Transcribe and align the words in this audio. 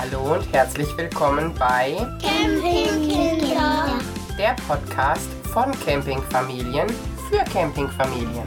Hallo 0.00 0.34
und 0.34 0.52
herzlich 0.52 0.96
willkommen 0.96 1.52
bei 1.58 1.96
Campingkinder. 2.22 3.98
der 4.38 4.54
Podcast 4.68 5.28
von 5.52 5.72
Campingfamilien 5.84 6.88
für 7.28 7.42
Campingfamilien. 7.52 8.44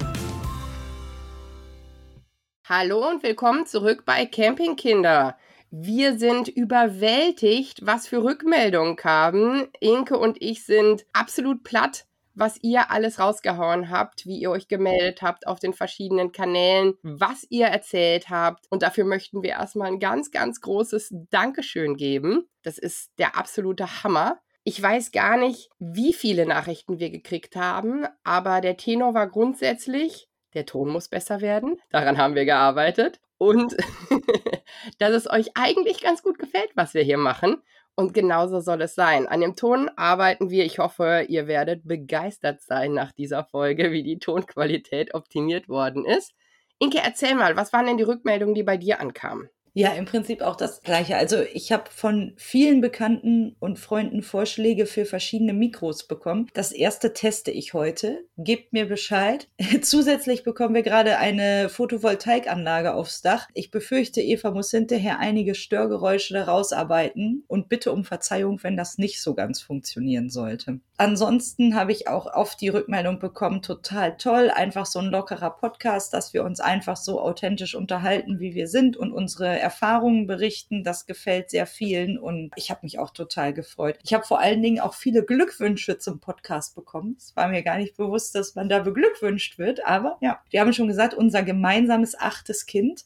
Hallo 2.69 3.05
und 3.05 3.21
willkommen 3.23 3.65
zurück 3.65 4.03
bei 4.05 4.25
Campingkinder. 4.25 5.37
Wir 5.71 6.17
sind 6.17 6.47
überwältigt, 6.47 7.85
was 7.85 8.07
für 8.07 8.23
Rückmeldungen 8.23 8.95
kamen. 8.95 9.67
Inke 9.81 10.17
und 10.17 10.41
ich 10.41 10.63
sind 10.63 11.05
absolut 11.11 11.65
platt, 11.65 12.05
was 12.33 12.57
ihr 12.61 12.91
alles 12.91 13.19
rausgehauen 13.19 13.89
habt, 13.89 14.25
wie 14.25 14.39
ihr 14.39 14.51
euch 14.51 14.67
gemeldet 14.67 15.21
habt 15.21 15.47
auf 15.47 15.59
den 15.59 15.73
verschiedenen 15.73 16.31
Kanälen, 16.31 16.95
was 17.03 17.45
ihr 17.49 17.67
erzählt 17.67 18.29
habt. 18.29 18.65
Und 18.69 18.83
dafür 18.83 19.05
möchten 19.05 19.43
wir 19.43 19.51
erstmal 19.51 19.87
ein 19.87 19.99
ganz, 19.99 20.31
ganz 20.31 20.61
großes 20.61 21.13
Dankeschön 21.29 21.97
geben. 21.97 22.47
Das 22.63 22.77
ist 22.77 23.11
der 23.17 23.37
absolute 23.37 24.03
Hammer. 24.03 24.39
Ich 24.63 24.81
weiß 24.81 25.11
gar 25.11 25.37
nicht, 25.37 25.69
wie 25.79 26.13
viele 26.13 26.45
Nachrichten 26.45 26.99
wir 26.99 27.09
gekriegt 27.09 27.55
haben, 27.55 28.05
aber 28.23 28.61
der 28.61 28.77
Tenor 28.77 29.13
war 29.13 29.27
grundsätzlich, 29.27 30.29
der 30.53 30.65
Ton 30.65 30.89
muss 30.89 31.07
besser 31.07 31.41
werden. 31.41 31.79
Daran 31.89 32.17
haben 32.17 32.35
wir 32.35 32.45
gearbeitet. 32.45 33.19
Und 33.37 33.75
dass 34.99 35.11
es 35.13 35.27
euch 35.27 35.51
eigentlich 35.55 36.01
ganz 36.01 36.21
gut 36.21 36.37
gefällt, 36.37 36.69
was 36.75 36.93
wir 36.93 37.01
hier 37.01 37.17
machen. 37.17 37.63
Und 38.01 38.15
genauso 38.15 38.61
soll 38.61 38.81
es 38.81 38.95
sein. 38.95 39.27
An 39.27 39.41
dem 39.41 39.55
Ton 39.55 39.87
arbeiten 39.95 40.49
wir. 40.49 40.65
Ich 40.65 40.79
hoffe, 40.79 41.23
ihr 41.29 41.45
werdet 41.45 41.87
begeistert 41.87 42.59
sein 42.59 42.93
nach 42.93 43.11
dieser 43.11 43.43
Folge, 43.45 43.91
wie 43.91 44.01
die 44.01 44.17
Tonqualität 44.17 45.13
optimiert 45.13 45.69
worden 45.69 46.03
ist. 46.03 46.33
Inke, 46.79 46.97
erzähl 46.97 47.35
mal, 47.35 47.55
was 47.55 47.71
waren 47.73 47.85
denn 47.85 47.97
die 47.97 48.03
Rückmeldungen, 48.03 48.55
die 48.55 48.63
bei 48.63 48.75
dir 48.75 48.99
ankamen? 48.99 49.51
Ja, 49.73 49.93
im 49.93 50.03
Prinzip 50.03 50.41
auch 50.41 50.57
das 50.57 50.81
Gleiche. 50.81 51.15
Also 51.15 51.37
ich 51.53 51.71
habe 51.71 51.85
von 51.89 52.33
vielen 52.35 52.81
Bekannten 52.81 53.55
und 53.59 53.79
Freunden 53.79 54.21
Vorschläge 54.21 54.85
für 54.85 55.05
verschiedene 55.05 55.53
Mikros 55.53 56.07
bekommen. 56.07 56.47
Das 56.53 56.73
erste 56.73 57.13
teste 57.13 57.51
ich 57.51 57.73
heute. 57.73 58.25
Gebt 58.37 58.73
mir 58.73 58.87
Bescheid. 58.87 59.47
Zusätzlich 59.81 60.43
bekommen 60.43 60.75
wir 60.75 60.83
gerade 60.83 61.19
eine 61.19 61.69
Photovoltaikanlage 61.69 62.93
aufs 62.93 63.21
Dach. 63.21 63.47
Ich 63.53 63.71
befürchte, 63.71 64.19
Eva 64.19 64.51
muss 64.51 64.71
hinterher 64.71 65.19
einige 65.19 65.55
Störgeräusche 65.55 66.33
daraus 66.33 66.73
arbeiten 66.73 67.45
und 67.47 67.69
bitte 67.69 67.93
um 67.93 68.03
Verzeihung, 68.03 68.61
wenn 68.63 68.75
das 68.75 68.97
nicht 68.97 69.21
so 69.21 69.35
ganz 69.35 69.61
funktionieren 69.61 70.29
sollte. 70.29 70.81
Ansonsten 70.97 71.75
habe 71.75 71.93
ich 71.93 72.07
auch 72.07 72.31
oft 72.31 72.61
die 72.61 72.69
Rückmeldung 72.69 73.17
bekommen, 73.17 73.63
total 73.63 74.17
toll, 74.17 74.51
einfach 74.51 74.85
so 74.85 74.99
ein 74.99 75.07
lockerer 75.07 75.49
Podcast, 75.49 76.13
dass 76.13 76.33
wir 76.33 76.43
uns 76.43 76.59
einfach 76.59 76.95
so 76.95 77.19
authentisch 77.19 77.73
unterhalten, 77.73 78.39
wie 78.39 78.53
wir 78.53 78.67
sind 78.67 78.97
und 78.97 79.11
unsere 79.11 79.60
Erfahrungen 79.61 80.27
berichten. 80.27 80.83
Das 80.83 81.05
gefällt 81.05 81.49
sehr 81.49 81.65
vielen 81.65 82.17
und 82.17 82.51
ich 82.55 82.69
habe 82.69 82.81
mich 82.83 82.99
auch 82.99 83.11
total 83.11 83.53
gefreut. 83.53 83.97
Ich 84.03 84.13
habe 84.13 84.25
vor 84.25 84.39
allen 84.39 84.61
Dingen 84.61 84.79
auch 84.79 84.93
viele 84.93 85.23
Glückwünsche 85.23 85.97
zum 85.97 86.19
Podcast 86.19 86.75
bekommen. 86.75 87.15
Es 87.17 87.35
war 87.35 87.47
mir 87.47 87.63
gar 87.63 87.77
nicht 87.77 87.95
bewusst, 87.95 88.35
dass 88.35 88.55
man 88.55 88.69
da 88.69 88.79
beglückwünscht 88.79 89.57
wird, 89.57 89.85
aber 89.85 90.17
ja, 90.21 90.41
wir 90.49 90.61
haben 90.61 90.73
schon 90.73 90.87
gesagt, 90.87 91.13
unser 91.13 91.43
gemeinsames 91.43 92.19
achtes 92.19 92.65
Kind. 92.65 93.05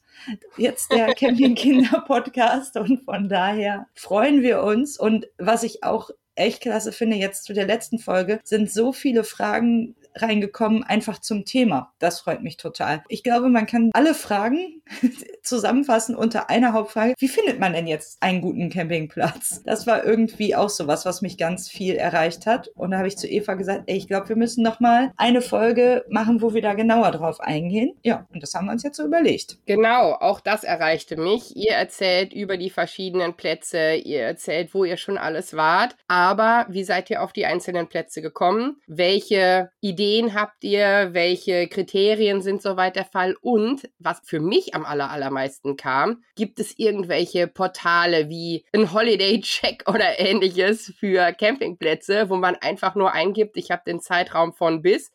Jetzt 0.57 0.91
der 0.91 1.13
Campingkinder-Podcast 1.15 2.77
und 2.77 3.03
von 3.03 3.29
daher 3.29 3.87
freuen 3.93 4.41
wir 4.41 4.63
uns. 4.63 4.97
Und 4.97 5.27
was 5.37 5.63
ich 5.63 5.83
auch 5.83 6.09
echt 6.35 6.61
klasse 6.61 6.91
finde, 6.91 7.17
jetzt 7.17 7.45
zu 7.45 7.53
der 7.53 7.65
letzten 7.65 7.99
Folge, 7.99 8.39
sind 8.43 8.71
so 8.71 8.91
viele 8.91 9.23
Fragen 9.23 9.95
reingekommen, 10.15 10.83
einfach 10.83 11.19
zum 11.19 11.45
Thema. 11.45 11.93
Das 11.99 12.19
freut 12.19 12.41
mich 12.41 12.57
total. 12.57 13.03
Ich 13.09 13.23
glaube, 13.23 13.49
man 13.49 13.65
kann 13.65 13.91
alle 13.93 14.13
Fragen 14.13 14.81
zusammenfassen 15.43 16.15
unter 16.15 16.49
einer 16.49 16.73
Hauptfrage. 16.73 17.13
Wie 17.19 17.27
findet 17.27 17.59
man 17.59 17.73
denn 17.73 17.87
jetzt 17.87 18.21
einen 18.21 18.41
guten 18.41 18.69
Campingplatz? 18.69 19.63
Das 19.65 19.87
war 19.87 20.03
irgendwie 20.03 20.55
auch 20.55 20.69
so 20.69 20.87
was, 20.87 21.05
mich 21.21 21.37
ganz 21.37 21.69
viel 21.69 21.95
erreicht 21.95 22.45
hat. 22.45 22.69
Und 22.75 22.91
da 22.91 22.97
habe 22.97 23.07
ich 23.07 23.17
zu 23.17 23.27
Eva 23.27 23.53
gesagt, 23.53 23.83
ey, 23.87 23.97
ich 23.97 24.07
glaube, 24.07 24.29
wir 24.29 24.35
müssen 24.35 24.63
noch 24.63 24.79
mal 24.79 25.11
eine 25.17 25.41
Folge 25.41 26.05
machen, 26.09 26.41
wo 26.41 26.53
wir 26.53 26.61
da 26.61 26.73
genauer 26.73 27.11
drauf 27.11 27.39
eingehen. 27.39 27.93
Ja, 28.03 28.27
und 28.33 28.41
das 28.41 28.53
haben 28.53 28.65
wir 28.65 28.71
uns 28.71 28.83
jetzt 28.83 28.97
so 28.97 29.05
überlegt. 29.05 29.57
Genau, 29.65 30.13
auch 30.13 30.39
das 30.39 30.63
erreichte 30.63 31.17
mich. 31.17 31.55
Ihr 31.55 31.73
erzählt 31.73 32.33
über 32.33 32.57
die 32.57 32.69
verschiedenen 32.69 33.35
Plätze, 33.35 33.95
ihr 33.95 34.21
erzählt, 34.21 34.73
wo 34.73 34.83
ihr 34.83 34.97
schon 34.97 35.17
alles 35.17 35.55
wart. 35.55 35.95
Aber 36.07 36.65
wie 36.69 36.83
seid 36.83 37.09
ihr 37.09 37.21
auf 37.21 37.33
die 37.33 37.45
einzelnen 37.45 37.87
Plätze 37.87 38.21
gekommen? 38.21 38.77
Welche 38.87 39.69
Ideen 39.81 40.04
habt 40.33 40.63
ihr? 40.63 41.09
Welche 41.13 41.67
Kriterien 41.67 42.41
sind 42.41 42.61
soweit 42.61 42.95
der 42.95 43.05
Fall? 43.05 43.35
Und 43.41 43.89
was 43.99 44.21
für 44.23 44.39
mich 44.39 44.73
am 44.75 44.85
aller, 44.85 45.09
allermeisten 45.09 45.77
kam, 45.77 46.23
gibt 46.35 46.59
es 46.59 46.77
irgendwelche 46.77 47.47
Portale 47.47 48.29
wie 48.29 48.65
ein 48.73 48.93
Holiday 48.93 49.39
Check 49.41 49.83
oder 49.89 50.19
ähnliches 50.19 50.93
für 50.99 51.31
Campingplätze, 51.33 52.29
wo 52.29 52.35
man 52.35 52.55
einfach 52.55 52.95
nur 52.95 53.13
eingibt, 53.13 53.57
ich 53.57 53.71
habe 53.71 53.83
den 53.85 53.99
Zeitraum 53.99 54.53
von 54.53 54.81
bis 54.81 55.11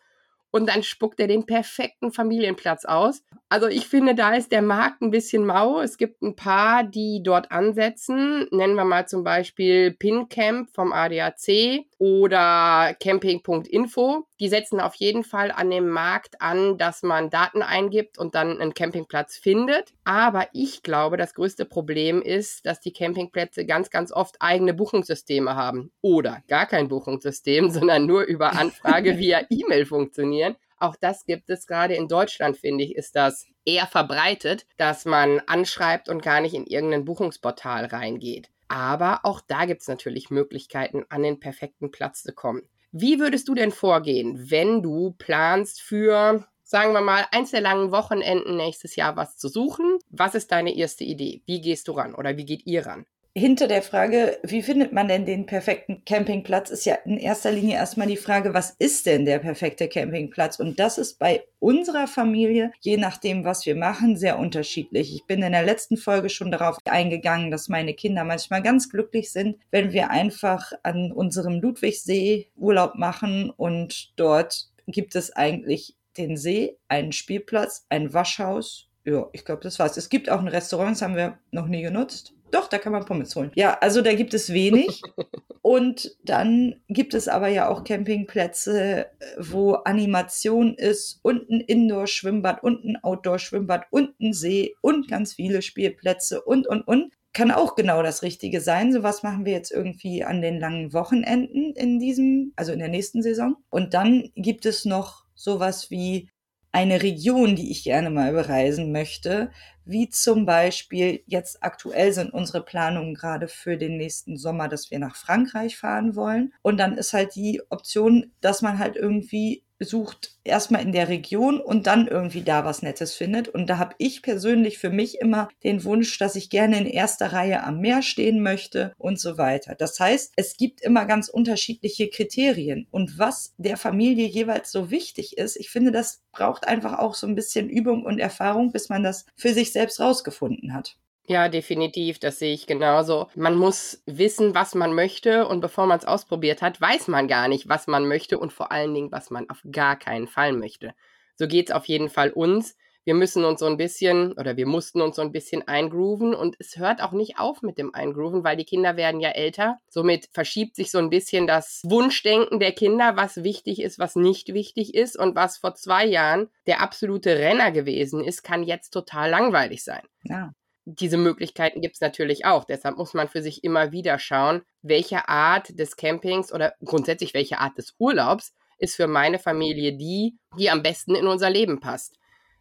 und 0.50 0.68
dann 0.68 0.82
spuckt 0.82 1.20
er 1.20 1.28
den 1.28 1.46
perfekten 1.46 2.12
Familienplatz 2.12 2.84
aus. 2.84 3.22
Also 3.48 3.68
ich 3.68 3.86
finde, 3.86 4.14
da 4.14 4.34
ist 4.34 4.52
der 4.52 4.62
Markt 4.62 5.00
ein 5.00 5.10
bisschen 5.10 5.46
mau. 5.46 5.80
Es 5.80 5.96
gibt 5.96 6.22
ein 6.22 6.36
paar, 6.36 6.84
die 6.84 7.22
dort 7.22 7.52
ansetzen. 7.52 8.48
Nennen 8.50 8.74
wir 8.74 8.84
mal 8.84 9.06
zum 9.06 9.22
Beispiel 9.22 9.92
PinCamp 9.92 10.70
vom 10.74 10.92
ADAC 10.92 11.86
oder 12.00 12.96
Camping.info. 12.98 14.24
Die 14.40 14.48
setzen 14.48 14.80
auf 14.80 14.94
jeden 14.94 15.22
Fall 15.22 15.52
an 15.52 15.70
dem 15.70 15.90
Markt 15.90 16.40
an, 16.40 16.78
dass 16.78 17.02
man 17.02 17.28
Daten 17.28 17.60
eingibt 17.60 18.16
und 18.16 18.34
dann 18.34 18.58
einen 18.58 18.72
Campingplatz 18.72 19.36
findet. 19.36 19.92
Aber 20.04 20.48
ich 20.54 20.82
glaube, 20.82 21.18
das 21.18 21.34
größte 21.34 21.66
Problem 21.66 22.22
ist, 22.22 22.64
dass 22.64 22.80
die 22.80 22.94
Campingplätze 22.94 23.66
ganz, 23.66 23.90
ganz 23.90 24.12
oft 24.12 24.36
eigene 24.40 24.72
Buchungssysteme 24.72 25.56
haben. 25.56 25.92
Oder 26.00 26.42
gar 26.48 26.64
kein 26.64 26.88
Buchungssystem, 26.88 27.68
sondern 27.70 28.06
nur 28.06 28.22
über 28.22 28.52
Anfrage 28.52 29.18
via 29.18 29.42
E-Mail 29.50 29.84
funktionieren. 29.84 30.56
Auch 30.78 30.96
das 30.96 31.26
gibt 31.26 31.50
es 31.50 31.66
gerade 31.66 31.94
in 31.94 32.08
Deutschland, 32.08 32.56
finde 32.56 32.82
ich, 32.84 32.96
ist 32.96 33.14
das 33.14 33.46
eher 33.66 33.86
verbreitet, 33.86 34.64
dass 34.78 35.04
man 35.04 35.40
anschreibt 35.46 36.08
und 36.08 36.22
gar 36.22 36.40
nicht 36.40 36.54
in 36.54 36.64
irgendein 36.66 37.04
Buchungsportal 37.04 37.84
reingeht. 37.84 38.48
Aber 38.70 39.24
auch 39.24 39.40
da 39.40 39.64
gibt 39.64 39.80
es 39.82 39.88
natürlich 39.88 40.30
Möglichkeiten, 40.30 41.04
an 41.08 41.24
den 41.24 41.40
perfekten 41.40 41.90
Platz 41.90 42.22
zu 42.22 42.32
kommen. 42.32 42.62
Wie 42.92 43.18
würdest 43.18 43.48
du 43.48 43.54
denn 43.54 43.72
vorgehen, 43.72 44.48
wenn 44.48 44.80
du 44.80 45.10
planst 45.18 45.80
für, 45.82 46.46
sagen 46.62 46.92
wir 46.92 47.00
mal, 47.00 47.26
eins 47.32 47.50
der 47.50 47.62
langen 47.62 47.90
Wochenenden 47.90 48.56
nächstes 48.56 48.94
Jahr 48.94 49.16
was 49.16 49.36
zu 49.36 49.48
suchen? 49.48 49.98
Was 50.08 50.36
ist 50.36 50.52
deine 50.52 50.76
erste 50.76 51.02
Idee? 51.02 51.42
Wie 51.46 51.60
gehst 51.60 51.88
du 51.88 51.92
ran 51.92 52.14
oder 52.14 52.36
wie 52.36 52.44
geht 52.44 52.64
ihr 52.64 52.86
ran? 52.86 53.06
Hinter 53.36 53.68
der 53.68 53.82
Frage, 53.82 54.38
wie 54.42 54.62
findet 54.62 54.92
man 54.92 55.06
denn 55.06 55.24
den 55.24 55.46
perfekten 55.46 56.04
Campingplatz, 56.04 56.70
ist 56.70 56.84
ja 56.84 56.96
in 57.04 57.16
erster 57.16 57.52
Linie 57.52 57.76
erstmal 57.76 58.08
die 58.08 58.16
Frage, 58.16 58.54
was 58.54 58.74
ist 58.78 59.06
denn 59.06 59.24
der 59.24 59.38
perfekte 59.38 59.88
Campingplatz? 59.88 60.58
Und 60.58 60.80
das 60.80 60.98
ist 60.98 61.18
bei 61.18 61.44
unserer 61.60 62.08
Familie, 62.08 62.72
je 62.80 62.96
nachdem, 62.96 63.44
was 63.44 63.66
wir 63.66 63.76
machen, 63.76 64.16
sehr 64.16 64.38
unterschiedlich. 64.38 65.14
Ich 65.14 65.26
bin 65.26 65.42
in 65.42 65.52
der 65.52 65.62
letzten 65.62 65.96
Folge 65.96 66.28
schon 66.28 66.50
darauf 66.50 66.78
eingegangen, 66.86 67.52
dass 67.52 67.68
meine 67.68 67.94
Kinder 67.94 68.24
manchmal 68.24 68.62
ganz 68.62 68.90
glücklich 68.90 69.30
sind, 69.30 69.58
wenn 69.70 69.92
wir 69.92 70.10
einfach 70.10 70.72
an 70.82 71.12
unserem 71.12 71.60
Ludwigsee 71.60 72.48
Urlaub 72.56 72.96
machen 72.96 73.50
und 73.50 74.12
dort 74.16 74.70
gibt 74.88 75.14
es 75.14 75.30
eigentlich 75.36 75.94
den 76.16 76.36
See, 76.36 76.76
einen 76.88 77.12
Spielplatz, 77.12 77.86
ein 77.90 78.12
Waschhaus. 78.12 78.88
Ja, 79.04 79.28
ich 79.32 79.44
glaube, 79.44 79.62
das 79.62 79.78
war's. 79.78 79.96
Es 79.96 80.08
gibt 80.08 80.28
auch 80.28 80.40
ein 80.40 80.48
Restaurant, 80.48 80.92
das 80.92 81.02
haben 81.02 81.16
wir 81.16 81.38
noch 81.52 81.68
nie 81.68 81.82
genutzt. 81.82 82.34
Doch, 82.50 82.68
da 82.68 82.78
kann 82.78 82.92
man 82.92 83.04
Pommes 83.04 83.34
holen. 83.36 83.52
Ja, 83.54 83.78
also 83.80 84.02
da 84.02 84.12
gibt 84.14 84.34
es 84.34 84.52
wenig. 84.52 85.02
Und 85.62 86.16
dann 86.24 86.76
gibt 86.88 87.12
es 87.12 87.28
aber 87.28 87.48
ja 87.48 87.68
auch 87.68 87.84
Campingplätze, 87.84 89.06
wo 89.38 89.74
Animation 89.74 90.74
ist 90.74 91.20
und 91.22 91.50
ein 91.50 91.60
Indoor-Schwimmbad 91.60 92.62
und 92.62 92.84
ein 92.84 92.96
Outdoor-Schwimmbad 93.02 93.84
und 93.90 94.18
ein 94.20 94.32
See 94.32 94.74
und 94.80 95.08
ganz 95.08 95.34
viele 95.34 95.60
Spielplätze 95.60 96.40
und, 96.42 96.66
und, 96.66 96.82
und. 96.88 97.12
Kann 97.32 97.52
auch 97.52 97.76
genau 97.76 98.02
das 98.02 98.22
Richtige 98.22 98.60
sein. 98.60 98.92
So 98.92 99.04
was 99.04 99.22
machen 99.22 99.44
wir 99.44 99.52
jetzt 99.52 99.70
irgendwie 99.70 100.24
an 100.24 100.42
den 100.42 100.58
langen 100.58 100.92
Wochenenden 100.92 101.74
in 101.76 102.00
diesem, 102.00 102.52
also 102.56 102.72
in 102.72 102.80
der 102.80 102.88
nächsten 102.88 103.22
Saison. 103.22 103.56
Und 103.70 103.94
dann 103.94 104.30
gibt 104.34 104.66
es 104.66 104.84
noch 104.84 105.26
sowas 105.36 105.90
wie 105.90 106.28
eine 106.72 107.02
Region, 107.02 107.56
die 107.56 107.70
ich 107.70 107.84
gerne 107.84 108.10
mal 108.10 108.32
bereisen 108.32 108.92
möchte, 108.92 109.50
wie 109.84 110.08
zum 110.08 110.46
Beispiel 110.46 111.22
jetzt 111.26 111.62
aktuell 111.64 112.12
sind 112.12 112.32
unsere 112.32 112.64
Planungen 112.64 113.14
gerade 113.14 113.48
für 113.48 113.76
den 113.76 113.96
nächsten 113.96 114.36
Sommer, 114.36 114.68
dass 114.68 114.90
wir 114.90 114.98
nach 115.00 115.16
Frankreich 115.16 115.76
fahren 115.76 116.14
wollen. 116.14 116.52
Und 116.62 116.78
dann 116.78 116.96
ist 116.96 117.12
halt 117.12 117.34
die 117.34 117.60
Option, 117.70 118.32
dass 118.40 118.62
man 118.62 118.78
halt 118.78 118.96
irgendwie 118.96 119.64
sucht 119.80 120.36
erstmal 120.44 120.82
in 120.82 120.92
der 120.92 121.08
Region 121.08 121.60
und 121.60 121.86
dann 121.86 122.06
irgendwie 122.06 122.42
da 122.42 122.64
was 122.64 122.82
Nettes 122.82 123.14
findet. 123.14 123.48
Und 123.48 123.66
da 123.66 123.78
habe 123.78 123.94
ich 123.98 124.22
persönlich 124.22 124.78
für 124.78 124.90
mich 124.90 125.20
immer 125.20 125.48
den 125.64 125.84
Wunsch, 125.84 126.18
dass 126.18 126.36
ich 126.36 126.50
gerne 126.50 126.78
in 126.78 126.86
erster 126.86 127.32
Reihe 127.32 127.62
am 127.64 127.80
Meer 127.80 128.02
stehen 128.02 128.42
möchte 128.42 128.92
und 128.98 129.18
so 129.18 129.38
weiter. 129.38 129.74
Das 129.74 129.98
heißt, 129.98 130.32
es 130.36 130.56
gibt 130.56 130.80
immer 130.82 131.06
ganz 131.06 131.28
unterschiedliche 131.28 132.08
Kriterien. 132.08 132.86
Und 132.90 133.18
was 133.18 133.54
der 133.58 133.76
Familie 133.76 134.26
jeweils 134.26 134.70
so 134.70 134.90
wichtig 134.90 135.38
ist, 135.38 135.56
ich 135.56 135.70
finde, 135.70 135.92
das 135.92 136.22
braucht 136.32 136.66
einfach 136.66 136.98
auch 136.98 137.14
so 137.14 137.26
ein 137.26 137.34
bisschen 137.34 137.68
Übung 137.68 138.04
und 138.04 138.18
Erfahrung, 138.18 138.72
bis 138.72 138.88
man 138.88 139.02
das 139.02 139.26
für 139.36 139.54
sich 139.54 139.72
selbst 139.72 140.00
rausgefunden 140.00 140.74
hat. 140.74 140.96
Ja, 141.30 141.48
definitiv, 141.48 142.18
das 142.18 142.40
sehe 142.40 142.52
ich 142.52 142.66
genauso. 142.66 143.28
Man 143.36 143.54
muss 143.54 144.02
wissen, 144.04 144.52
was 144.56 144.74
man 144.74 144.92
möchte 144.94 145.46
und 145.46 145.60
bevor 145.60 145.86
man 145.86 145.96
es 145.96 146.04
ausprobiert 146.04 146.60
hat, 146.60 146.80
weiß 146.80 147.06
man 147.06 147.28
gar 147.28 147.46
nicht, 147.46 147.68
was 147.68 147.86
man 147.86 148.08
möchte 148.08 148.36
und 148.36 148.52
vor 148.52 148.72
allen 148.72 148.92
Dingen, 148.92 149.12
was 149.12 149.30
man 149.30 149.48
auf 149.48 149.62
gar 149.70 149.96
keinen 149.96 150.26
Fall 150.26 150.52
möchte. 150.52 150.92
So 151.36 151.46
geht 151.46 151.68
es 151.68 151.74
auf 151.76 151.84
jeden 151.84 152.08
Fall 152.08 152.32
uns. 152.32 152.76
Wir 153.04 153.14
müssen 153.14 153.44
uns 153.44 153.60
so 153.60 153.66
ein 153.66 153.76
bisschen 153.76 154.32
oder 154.32 154.56
wir 154.56 154.66
mussten 154.66 155.00
uns 155.00 155.14
so 155.14 155.22
ein 155.22 155.30
bisschen 155.30 155.68
eingrooven 155.68 156.34
und 156.34 156.56
es 156.58 156.78
hört 156.78 157.00
auch 157.00 157.12
nicht 157.12 157.38
auf 157.38 157.62
mit 157.62 157.78
dem 157.78 157.94
Eingrooven, 157.94 158.42
weil 158.42 158.56
die 158.56 158.64
Kinder 158.64 158.96
werden 158.96 159.20
ja 159.20 159.30
älter. 159.30 159.78
Somit 159.88 160.28
verschiebt 160.32 160.74
sich 160.74 160.90
so 160.90 160.98
ein 160.98 161.10
bisschen 161.10 161.46
das 161.46 161.82
Wunschdenken 161.84 162.58
der 162.58 162.72
Kinder, 162.72 163.14
was 163.14 163.44
wichtig 163.44 163.82
ist, 163.82 164.00
was 164.00 164.16
nicht 164.16 164.52
wichtig 164.52 164.96
ist 164.96 165.16
und 165.16 165.36
was 165.36 165.58
vor 165.58 165.76
zwei 165.76 166.06
Jahren 166.06 166.48
der 166.66 166.80
absolute 166.80 167.38
Renner 167.38 167.70
gewesen 167.70 168.24
ist, 168.24 168.42
kann 168.42 168.64
jetzt 168.64 168.90
total 168.90 169.30
langweilig 169.30 169.84
sein. 169.84 170.02
Ja 170.24 170.50
diese 170.84 171.16
Möglichkeiten 171.16 171.80
gibt 171.80 171.96
es 171.96 172.00
natürlich 172.00 172.44
auch. 172.44 172.64
Deshalb 172.64 172.96
muss 172.96 173.14
man 173.14 173.28
für 173.28 173.42
sich 173.42 173.64
immer 173.64 173.92
wieder 173.92 174.18
schauen, 174.18 174.62
welche 174.82 175.28
Art 175.28 175.78
des 175.78 175.96
Campings 175.96 176.52
oder 176.52 176.74
grundsätzlich 176.84 177.34
welche 177.34 177.58
Art 177.58 177.76
des 177.78 177.94
Urlaubs 177.98 178.54
ist 178.78 178.96
für 178.96 179.06
meine 179.06 179.38
Familie 179.38 179.96
die, 179.96 180.38
die 180.58 180.70
am 180.70 180.82
besten 180.82 181.14
in 181.14 181.26
unser 181.26 181.50
Leben 181.50 181.80
passt. 181.80 182.16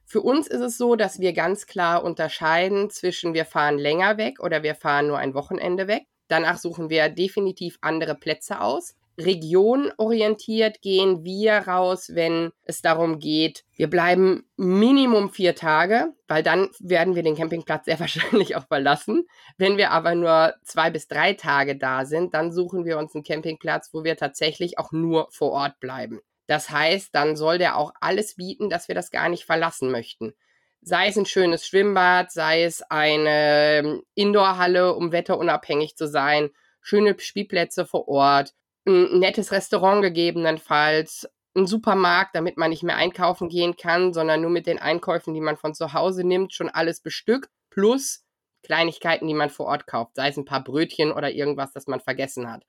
Für 0.06 0.21
uns 0.21 0.48
ist 0.48 0.62
es 0.62 0.77
so, 0.77 0.95
dass 0.95 1.19
wir 1.19 1.33
ganz 1.33 1.68
klar 1.68 2.04
unterscheiden 2.04 2.89
zwischen 2.89 3.33
wir 3.33 3.45
fahren 3.45 3.77
länger 3.77 4.18
weg 4.18 4.39
oder 4.39 4.63
wir 4.63 4.75
fahren 4.75 5.07
nur 5.07 5.19
ein 5.19 5.33
Wochenende 5.33 5.88
weg. 5.88 6.07
Danach 6.27 6.57
suchen 6.57 6.89
wir 6.89 7.10
definitiv 7.10 7.77
andere 7.81 8.16
Plätze 8.16 8.60
aus 8.60 8.95
regionorientiert 9.19 10.81
gehen 10.81 11.24
wir 11.24 11.54
raus, 11.60 12.12
wenn 12.13 12.51
es 12.63 12.81
darum 12.81 13.19
geht, 13.19 13.66
wir 13.75 13.89
bleiben 13.89 14.50
Minimum 14.56 15.30
vier 15.30 15.56
Tage, 15.56 16.13
weil 16.27 16.42
dann 16.42 16.69
werden 16.80 17.16
wir 17.16 17.24
den 17.24 17.36
Campingplatz 17.36 17.86
sehr 17.86 18.00
wahrscheinlich 18.00 18.56
auch 18.56 18.68
verlassen. 18.68 19.27
Wenn 19.57 19.77
wir 19.77 19.92
aber 19.92 20.16
nur 20.16 20.56
zwei 20.63 20.89
bis 20.89 21.07
drei 21.07 21.33
Tage 21.33 21.77
da 21.77 22.06
sind, 22.06 22.33
dann 22.33 22.51
suchen 22.51 22.86
wir 22.86 22.98
uns 22.98 23.13
einen 23.13 23.24
Campingplatz, 23.24 23.89
wo 23.94 24.04
wir 24.04 24.18
tatsächlich 24.18 24.80
auch 24.80 24.92
nur 24.92 25.27
vor 25.31 25.51
Ort 25.51 25.80
bleiben. 25.80 26.21
Das 26.48 26.69
heißt, 26.69 27.13
dann 27.13 27.36
soll 27.36 27.60
der 27.60 27.77
auch 27.77 27.92
alles 28.01 28.36
bieten, 28.36 28.69
dass 28.69 28.88
wir 28.88 28.95
das 28.95 29.12
gar 29.12 29.30
nicht 29.30 29.45
verlassen 29.45 29.92
möchten. 29.92 30.33
Sei 30.81 31.07
es 31.07 31.18
ein 31.18 31.25
schönes 31.25 31.68
Schwimmbad, 31.68 32.31
sei 32.31 32.63
es 32.63 32.81
eine 32.81 34.01
Indoorhalle, 34.16 34.95
um 34.95 35.12
wetterunabhängig 35.12 35.95
zu 35.95 36.07
sein, 36.07 36.50
schöne 36.81 37.19
Spielplätze 37.19 37.86
vor 37.86 38.07
Ort, 38.07 38.54
ein 38.90 39.20
nettes 39.20 39.52
Restaurant 39.52 40.02
gegebenenfalls, 40.02 41.30
ein 41.56 41.68
Supermarkt, 41.68 42.36
damit 42.36 42.58
man 42.58 42.70
nicht 42.70 42.84
mehr 42.84 42.98
einkaufen 42.98 43.50
gehen 43.50 43.76
kann, 43.78 44.14
sondern 44.14 44.42
nur 44.42 44.52
mit 44.52 44.68
den 44.68 44.80
Einkäufen, 44.80 45.34
die 45.34 45.42
man 45.42 45.58
von 45.58 45.74
zu 45.74 45.94
Hause 45.94 46.24
nimmt, 46.24 46.54
schon 46.54 46.70
alles 46.70 47.02
bestückt, 47.02 47.50
plus 47.70 48.26
Kleinigkeiten, 48.64 49.28
die 49.28 49.34
man 49.34 49.50
vor 49.50 49.68
Ort 49.68 49.88
kauft, 49.88 50.16
sei 50.16 50.30
es 50.30 50.38
ein 50.38 50.46
paar 50.46 50.64
Brötchen 50.64 51.12
oder 51.12 51.32
irgendwas, 51.32 51.72
das 51.72 51.88
man 51.88 52.02
vergessen 52.02 52.52
hat. 52.52 52.64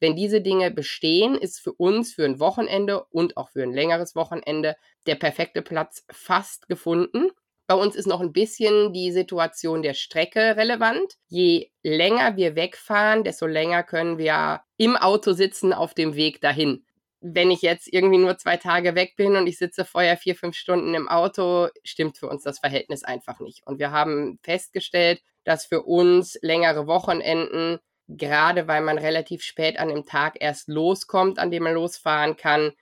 Wenn 0.00 0.16
diese 0.16 0.40
Dinge 0.40 0.70
bestehen, 0.70 1.34
ist 1.34 1.60
für 1.60 1.72
uns 1.72 2.14
für 2.14 2.24
ein 2.24 2.40
Wochenende 2.40 3.04
und 3.10 3.36
auch 3.36 3.50
für 3.50 3.62
ein 3.62 3.72
längeres 3.72 4.14
Wochenende 4.16 4.76
der 5.06 5.14
perfekte 5.14 5.62
Platz 5.62 6.04
fast 6.10 6.68
gefunden. 6.68 7.30
Bei 7.66 7.74
uns 7.74 7.96
ist 7.96 8.06
noch 8.06 8.20
ein 8.20 8.32
bisschen 8.32 8.92
die 8.92 9.12
Situation 9.12 9.80
der 9.82 9.94
Strecke 9.94 10.56
relevant. 10.56 11.14
Je 11.28 11.70
länger 11.82 12.36
wir 12.36 12.56
wegfahren, 12.56 13.24
desto 13.24 13.46
länger 13.46 13.82
können 13.82 14.18
wir 14.18 14.62
im 14.76 14.96
Auto 14.96 15.32
sitzen 15.32 15.72
auf 15.72 15.94
dem 15.94 16.14
Weg 16.14 16.40
dahin. 16.40 16.84
Wenn 17.20 17.50
ich 17.50 17.62
jetzt 17.62 17.90
irgendwie 17.90 18.18
nur 18.18 18.36
zwei 18.36 18.56
Tage 18.56 18.94
weg 18.94 19.14
bin 19.16 19.36
und 19.36 19.46
ich 19.46 19.56
sitze 19.56 19.84
vorher 19.84 20.16
vier, 20.16 20.36
fünf 20.36 20.56
Stunden 20.56 20.94
im 20.94 21.08
Auto, 21.08 21.68
stimmt 21.82 22.18
für 22.18 22.28
uns 22.28 22.42
das 22.42 22.58
Verhältnis 22.58 23.02
einfach 23.02 23.40
nicht. 23.40 23.66
Und 23.66 23.78
wir 23.78 23.92
haben 23.92 24.38
festgestellt, 24.42 25.22
dass 25.44 25.64
für 25.64 25.82
uns 25.82 26.38
längere 26.42 26.86
Wochenenden, 26.86 27.78
gerade 28.08 28.68
weil 28.68 28.82
man 28.82 28.98
relativ 28.98 29.42
spät 29.42 29.78
an 29.78 29.88
dem 29.88 30.04
Tag 30.04 30.36
erst 30.40 30.68
loskommt, 30.68 31.38
an 31.38 31.50
dem 31.50 31.62
man 31.62 31.74
losfahren 31.74 32.36
kann, 32.36 32.72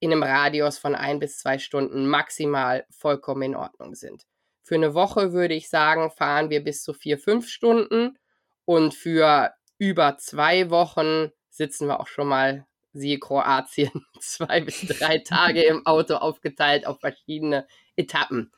in 0.00 0.12
einem 0.12 0.22
Radius 0.22 0.78
von 0.78 0.94
ein 0.94 1.18
bis 1.18 1.38
zwei 1.38 1.58
Stunden 1.58 2.06
maximal 2.08 2.86
vollkommen 2.90 3.42
in 3.42 3.56
Ordnung 3.56 3.94
sind. 3.94 4.24
Für 4.62 4.76
eine 4.76 4.94
Woche 4.94 5.32
würde 5.32 5.54
ich 5.54 5.68
sagen, 5.68 6.10
fahren 6.10 6.50
wir 6.50 6.62
bis 6.62 6.82
zu 6.82 6.92
vier, 6.92 7.18
fünf 7.18 7.48
Stunden 7.48 8.16
und 8.64 8.94
für 8.94 9.52
über 9.78 10.18
zwei 10.18 10.70
Wochen 10.70 11.32
sitzen 11.58 11.86
wir 11.88 12.00
auch 12.00 12.06
schon 12.06 12.28
mal, 12.28 12.66
siehe 12.94 13.18
Kroatien, 13.18 13.90
zwei 14.20 14.62
bis 14.62 14.80
drei 14.86 15.18
Tage 15.18 15.62
im 15.62 15.84
Auto 15.84 16.14
aufgeteilt 16.14 16.86
auf 16.86 17.00
verschiedene 17.00 17.66
Etappen. 17.96 18.50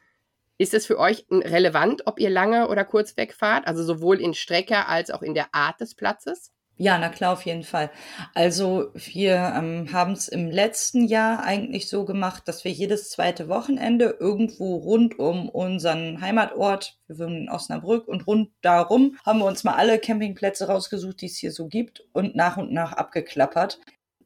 Ist 0.59 0.75
es 0.75 0.87
für 0.87 0.99
euch 0.99 1.25
relevant, 1.31 2.07
ob 2.07 2.21
ihr 2.21 2.31
lange 2.31 2.69
oder 2.69 2.85
kurz 2.85 3.17
wegfahrt, 3.17 3.67
also 3.67 3.83
sowohl 3.83 4.21
in 4.21 4.35
Strecke 4.35 4.87
als 4.87 5.11
auch 5.11 5.23
in 5.23 5.35
der 5.35 5.55
Art 5.55 5.81
des 5.81 5.95
Platzes? 5.95 6.53
Ja, 6.83 6.97
na 6.97 7.11
klar, 7.11 7.35
auf 7.35 7.45
jeden 7.45 7.63
Fall. 7.63 7.91
Also 8.35 8.91
wir 8.95 9.35
ähm, 9.55 9.93
haben 9.93 10.13
es 10.13 10.29
im 10.29 10.51
letzten 10.51 11.07
Jahr 11.07 11.43
eigentlich 11.45 11.91
so 11.91 12.07
gemacht, 12.07 12.49
dass 12.49 12.65
wir 12.65 12.73
jedes 12.73 13.11
zweite 13.11 13.51
Wochenende 13.51 14.17
irgendwo 14.19 14.77
rund 14.77 15.19
um 15.19 15.51
unseren 15.51 16.23
Heimatort, 16.23 16.97
wir 17.07 17.19
wohnen 17.19 17.43
in 17.43 17.51
Osnabrück 17.51 18.09
und 18.09 18.27
rund 18.27 18.49
darum, 18.63 19.19
haben 19.27 19.41
wir 19.41 19.45
uns 19.45 19.63
mal 19.63 19.75
alle 19.75 19.99
Campingplätze 19.99 20.69
rausgesucht, 20.69 21.21
die 21.21 21.27
es 21.27 21.37
hier 21.37 21.53
so 21.53 21.69
gibt 21.69 22.03
und 22.15 22.35
nach 22.35 22.57
und 22.57 22.73
nach 22.73 22.95
abgeklappert 22.95 23.79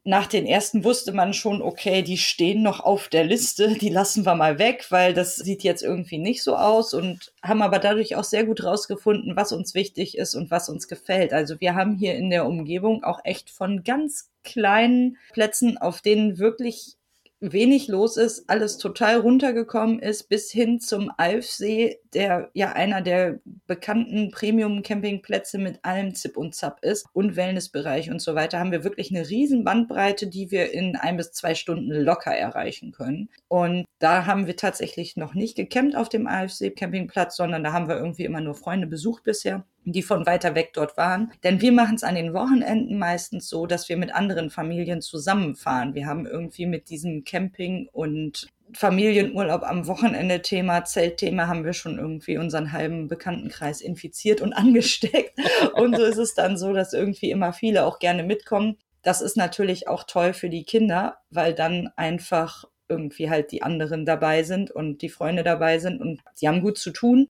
nach 0.07 0.27
den 0.27 0.45
ersten 0.45 0.83
wusste 0.83 1.13
man 1.13 1.33
schon, 1.33 1.63
okay, 1.63 2.03
die 2.03 2.19
stehen 2.19 2.61
noch 2.61 2.79
auf 2.79 3.07
der 3.07 3.23
Liste, 3.23 3.73
die 3.73 3.89
lassen 3.89 4.23
wir 4.23 4.35
mal 4.35 4.59
weg, 4.59 4.85
weil 4.91 5.15
das 5.15 5.35
sieht 5.35 5.63
jetzt 5.63 5.81
irgendwie 5.81 6.19
nicht 6.19 6.43
so 6.43 6.55
aus 6.55 6.93
und 6.93 7.33
haben 7.41 7.63
aber 7.63 7.79
dadurch 7.79 8.15
auch 8.15 8.23
sehr 8.23 8.45
gut 8.45 8.63
rausgefunden, 8.63 9.35
was 9.35 9.51
uns 9.51 9.73
wichtig 9.73 10.15
ist 10.15 10.35
und 10.35 10.51
was 10.51 10.69
uns 10.69 10.87
gefällt. 10.87 11.33
Also 11.33 11.59
wir 11.59 11.73
haben 11.73 11.95
hier 11.95 12.13
in 12.13 12.29
der 12.29 12.45
Umgebung 12.45 13.03
auch 13.03 13.19
echt 13.23 13.49
von 13.49 13.83
ganz 13.83 14.29
kleinen 14.43 15.17
Plätzen, 15.33 15.79
auf 15.79 16.01
denen 16.01 16.37
wirklich 16.37 16.97
wenig 17.39 17.87
los 17.87 18.17
ist, 18.17 18.47
alles 18.47 18.77
total 18.77 19.17
runtergekommen 19.19 19.99
ist, 19.99 20.29
bis 20.29 20.51
hin 20.51 20.79
zum 20.79 21.11
Alfsee, 21.17 21.99
der 22.15 22.49
ja 22.53 22.71
einer 22.71 23.01
der 23.01 23.39
bekannten 23.67 24.31
Premium-Campingplätze 24.31 25.57
mit 25.57 25.83
allem 25.83 26.15
Zip 26.15 26.37
und 26.37 26.55
Zap 26.55 26.83
ist 26.83 27.05
und 27.13 27.35
Wellnessbereich 27.35 28.09
und 28.09 28.21
so 28.21 28.33
weiter, 28.33 28.59
haben 28.59 28.71
wir 28.71 28.83
wirklich 28.83 29.11
eine 29.11 29.29
riesen 29.29 29.63
Bandbreite, 29.63 30.27
die 30.27 30.49
wir 30.49 30.71
in 30.71 30.95
ein 30.95 31.17
bis 31.17 31.33
zwei 31.33 31.53
Stunden 31.53 31.91
locker 31.91 32.31
erreichen 32.31 32.91
können. 32.91 33.29
Und 33.47 33.85
da 33.99 34.25
haben 34.25 34.47
wir 34.47 34.55
tatsächlich 34.55 35.17
noch 35.17 35.33
nicht 35.33 35.55
gecampt 35.55 35.95
auf 35.95 36.09
dem 36.09 36.27
AFC-Campingplatz, 36.27 37.35
sondern 37.35 37.63
da 37.63 37.73
haben 37.73 37.87
wir 37.87 37.97
irgendwie 37.97 38.25
immer 38.25 38.41
nur 38.41 38.55
Freunde 38.55 38.87
besucht 38.87 39.23
bisher 39.23 39.65
die 39.85 40.01
von 40.01 40.25
weiter 40.25 40.55
weg 40.55 40.71
dort 40.73 40.97
waren. 40.97 41.31
Denn 41.43 41.61
wir 41.61 41.71
machen 41.71 41.95
es 41.95 42.03
an 42.03 42.15
den 42.15 42.33
Wochenenden 42.33 42.97
meistens 42.97 43.47
so, 43.47 43.67
dass 43.67 43.87
wir 43.87 43.97
mit 43.97 44.13
anderen 44.13 44.49
Familien 44.49 45.01
zusammenfahren. 45.01 45.93
Wir 45.93 46.07
haben 46.07 46.25
irgendwie 46.25 46.65
mit 46.65 46.89
diesem 46.89 47.23
Camping 47.23 47.87
und 47.91 48.47
Familienurlaub 48.73 49.63
am 49.63 49.87
Wochenende 49.87 50.41
Thema, 50.41 50.83
Zeltthema 50.85 51.47
haben 51.47 51.65
wir 51.65 51.73
schon 51.73 51.97
irgendwie 51.97 52.37
unseren 52.37 52.71
halben 52.71 53.07
Bekanntenkreis 53.07 53.81
infiziert 53.81 54.41
und 54.41 54.53
angesteckt. 54.57 55.39
Und 55.73 55.95
so 55.95 56.03
ist 56.03 56.17
es 56.17 56.33
dann 56.33 56.57
so, 56.57 56.73
dass 56.73 56.93
irgendwie 56.93 57.31
immer 57.31 57.53
viele 57.53 57.85
auch 57.85 57.99
gerne 57.99 58.23
mitkommen. 58.23 58.77
Das 59.01 59.21
ist 59.21 59.37
natürlich 59.37 59.87
auch 59.87 60.03
toll 60.03 60.33
für 60.33 60.49
die 60.49 60.63
Kinder, 60.63 61.19
weil 61.29 61.53
dann 61.53 61.89
einfach 61.95 62.65
irgendwie 62.87 63.29
halt 63.29 63.51
die 63.51 63.63
anderen 63.63 64.05
dabei 64.05 64.43
sind 64.43 64.71
und 64.71 65.01
die 65.01 65.09
Freunde 65.09 65.43
dabei 65.43 65.79
sind 65.79 66.01
und 66.01 66.21
sie 66.33 66.47
haben 66.47 66.61
gut 66.61 66.77
zu 66.77 66.91
tun. 66.91 67.27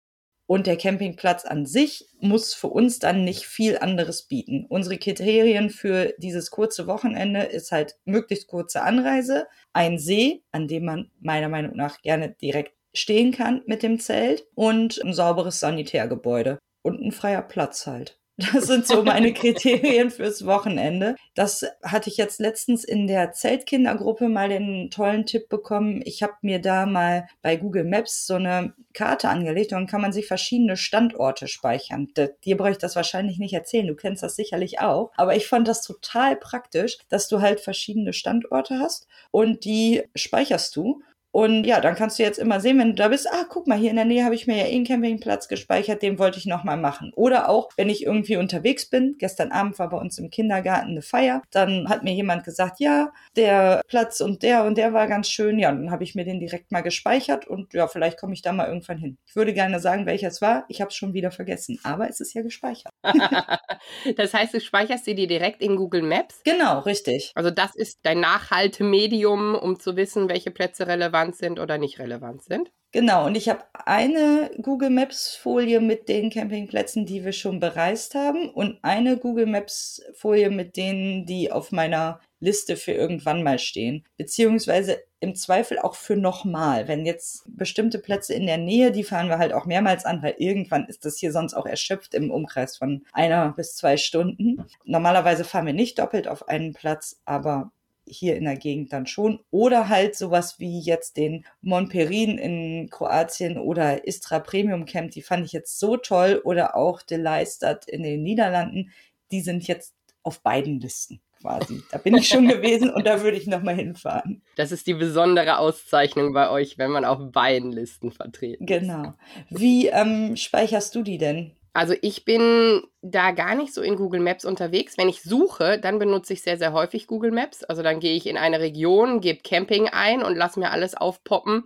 Und 0.48 0.68
der 0.68 0.78
Campingplatz 0.78 1.44
an 1.46 1.66
sich 1.66 2.08
muss 2.20 2.54
für 2.54 2.68
uns 2.68 3.00
dann 3.00 3.24
nicht 3.24 3.46
viel 3.46 3.78
anderes 3.78 4.28
bieten. 4.28 4.66
Unsere 4.70 4.98
Kriterien 4.98 5.70
für 5.70 6.14
dieses 6.20 6.52
kurze 6.52 6.86
Wochenende 6.86 7.42
ist 7.42 7.72
halt 7.72 7.96
möglichst 8.06 8.48
kurze 8.48 8.84
Anreise, 8.84 9.48
ein 9.74 9.98
See, 9.98 10.44
an 10.52 10.68
dem 10.68 10.86
man 10.86 11.12
meiner 11.20 11.50
Meinung 11.50 11.76
nach 11.76 12.02
gerne 12.02 12.30
direkt 12.30 12.74
stehen 12.94 13.32
kann 13.32 13.64
mit 13.66 13.84
dem 13.84 14.00
Zelt 14.00 14.46
und 14.56 15.04
ein 15.04 15.14
sauberes 15.14 15.60
Sanitärgebäude 15.60 16.60
und 16.84 17.02
ein 17.02 17.12
freier 17.12 17.42
Platz 17.42 17.88
halt. 17.88 18.20
Das 18.54 18.68
sind 18.68 18.86
so 18.86 19.02
meine 19.04 19.34
Kriterien 19.34 20.12
fürs 20.12 20.46
Wochenende. 20.46 21.16
Das 21.36 21.66
hatte 21.84 22.10
ich 22.10 22.18
jetzt 22.18 22.40
letztens 22.40 22.84
in 22.84 23.08
der 23.08 23.32
Zeltkindergruppe 23.32 24.28
mal 24.28 24.50
den 24.50 24.90
tollen 24.92 25.26
Tipp 25.26 25.48
bekommen. 25.48 26.02
Ich 26.04 26.22
habe 26.22 26.34
mir 26.42 26.60
da 26.60 26.86
mal 26.86 27.28
bei 27.42 27.56
Google 27.56 27.86
Maps 27.86 28.28
so 28.28 28.36
eine 28.36 28.74
Karte 28.94 29.30
angelegt 29.30 29.72
und 29.72 29.88
kann 29.88 30.02
man 30.02 30.12
sich 30.12 30.28
verschiedene 30.28 30.76
Standorte 30.76 31.48
speichern. 31.48 32.10
Dir 32.44 32.58
brauche 32.58 32.72
ich 32.72 32.78
das 32.78 32.98
wahrscheinlich 32.98 33.40
nicht 33.40 33.54
erzählen, 33.54 33.88
du 33.88 33.96
kennst 33.96 34.22
das 34.22 34.36
sicherlich 34.36 34.80
auch. 34.80 35.12
Aber 35.16 35.36
ich 35.36 35.48
fand 35.48 35.68
das 35.68 35.82
total 35.82 36.36
praktisch, 36.36 36.98
dass 37.08 37.30
du 37.30 37.40
halt 37.40 37.62
verschiedene 37.62 38.12
Standorte 38.12 38.80
hast 38.80 39.08
und 39.32 39.64
die 39.64 40.04
speicherst 40.14 40.76
du 40.76 41.02
Und 41.36 41.66
ja, 41.66 41.82
dann 41.82 41.96
kannst 41.96 42.18
du 42.18 42.24
jetzt 42.24 42.40
immer 42.40 42.62
sehen, 42.62 42.80
wenn 42.80 42.92
du 42.92 42.96
da 42.96 43.10
bist, 43.10 43.28
ah, 43.30 43.44
guck 43.50 43.68
mal, 43.68 43.78
hier 43.78 43.90
in 43.90 43.98
der 43.98 44.06
Nähe 44.06 44.24
habe 44.24 44.36
ich 44.36 44.48
mir 44.48 44.56
ja 44.56 44.68
eh 44.68 44.76
einen 44.76 44.86
Campingplatz 44.86 45.50
gespeichert, 45.50 46.02
den 46.02 46.18
wollte 46.18 46.38
ich 46.38 46.46
nochmal 46.46 46.78
machen. 46.78 47.12
Oder 47.14 47.50
auch, 47.50 47.72
wenn 47.76 47.90
ich 47.90 48.06
irgendwie 48.06 48.38
unterwegs 48.38 48.90
bin, 48.90 49.18
gestern 49.20 49.52
Abend 49.52 49.78
war 49.78 49.90
bei 49.90 49.98
uns 49.98 50.18
im 50.18 50.30
Kindergarten 50.30 50.92
eine 50.92 51.02
Feier, 51.02 51.42
dann 51.52 51.90
hat 51.90 52.04
mir 52.04 52.14
jemand 52.14 52.46
gesagt, 52.46 52.80
ja, 52.80 53.12
der 53.36 53.82
Platz 53.90 54.22
und 54.22 54.44
der 54.44 54.64
und 54.64 54.78
der 54.78 54.94
war 54.94 55.08
ganz 55.08 55.28
schön. 55.28 55.60
Ja, 55.60 55.74
dann 55.74 55.92
habe 55.92 56.06
ich 56.06 56.16
mir 56.16 56.24
den 56.24 56.40
direkt 56.40 56.72
mal 56.72 56.80
gespeichert 56.80 57.46
und 57.46 57.74
ja, 57.74 57.90
vielleicht 57.90 58.18
komme 58.18 58.34
ich 58.34 58.42
da 58.42 58.54
mal 58.54 58.70
irgendwann 58.70 58.98
hin. 58.98 59.18
Ich 59.26 59.36
würde 59.36 59.52
gerne 59.52 59.82
sagen, 59.82 60.06
welcher 60.06 60.30
es 60.30 60.42
war. 60.42 60.64
Ich 60.70 60.80
habe 60.80 60.88
es 60.88 60.96
schon 60.96 61.14
wieder 61.14 61.32
vergessen, 61.32 61.82
aber 61.84 62.08
es 62.08 62.22
ist 62.22 62.34
ja 62.34 62.44
gespeichert. 62.44 62.94
das 64.16 64.34
heißt, 64.34 64.54
du 64.54 64.62
speicherst 64.62 65.06
dir 65.06 65.16
direkt 65.16 65.62
in 65.62 65.76
Google 65.76 66.04
Maps? 66.04 66.40
Genau, 66.46 66.80
richtig. 66.80 67.34
Also 67.36 67.52
das 67.52 67.76
ist 67.76 68.00
dein 68.04 68.22
Nachhaltemedium, 68.22 69.56
um 69.56 69.78
zu 69.82 69.98
wissen, 69.98 70.30
welche 70.30 70.52
Plätze 70.52 70.88
relevant 70.88 71.25
sind 71.34 71.60
oder 71.60 71.78
nicht 71.78 72.00
relevant 72.00 72.44
sind. 72.44 72.72
Genau, 72.92 73.26
und 73.26 73.36
ich 73.36 73.50
habe 73.50 73.64
eine 73.74 74.52
Google 74.62 74.90
Maps 74.90 75.36
Folie 75.36 75.82
mit 75.82 76.08
den 76.08 76.30
Campingplätzen, 76.30 77.06
die 77.06 77.26
wir 77.26 77.34
schon 77.34 77.60
bereist 77.60 78.16
haben 78.16 78.50
und 78.50 78.80
eine 78.84 79.18
Google 79.18 79.48
Maps 79.48 80.02
Folie 80.14 80.50
mit 80.50 80.78
denen, 80.78 81.26
die 81.26 81.52
auf 81.52 81.74
meiner 81.74 82.22
Liste 82.40 82.78
für 82.78 82.94
irgendwann 82.94 83.44
mal 83.44 83.60
stehen. 83.60 84.06
Beziehungsweise 84.16 85.04
im 85.20 85.36
Zweifel 85.36 85.80
auch 85.80 85.96
für 85.96 86.16
nochmal. 86.16 86.88
Wenn 86.88 87.06
jetzt 87.06 87.44
bestimmte 87.48 88.00
Plätze 88.00 88.34
in 88.34 88.46
der 88.46 88.60
Nähe, 88.60 88.92
die 88.92 89.04
fahren 89.04 89.28
wir 89.28 89.40
halt 89.40 89.52
auch 89.52 89.66
mehrmals 89.66 90.06
an, 90.06 90.24
weil 90.24 90.36
irgendwann 90.38 90.86
ist 90.86 91.04
das 91.04 91.18
hier 91.18 91.32
sonst 91.32 91.54
auch 91.54 91.66
erschöpft 91.66 92.14
im 92.14 92.32
Umkreis 92.32 92.78
von 92.78 93.04
einer 93.12 93.54
bis 93.58 93.76
zwei 93.76 93.98
Stunden. 93.98 94.66
Normalerweise 94.86 95.44
fahren 95.44 95.66
wir 95.66 95.74
nicht 95.74 96.00
doppelt 96.00 96.28
auf 96.28 96.48
einen 96.48 96.74
Platz, 96.74 97.22
aber 97.26 97.72
hier 98.08 98.36
in 98.36 98.46
der 98.46 98.58
Gegend 98.58 98.94
dann 98.94 99.08
schon. 99.08 99.40
Oder 99.52 99.90
halt 99.90 100.16
sowas 100.16 100.60
wie 100.60 100.80
jetzt 100.80 101.18
den 101.18 101.46
Montperin 101.62 102.38
in 102.38 102.90
Kroatien 102.90 103.58
oder 103.58 104.08
Istra 104.08 104.40
Premium 104.40 104.86
Camp, 104.86 105.12
die 105.12 105.22
fand 105.22 105.46
ich 105.46 105.52
jetzt 105.52 105.80
so 105.80 105.98
toll. 105.98 106.42
Oder 106.44 106.76
auch 106.76 107.02
De 107.02 107.18
Leistert 107.18 107.88
in 107.88 108.04
den 108.04 108.24
Niederlanden, 108.24 108.92
die 109.32 109.42
sind 109.42 109.68
jetzt 109.68 109.94
auf 110.24 110.42
beiden 110.42 110.80
Listen 110.80 111.22
quasi. 111.46 111.84
Da 111.92 111.98
bin 111.98 112.16
ich 112.16 112.28
schon 112.28 112.48
gewesen 112.48 112.90
und 112.90 113.06
da 113.06 113.22
würde 113.22 113.38
ich 113.38 113.48
nochmal 113.48 113.76
hinfahren. 113.76 114.42
Das 114.56 114.72
ist 114.72 114.88
die 114.88 114.94
besondere 114.94 115.60
Auszeichnung 115.60 116.34
bei 116.34 116.50
euch, 116.50 116.78
wenn 116.78 116.92
man 116.92 117.06
auf 117.06 117.20
beiden 117.32 117.72
Listen 117.72 118.12
vertreten 118.12 118.64
ist. 118.64 118.68
Genau. 118.68 119.14
Wie 119.50 119.88
ähm, 119.88 120.36
speicherst 120.36 120.96
du 120.96 121.04
die 121.04 121.18
denn? 121.18 121.52
Also 121.76 121.94
ich 122.02 122.24
bin 122.24 122.84
da 123.02 123.32
gar 123.32 123.54
nicht 123.54 123.74
so 123.74 123.82
in 123.82 123.98
Google 123.98 124.22
Maps 124.22 124.46
unterwegs. 124.46 124.98
Wenn 124.98 125.10
ich 125.10 125.22
suche, 125.22 125.78
dann 125.78 126.00
benutze 126.00 126.32
ich 126.32 126.42
sehr, 126.42 126.58
sehr 126.58 126.72
häufig 126.72 127.06
Google 127.06 127.32
Maps. 127.32 127.66
Also 127.66 127.84
dann 127.84 128.00
gehe 128.00 128.16
ich 128.16 128.28
in 128.28 128.38
eine 128.38 128.62
Region, 128.62 129.20
gebe 129.20 129.42
Camping 129.44 129.90
ein 129.90 130.24
und 130.24 130.38
lasse 130.38 130.58
mir 130.58 130.72
alles 130.72 130.96
aufpoppen, 130.96 131.66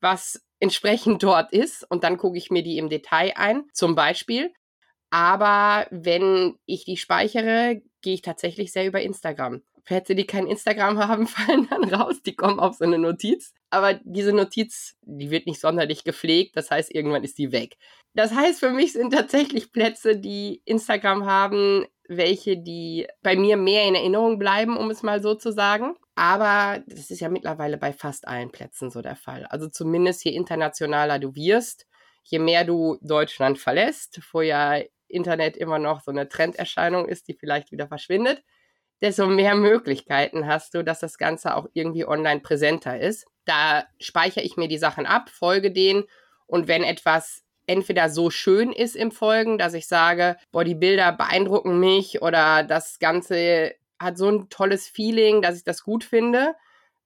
was 0.00 0.46
entsprechend 0.60 1.22
dort 1.24 1.52
ist. 1.52 1.84
Und 1.90 2.04
dann 2.04 2.18
gucke 2.18 2.38
ich 2.38 2.52
mir 2.52 2.62
die 2.62 2.78
im 2.78 2.88
Detail 2.88 3.32
ein, 3.34 3.64
zum 3.72 3.96
Beispiel. 3.96 4.52
Aber 5.10 5.88
wenn 5.90 6.54
ich 6.64 6.84
die 6.84 6.96
speichere, 6.96 7.82
gehe 8.00 8.14
ich 8.14 8.22
tatsächlich 8.22 8.70
sehr 8.70 8.86
über 8.86 9.02
Instagram. 9.02 9.62
Plätze, 9.82 10.14
die 10.14 10.26
kein 10.26 10.46
Instagram 10.46 10.98
haben, 11.08 11.26
fallen 11.26 11.66
dann 11.68 11.92
raus. 11.92 12.22
Die 12.24 12.36
kommen 12.36 12.60
auf 12.60 12.76
so 12.76 12.84
eine 12.84 12.98
Notiz. 12.98 13.52
Aber 13.70 13.94
diese 14.02 14.32
Notiz, 14.32 14.96
die 15.02 15.30
wird 15.30 15.46
nicht 15.46 15.60
sonderlich 15.60 16.04
gepflegt. 16.04 16.56
Das 16.56 16.70
heißt, 16.70 16.94
irgendwann 16.94 17.24
ist 17.24 17.38
die 17.38 17.52
weg. 17.52 17.76
Das 18.14 18.34
heißt, 18.34 18.60
für 18.60 18.70
mich 18.70 18.94
sind 18.94 19.12
tatsächlich 19.12 19.72
Plätze, 19.72 20.16
die 20.16 20.62
Instagram 20.64 21.26
haben, 21.26 21.86
welche, 22.08 22.56
die 22.56 23.06
bei 23.22 23.36
mir 23.36 23.56
mehr 23.56 23.84
in 23.84 23.94
Erinnerung 23.94 24.38
bleiben, 24.38 24.76
um 24.76 24.90
es 24.90 25.02
mal 25.02 25.22
so 25.22 25.34
zu 25.34 25.52
sagen. 25.52 25.94
Aber 26.14 26.82
das 26.86 27.10
ist 27.10 27.20
ja 27.20 27.28
mittlerweile 27.28 27.76
bei 27.76 27.92
fast 27.92 28.26
allen 28.26 28.50
Plätzen 28.50 28.90
so 28.90 29.02
der 29.02 29.16
Fall. 29.16 29.44
Also 29.46 29.68
zumindest 29.68 30.24
je 30.24 30.32
internationaler 30.32 31.18
du 31.18 31.34
wirst, 31.34 31.86
je 32.24 32.38
mehr 32.38 32.64
du 32.64 32.98
Deutschland 33.02 33.58
verlässt, 33.58 34.20
wo 34.32 34.40
ja 34.40 34.80
Internet 35.06 35.56
immer 35.56 35.78
noch 35.78 36.00
so 36.00 36.10
eine 36.10 36.28
Trenderscheinung 36.28 37.06
ist, 37.08 37.28
die 37.28 37.34
vielleicht 37.34 37.72
wieder 37.72 37.88
verschwindet, 37.88 38.42
desto 39.00 39.26
mehr 39.26 39.54
Möglichkeiten 39.54 40.46
hast 40.46 40.74
du, 40.74 40.82
dass 40.82 41.00
das 41.00 41.18
Ganze 41.18 41.54
auch 41.54 41.68
irgendwie 41.72 42.06
online 42.06 42.40
präsenter 42.40 42.98
ist. 43.00 43.26
Da 43.48 43.86
speichere 43.98 44.44
ich 44.44 44.58
mir 44.58 44.68
die 44.68 44.76
Sachen 44.76 45.06
ab, 45.06 45.30
folge 45.30 45.72
denen 45.72 46.04
und 46.46 46.68
wenn 46.68 46.84
etwas 46.84 47.44
entweder 47.66 48.10
so 48.10 48.28
schön 48.28 48.72
ist 48.72 48.94
im 48.94 49.10
Folgen, 49.10 49.56
dass 49.56 49.72
ich 49.72 49.88
sage, 49.88 50.36
boah, 50.52 50.64
die 50.64 50.74
Bilder 50.74 51.12
beeindrucken 51.12 51.80
mich 51.80 52.20
oder 52.20 52.62
das 52.62 52.98
Ganze 52.98 53.74
hat 53.98 54.18
so 54.18 54.28
ein 54.28 54.48
tolles 54.50 54.86
Feeling, 54.86 55.40
dass 55.40 55.56
ich 55.56 55.64
das 55.64 55.82
gut 55.82 56.04
finde, 56.04 56.54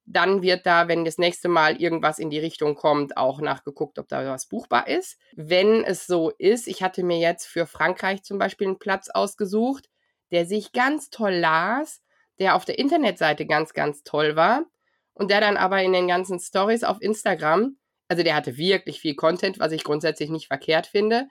dann 0.04 0.42
wird 0.42 0.66
da, 0.66 0.88
wenn 0.88 1.04
das 1.04 1.16
nächste 1.16 1.48
Mal 1.48 1.80
irgendwas 1.80 2.18
in 2.18 2.28
die 2.28 2.40
Richtung 2.40 2.74
kommt, 2.74 3.16
auch 3.16 3.40
nachgeguckt, 3.40 4.00
ob 4.00 4.08
da 4.08 4.28
was 4.28 4.48
buchbar 4.48 4.88
ist. 4.88 5.16
Wenn 5.36 5.84
es 5.84 6.06
so 6.08 6.30
ist, 6.38 6.66
ich 6.66 6.82
hatte 6.82 7.04
mir 7.04 7.18
jetzt 7.18 7.46
für 7.46 7.66
Frankreich 7.66 8.24
zum 8.24 8.38
Beispiel 8.38 8.66
einen 8.66 8.80
Platz 8.80 9.10
ausgesucht, 9.10 9.88
der 10.32 10.44
sich 10.44 10.72
ganz 10.72 11.10
toll 11.10 11.34
las, 11.34 12.02
der 12.40 12.56
auf 12.56 12.64
der 12.64 12.80
Internetseite 12.80 13.46
ganz, 13.46 13.74
ganz 13.74 14.02
toll 14.02 14.34
war 14.34 14.64
und 15.14 15.30
der 15.30 15.40
dann 15.40 15.56
aber 15.56 15.82
in 15.82 15.92
den 15.92 16.08
ganzen 16.08 16.38
Stories 16.40 16.84
auf 16.84 17.00
Instagram, 17.00 17.76
also 18.08 18.22
der 18.22 18.34
hatte 18.34 18.56
wirklich 18.56 19.00
viel 19.00 19.14
Content, 19.14 19.58
was 19.58 19.72
ich 19.72 19.84
grundsätzlich 19.84 20.30
nicht 20.30 20.48
verkehrt 20.48 20.86
finde, 20.86 21.28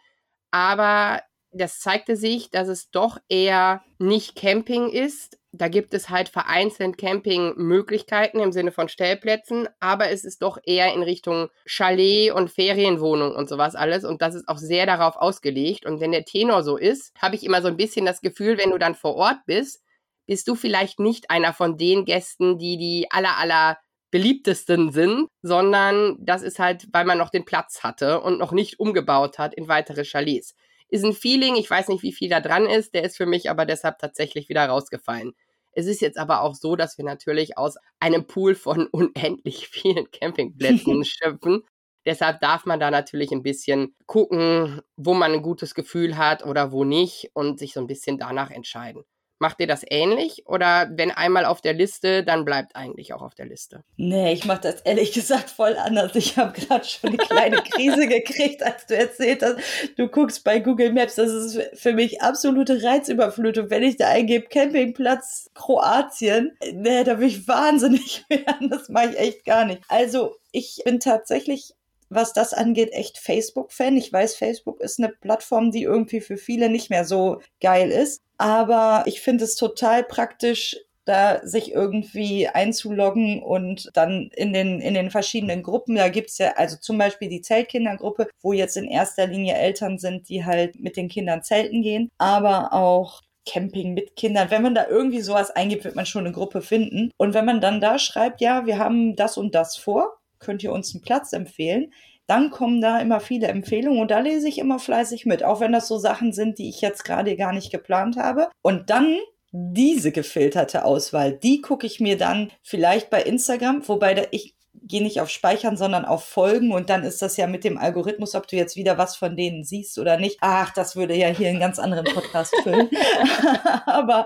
aber 0.51 1.21
das 1.51 1.79
zeigte 1.79 2.15
sich, 2.15 2.49
dass 2.49 2.67
es 2.67 2.91
doch 2.91 3.17
eher 3.27 3.83
nicht 3.99 4.35
Camping 4.35 4.89
ist. 4.89 5.37
Da 5.51 5.67
gibt 5.67 5.93
es 5.93 6.09
halt 6.09 6.29
vereinzelt 6.29 6.97
Campingmöglichkeiten 6.97 8.39
im 8.39 8.53
Sinne 8.53 8.71
von 8.71 8.87
Stellplätzen, 8.87 9.67
aber 9.81 10.09
es 10.09 10.23
ist 10.23 10.41
doch 10.41 10.57
eher 10.63 10.93
in 10.93 11.03
Richtung 11.03 11.49
Chalet 11.65 12.31
und 12.31 12.49
Ferienwohnung 12.49 13.35
und 13.35 13.49
sowas 13.49 13.75
alles. 13.75 14.05
Und 14.05 14.21
das 14.21 14.35
ist 14.35 14.47
auch 14.47 14.57
sehr 14.57 14.85
darauf 14.85 15.17
ausgelegt. 15.17 15.85
Und 15.85 15.99
wenn 15.99 16.13
der 16.13 16.23
Tenor 16.23 16.63
so 16.63 16.77
ist, 16.77 17.11
habe 17.21 17.35
ich 17.35 17.43
immer 17.43 17.61
so 17.61 17.67
ein 17.67 17.75
bisschen 17.75 18.05
das 18.05 18.21
Gefühl, 18.21 18.57
wenn 18.57 18.71
du 18.71 18.77
dann 18.77 18.95
vor 18.95 19.15
Ort 19.15 19.39
bist, 19.45 19.83
bist 20.27 20.47
du 20.47 20.55
vielleicht 20.55 20.99
nicht 20.99 21.29
einer 21.29 21.53
von 21.53 21.77
den 21.77 22.05
Gästen, 22.05 22.57
die 22.57 22.77
die 22.77 23.07
aller, 23.09 23.37
aller 23.37 23.77
beliebtesten 24.11 24.91
sind, 24.91 25.27
sondern 25.41 26.17
das 26.19 26.41
ist 26.41 26.59
halt, 26.59 26.87
weil 26.91 27.05
man 27.05 27.17
noch 27.17 27.29
den 27.29 27.45
Platz 27.45 27.83
hatte 27.83 28.21
und 28.21 28.39
noch 28.39 28.51
nicht 28.51 28.79
umgebaut 28.79 29.39
hat 29.39 29.53
in 29.53 29.67
weitere 29.67 30.03
Chalets 30.03 30.53
ist 30.91 31.05
ein 31.05 31.13
Feeling, 31.13 31.55
ich 31.55 31.69
weiß 31.69 31.87
nicht, 31.87 32.03
wie 32.03 32.11
viel 32.11 32.29
da 32.29 32.41
dran 32.41 32.67
ist, 32.67 32.93
der 32.93 33.03
ist 33.03 33.17
für 33.17 33.25
mich 33.25 33.49
aber 33.49 33.65
deshalb 33.65 33.97
tatsächlich 33.97 34.49
wieder 34.49 34.65
rausgefallen. 34.65 35.33
Es 35.71 35.87
ist 35.87 36.01
jetzt 36.01 36.17
aber 36.17 36.41
auch 36.41 36.53
so, 36.53 36.75
dass 36.75 36.97
wir 36.97 37.05
natürlich 37.05 37.57
aus 37.57 37.77
einem 37.99 38.27
Pool 38.27 38.55
von 38.55 38.87
unendlich 38.91 39.69
vielen 39.69 40.11
Campingplätzen 40.11 41.03
schöpfen. 41.05 41.63
Deshalb 42.05 42.41
darf 42.41 42.65
man 42.65 42.79
da 42.79 42.91
natürlich 42.91 43.31
ein 43.31 43.43
bisschen 43.43 43.95
gucken, 44.05 44.81
wo 44.97 45.13
man 45.13 45.31
ein 45.31 45.43
gutes 45.43 45.75
Gefühl 45.75 46.17
hat 46.17 46.45
oder 46.45 46.71
wo 46.71 46.83
nicht 46.83 47.29
und 47.33 47.57
sich 47.57 47.73
so 47.73 47.79
ein 47.79 47.87
bisschen 47.87 48.17
danach 48.17 48.51
entscheiden. 48.51 49.03
Macht 49.41 49.59
ihr 49.59 49.65
das 49.65 49.83
ähnlich 49.89 50.43
oder 50.45 50.87
wenn 50.91 51.09
einmal 51.09 51.45
auf 51.45 51.61
der 51.61 51.73
Liste, 51.73 52.23
dann 52.23 52.45
bleibt 52.45 52.75
eigentlich 52.75 53.11
auch 53.15 53.23
auf 53.23 53.33
der 53.33 53.47
Liste? 53.47 53.83
Nee, 53.97 54.33
ich 54.33 54.45
mache 54.45 54.61
das 54.61 54.81
ehrlich 54.81 55.13
gesagt 55.13 55.49
voll 55.49 55.75
anders. 55.77 56.15
Ich 56.15 56.37
habe 56.37 56.51
gerade 56.51 56.85
schon 56.85 57.09
eine 57.09 57.17
kleine 57.17 57.57
Krise 57.57 58.05
gekriegt, 58.07 58.61
als 58.61 58.85
du 58.85 58.95
erzählt 58.95 59.41
hast, 59.41 59.57
du 59.97 60.07
guckst 60.09 60.43
bei 60.43 60.59
Google 60.59 60.93
Maps. 60.93 61.15
Das 61.15 61.31
ist 61.31 61.59
für 61.73 61.93
mich 61.93 62.21
absolute 62.21 62.83
Reizüberflutung. 62.83 63.71
Wenn 63.71 63.81
ich 63.81 63.97
da 63.97 64.09
eingebe, 64.09 64.45
Campingplatz 64.47 65.49
Kroatien, 65.55 66.55
nee, 66.73 67.03
da 67.03 67.17
will 67.17 67.29
ich 67.29 67.47
wahnsinnig 67.47 68.23
werden. 68.29 68.69
Das 68.69 68.89
mache 68.89 69.09
ich 69.09 69.17
echt 69.17 69.45
gar 69.45 69.65
nicht. 69.65 69.81
Also 69.87 70.35
ich 70.51 70.83
bin 70.85 70.99
tatsächlich 70.99 71.73
was 72.11 72.33
das 72.33 72.53
angeht, 72.53 72.91
echt 72.91 73.17
Facebook-Fan. 73.17 73.97
Ich 73.97 74.11
weiß, 74.11 74.35
Facebook 74.35 74.81
ist 74.81 74.99
eine 74.99 75.09
Plattform, 75.09 75.71
die 75.71 75.83
irgendwie 75.83 76.21
für 76.21 76.37
viele 76.37 76.69
nicht 76.69 76.89
mehr 76.89 77.05
so 77.05 77.39
geil 77.61 77.89
ist. 77.89 78.21
Aber 78.37 79.03
ich 79.05 79.21
finde 79.21 79.45
es 79.45 79.55
total 79.55 80.03
praktisch, 80.03 80.75
da 81.05 81.39
sich 81.43 81.71
irgendwie 81.71 82.47
einzuloggen 82.47 83.41
und 83.41 83.89
dann 83.95 84.29
in 84.35 84.53
den, 84.53 84.79
in 84.81 84.93
den 84.93 85.09
verschiedenen 85.09 85.63
Gruppen, 85.63 85.95
da 85.95 86.09
gibt's 86.09 86.37
ja 86.37 86.53
also 86.57 86.77
zum 86.77 86.97
Beispiel 86.97 87.27
die 87.27 87.41
Zeltkindergruppe, 87.41 88.27
wo 88.41 88.53
jetzt 88.53 88.77
in 88.77 88.85
erster 88.85 89.25
Linie 89.25 89.55
Eltern 89.55 89.97
sind, 89.97 90.29
die 90.29 90.45
halt 90.45 90.79
mit 90.79 90.97
den 90.97 91.09
Kindern 91.09 91.43
zelten 91.43 91.81
gehen, 91.81 92.09
aber 92.19 92.73
auch 92.73 93.21
Camping 93.47 93.93
mit 93.93 94.15
Kindern. 94.15 94.51
Wenn 94.51 94.61
man 94.61 94.75
da 94.75 94.87
irgendwie 94.87 95.21
sowas 95.21 95.49
eingibt, 95.49 95.83
wird 95.83 95.95
man 95.95 96.05
schon 96.05 96.25
eine 96.25 96.33
Gruppe 96.33 96.61
finden. 96.61 97.11
Und 97.17 97.33
wenn 97.33 97.45
man 97.45 97.59
dann 97.61 97.81
da 97.81 97.97
schreibt, 97.97 98.39
ja, 98.39 98.67
wir 98.67 98.77
haben 98.77 99.15
das 99.15 99.37
und 99.37 99.55
das 99.55 99.75
vor, 99.77 100.20
könnt 100.41 100.63
ihr 100.63 100.73
uns 100.73 100.93
einen 100.93 101.01
Platz 101.01 101.31
empfehlen? 101.33 101.93
Dann 102.27 102.51
kommen 102.51 102.81
da 102.81 102.99
immer 102.99 103.19
viele 103.19 103.47
Empfehlungen 103.47 103.99
und 103.99 104.11
da 104.11 104.19
lese 104.19 104.47
ich 104.47 104.57
immer 104.57 104.79
fleißig 104.79 105.25
mit, 105.25 105.43
auch 105.43 105.59
wenn 105.59 105.71
das 105.71 105.87
so 105.87 105.97
Sachen 105.97 106.33
sind, 106.33 106.59
die 106.59 106.69
ich 106.69 106.81
jetzt 106.81 107.03
gerade 107.03 107.35
gar 107.35 107.53
nicht 107.53 107.71
geplant 107.71 108.17
habe. 108.17 108.49
Und 108.61 108.89
dann 108.89 109.17
diese 109.51 110.11
gefilterte 110.11 110.85
Auswahl, 110.85 111.33
die 111.33 111.61
gucke 111.61 111.85
ich 111.85 111.99
mir 111.99 112.17
dann 112.17 112.51
vielleicht 112.63 113.09
bei 113.09 113.21
Instagram, 113.21 113.87
wobei 113.87 114.13
da 114.13 114.23
ich 114.31 114.55
gehe 114.83 115.03
nicht 115.03 115.19
auf 115.19 115.29
Speichern, 115.29 115.77
sondern 115.77 116.05
auf 116.05 116.23
Folgen 116.23 116.71
und 116.71 116.89
dann 116.89 117.03
ist 117.03 117.21
das 117.21 117.37
ja 117.37 117.47
mit 117.47 117.63
dem 117.63 117.77
Algorithmus, 117.77 118.35
ob 118.35 118.47
du 118.47 118.55
jetzt 118.55 118.75
wieder 118.75 118.97
was 118.97 119.15
von 119.15 119.35
denen 119.35 119.63
siehst 119.63 119.99
oder 119.99 120.17
nicht. 120.17 120.37
Ach, 120.41 120.71
das 120.73 120.95
würde 120.95 121.15
ja 121.15 121.27
hier 121.27 121.49
einen 121.49 121.59
ganz 121.59 121.79
anderen 121.79 122.05
Podcast 122.05 122.55
füllen. 122.63 122.89
Aber 123.85 124.25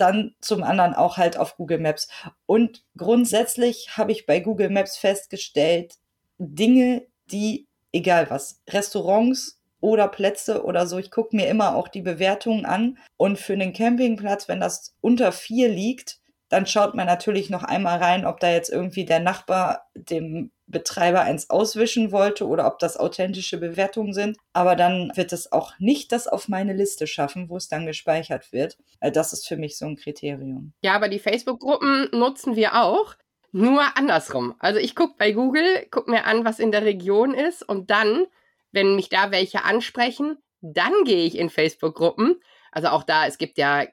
dann 0.00 0.34
zum 0.40 0.62
anderen 0.62 0.94
auch 0.94 1.16
halt 1.16 1.36
auf 1.36 1.56
Google 1.56 1.78
Maps. 1.78 2.08
Und 2.46 2.84
grundsätzlich 2.96 3.96
habe 3.96 4.12
ich 4.12 4.26
bei 4.26 4.40
Google 4.40 4.70
Maps 4.70 4.96
festgestellt, 4.96 5.94
Dinge, 6.38 7.06
die, 7.30 7.66
egal 7.92 8.30
was, 8.30 8.60
Restaurants 8.68 9.60
oder 9.80 10.08
Plätze 10.08 10.64
oder 10.64 10.86
so, 10.86 10.98
ich 10.98 11.10
gucke 11.10 11.36
mir 11.36 11.48
immer 11.48 11.74
auch 11.74 11.88
die 11.88 12.02
Bewertungen 12.02 12.66
an. 12.66 12.98
Und 13.16 13.38
für 13.38 13.52
einen 13.52 13.72
Campingplatz, 13.72 14.48
wenn 14.48 14.60
das 14.60 14.94
unter 15.00 15.32
vier 15.32 15.68
liegt, 15.68 16.18
dann 16.48 16.66
schaut 16.66 16.94
man 16.94 17.06
natürlich 17.06 17.50
noch 17.50 17.64
einmal 17.64 17.98
rein, 17.98 18.24
ob 18.24 18.40
da 18.40 18.50
jetzt 18.50 18.70
irgendwie 18.70 19.04
der 19.04 19.20
Nachbar 19.20 19.88
dem 19.94 20.50
Betreiber 20.66 21.20
eins 21.22 21.48
auswischen 21.50 22.10
wollte 22.12 22.46
oder 22.46 22.66
ob 22.66 22.78
das 22.78 22.96
authentische 22.96 23.58
Bewertungen 23.58 24.12
sind. 24.12 24.36
Aber 24.52 24.74
dann 24.74 25.12
wird 25.14 25.32
es 25.32 25.52
auch 25.52 25.72
nicht 25.78 26.12
das 26.12 26.26
auf 26.26 26.48
meine 26.48 26.72
Liste 26.72 27.06
schaffen, 27.06 27.48
wo 27.48 27.56
es 27.56 27.68
dann 27.68 27.86
gespeichert 27.86 28.52
wird. 28.52 28.76
Das 29.00 29.32
ist 29.32 29.46
für 29.46 29.56
mich 29.56 29.78
so 29.78 29.86
ein 29.86 29.96
Kriterium. 29.96 30.72
Ja, 30.82 30.94
aber 30.94 31.08
die 31.08 31.18
Facebook-Gruppen 31.18 32.08
nutzen 32.12 32.56
wir 32.56 32.82
auch. 32.82 33.14
Nur 33.52 33.96
andersrum. 33.96 34.54
Also 34.58 34.78
ich 34.80 34.94
gucke 34.94 35.14
bei 35.18 35.32
Google, 35.32 35.86
gucke 35.90 36.10
mir 36.10 36.24
an, 36.24 36.44
was 36.44 36.58
in 36.58 36.72
der 36.72 36.84
Region 36.84 37.32
ist 37.32 37.62
und 37.62 37.90
dann, 37.90 38.26
wenn 38.72 38.96
mich 38.96 39.08
da 39.08 39.30
welche 39.30 39.64
ansprechen, 39.64 40.36
dann 40.60 40.92
gehe 41.04 41.24
ich 41.24 41.38
in 41.38 41.48
Facebook-Gruppen. 41.48 42.40
Also 42.72 42.88
auch 42.88 43.04
da, 43.04 43.26
es 43.26 43.38
gibt 43.38 43.56
ja 43.56 43.86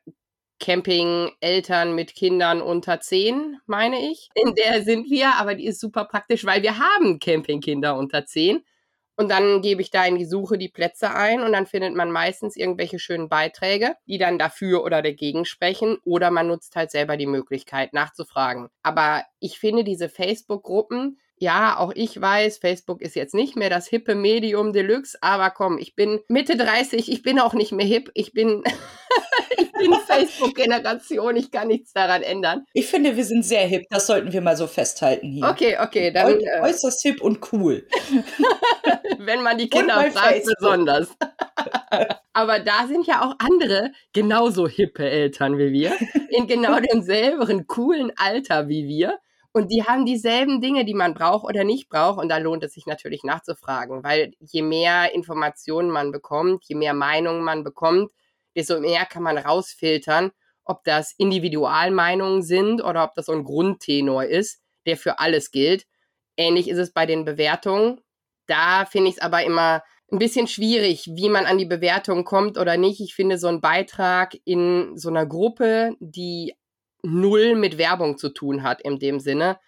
Camping-Eltern 0.63 1.93
mit 1.93 2.15
Kindern 2.15 2.61
unter 2.61 3.01
10, 3.01 3.57
meine 3.65 4.09
ich. 4.09 4.29
In 4.33 4.55
der 4.55 4.81
sind 4.81 5.09
wir, 5.09 5.35
aber 5.35 5.55
die 5.55 5.65
ist 5.65 5.81
super 5.81 6.05
praktisch, 6.05 6.45
weil 6.45 6.63
wir 6.63 6.77
haben 6.79 7.19
Campingkinder 7.19 7.97
unter 7.97 8.25
10. 8.25 8.63
Und 9.17 9.29
dann 9.29 9.61
gebe 9.61 9.81
ich 9.81 9.91
da 9.91 10.05
in 10.05 10.17
die 10.17 10.25
Suche 10.25 10.57
die 10.57 10.69
Plätze 10.69 11.13
ein 11.13 11.41
und 11.41 11.51
dann 11.51 11.67
findet 11.67 11.93
man 11.95 12.11
meistens 12.11 12.55
irgendwelche 12.55 12.97
schönen 12.97 13.27
Beiträge, 13.27 13.95
die 14.07 14.17
dann 14.17 14.39
dafür 14.39 14.85
oder 14.85 15.01
dagegen 15.01 15.43
sprechen 15.43 15.97
oder 16.05 16.31
man 16.31 16.47
nutzt 16.47 16.77
halt 16.77 16.91
selber 16.91 17.17
die 17.17 17.27
Möglichkeit 17.27 17.91
nachzufragen. 17.91 18.69
Aber 18.83 19.25
ich 19.39 19.59
finde 19.59 19.83
diese 19.83 20.07
Facebook-Gruppen, 20.07 21.19
ja, 21.43 21.77
auch 21.77 21.91
ich 21.93 22.19
weiß, 22.19 22.57
Facebook 22.57 23.01
ist 23.01 23.15
jetzt 23.15 23.35
nicht 23.35 23.55
mehr 23.55 23.69
das 23.69 23.87
hippe 23.87 24.15
Medium 24.15 24.73
Deluxe, 24.73 25.17
aber 25.21 25.49
komm, 25.51 25.77
ich 25.77 25.95
bin 25.95 26.21
Mitte 26.27 26.57
30, 26.57 27.11
ich 27.11 27.21
bin 27.21 27.39
auch 27.39 27.53
nicht 27.53 27.73
mehr 27.73 27.85
hip, 27.85 28.09
ich 28.13 28.33
bin 28.33 28.63
bin 29.83 29.93
Facebook-Generation, 30.07 31.35
ich 31.35 31.51
kann 31.51 31.67
nichts 31.67 31.93
daran 31.93 32.21
ändern. 32.21 32.65
Ich 32.73 32.87
finde, 32.87 33.15
wir 33.15 33.25
sind 33.25 33.43
sehr 33.43 33.65
hip, 33.67 33.83
das 33.89 34.07
sollten 34.07 34.31
wir 34.31 34.41
mal 34.41 34.55
so 34.55 34.67
festhalten 34.67 35.27
hier. 35.27 35.45
Okay, 35.45 35.77
okay. 35.81 36.11
Dann, 36.11 36.39
äh, 36.39 36.61
äußerst 36.61 37.01
hip 37.03 37.21
und 37.21 37.51
cool. 37.51 37.85
Wenn 39.19 39.41
man 39.41 39.57
die 39.57 39.69
Kinder 39.69 39.95
fragt, 40.11 40.15
Facebook. 40.15 40.55
besonders. 40.59 41.09
Aber 42.33 42.59
da 42.59 42.87
sind 42.87 43.05
ja 43.05 43.21
auch 43.21 43.35
andere 43.39 43.91
genauso 44.13 44.67
hippe 44.67 45.07
Eltern 45.07 45.57
wie 45.57 45.71
wir, 45.71 45.93
in 46.29 46.47
genau 46.47 46.79
demselben 46.79 47.67
coolen 47.67 48.11
Alter 48.15 48.67
wie 48.67 48.87
wir. 48.87 49.19
Und 49.55 49.71
die 49.71 49.83
haben 49.83 50.05
dieselben 50.05 50.61
Dinge, 50.61 50.83
die 50.83 50.95
man 50.95 51.13
braucht 51.13 51.45
oder 51.45 51.63
nicht 51.63 51.87
braucht. 51.87 52.19
Und 52.19 52.29
da 52.29 52.37
lohnt 52.37 52.63
es 52.63 52.73
sich 52.73 52.87
natürlich 52.87 53.23
nachzufragen, 53.23 54.03
weil 54.03 54.33
je 54.39 54.63
mehr 54.63 55.13
Informationen 55.13 55.91
man 55.91 56.11
bekommt, 56.11 56.65
je 56.65 56.75
mehr 56.75 56.95
Meinungen 56.95 57.43
man 57.43 57.63
bekommt, 57.63 58.11
desto 58.55 58.79
mehr 58.79 59.05
kann 59.05 59.21
man 59.21 59.37
rausfiltern, 59.37 60.31
ob 60.65 60.83
das 60.83 61.13
Individualmeinungen 61.17 62.41
sind 62.41 62.83
oder 62.83 63.03
ob 63.03 63.13
das 63.13 63.27
so 63.27 63.31
ein 63.31 63.43
Grundtenor 63.43 64.25
ist, 64.25 64.59
der 64.87 64.97
für 64.97 65.19
alles 65.19 65.51
gilt. 65.51 65.85
Ähnlich 66.35 66.67
ist 66.67 66.79
es 66.79 66.91
bei 66.91 67.05
den 67.05 67.23
Bewertungen. 67.23 68.01
Da 68.47 68.85
finde 68.85 69.09
ich 69.09 69.17
es 69.17 69.21
aber 69.21 69.43
immer 69.43 69.83
ein 70.11 70.19
bisschen 70.19 70.47
schwierig, 70.47 71.09
wie 71.13 71.29
man 71.29 71.45
an 71.45 71.57
die 71.59 71.65
Bewertung 71.65 72.23
kommt 72.23 72.57
oder 72.57 72.77
nicht. 72.77 73.01
Ich 73.01 73.13
finde 73.13 73.37
so 73.37 73.47
ein 73.47 73.61
Beitrag 73.61 74.35
in 74.45 74.97
so 74.97 75.09
einer 75.09 75.25
Gruppe, 75.25 75.95
die 75.99 76.55
null 77.03 77.55
mit 77.55 77.77
Werbung 77.77 78.17
zu 78.17 78.29
tun 78.29 78.63
hat 78.63 78.81
in 78.81 78.99
dem 78.99 79.19
Sinne, 79.19 79.59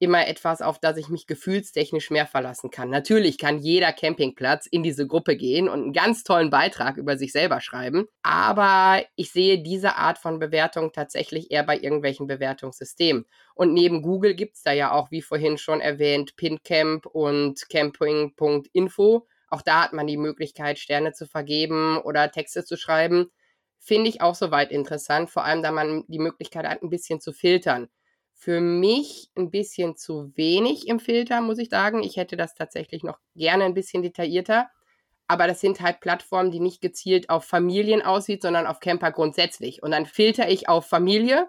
immer 0.00 0.26
etwas, 0.26 0.62
auf 0.62 0.78
das 0.78 0.96
ich 0.96 1.08
mich 1.08 1.26
gefühlstechnisch 1.26 2.10
mehr 2.10 2.26
verlassen 2.26 2.70
kann. 2.70 2.88
Natürlich 2.88 3.36
kann 3.36 3.58
jeder 3.58 3.92
Campingplatz 3.92 4.66
in 4.66 4.82
diese 4.82 5.06
Gruppe 5.06 5.36
gehen 5.36 5.68
und 5.68 5.82
einen 5.82 5.92
ganz 5.92 6.24
tollen 6.24 6.48
Beitrag 6.48 6.96
über 6.96 7.18
sich 7.18 7.32
selber 7.32 7.60
schreiben, 7.60 8.06
aber 8.22 9.04
ich 9.14 9.30
sehe 9.30 9.62
diese 9.62 9.96
Art 9.96 10.18
von 10.18 10.38
Bewertung 10.38 10.92
tatsächlich 10.92 11.50
eher 11.50 11.64
bei 11.64 11.78
irgendwelchen 11.78 12.26
Bewertungssystemen. 12.26 13.26
Und 13.54 13.74
neben 13.74 14.00
Google 14.00 14.34
gibt 14.34 14.56
es 14.56 14.62
da 14.62 14.72
ja 14.72 14.90
auch, 14.90 15.10
wie 15.10 15.20
vorhin 15.20 15.58
schon 15.58 15.82
erwähnt, 15.82 16.34
Pincamp 16.36 17.04
und 17.04 17.68
camping.info. 17.68 19.26
Auch 19.48 19.62
da 19.62 19.84
hat 19.84 19.92
man 19.92 20.06
die 20.06 20.16
Möglichkeit, 20.16 20.78
Sterne 20.78 21.12
zu 21.12 21.26
vergeben 21.26 21.98
oder 21.98 22.30
Texte 22.30 22.64
zu 22.64 22.78
schreiben. 22.78 23.30
Finde 23.80 24.08
ich 24.08 24.20
auch 24.20 24.34
soweit 24.34 24.70
interessant, 24.70 25.30
vor 25.30 25.44
allem 25.44 25.62
da 25.62 25.72
man 25.72 26.04
die 26.06 26.18
Möglichkeit 26.18 26.66
hat, 26.66 26.82
ein 26.82 26.90
bisschen 26.90 27.20
zu 27.20 27.32
filtern 27.32 27.88
für 28.40 28.60
mich 28.62 29.28
ein 29.36 29.50
bisschen 29.50 29.96
zu 29.96 30.32
wenig 30.34 30.88
im 30.88 30.98
Filter, 30.98 31.42
muss 31.42 31.58
ich 31.58 31.68
sagen. 31.68 32.02
Ich 32.02 32.16
hätte 32.16 32.38
das 32.38 32.54
tatsächlich 32.54 33.02
noch 33.02 33.18
gerne 33.36 33.64
ein 33.64 33.74
bisschen 33.74 34.02
detaillierter. 34.02 34.70
Aber 35.28 35.46
das 35.46 35.60
sind 35.60 35.80
halt 35.82 36.00
Plattformen, 36.00 36.50
die 36.50 36.58
nicht 36.58 36.80
gezielt 36.80 37.28
auf 37.28 37.44
Familien 37.44 38.00
aussieht, 38.00 38.40
sondern 38.42 38.66
auf 38.66 38.80
Camper 38.80 39.12
grundsätzlich. 39.12 39.82
Und 39.82 39.90
dann 39.90 40.06
filter 40.06 40.48
ich 40.48 40.70
auf 40.70 40.86
Familie. 40.88 41.48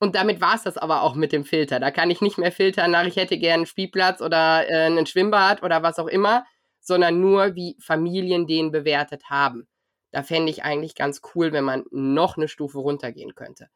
Und 0.00 0.16
damit 0.16 0.40
war 0.40 0.54
es 0.54 0.62
das 0.62 0.78
aber 0.78 1.02
auch 1.02 1.14
mit 1.14 1.32
dem 1.32 1.44
Filter. 1.44 1.78
Da 1.80 1.90
kann 1.90 2.10
ich 2.10 2.22
nicht 2.22 2.38
mehr 2.38 2.50
filtern 2.50 2.92
nach, 2.92 3.04
ich 3.06 3.16
hätte 3.16 3.38
gerne 3.38 3.54
einen 3.54 3.66
Spielplatz 3.66 4.22
oder 4.22 4.68
äh, 4.68 4.86
ein 4.86 5.06
Schwimmbad 5.06 5.62
oder 5.62 5.82
was 5.82 5.98
auch 5.98 6.08
immer, 6.08 6.46
sondern 6.80 7.20
nur, 7.20 7.54
wie 7.54 7.76
Familien 7.78 8.46
den 8.46 8.72
bewertet 8.72 9.24
haben. 9.28 9.68
Da 10.12 10.22
fände 10.22 10.50
ich 10.50 10.62
eigentlich 10.62 10.94
ganz 10.94 11.20
cool, 11.34 11.52
wenn 11.52 11.64
man 11.64 11.84
noch 11.90 12.36
eine 12.36 12.48
Stufe 12.48 12.78
runtergehen 12.78 13.34
könnte. 13.34 13.68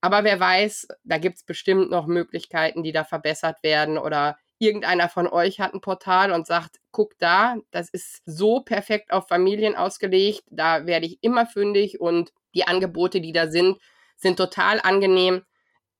Aber 0.00 0.24
wer 0.24 0.40
weiß, 0.40 0.88
da 1.04 1.18
gibt 1.18 1.36
es 1.36 1.44
bestimmt 1.44 1.90
noch 1.90 2.06
Möglichkeiten, 2.06 2.82
die 2.82 2.90
da 2.90 3.04
verbessert 3.04 3.62
werden 3.62 3.98
oder 3.98 4.36
irgendeiner 4.58 5.08
von 5.08 5.26
euch 5.26 5.60
hat 5.60 5.74
ein 5.74 5.80
Portal 5.80 6.32
und 6.32 6.46
sagt, 6.46 6.78
guck 6.92 7.18
da, 7.18 7.56
das 7.70 7.88
ist 7.88 8.22
so 8.26 8.60
perfekt 8.60 9.12
auf 9.12 9.28
Familien 9.28 9.76
ausgelegt, 9.76 10.44
da 10.50 10.86
werde 10.86 11.06
ich 11.06 11.18
immer 11.22 11.46
fündig 11.46 12.00
und 12.00 12.32
die 12.54 12.66
Angebote, 12.66 13.20
die 13.20 13.32
da 13.32 13.48
sind, 13.48 13.78
sind 14.16 14.36
total 14.36 14.80
angenehm. 14.80 15.42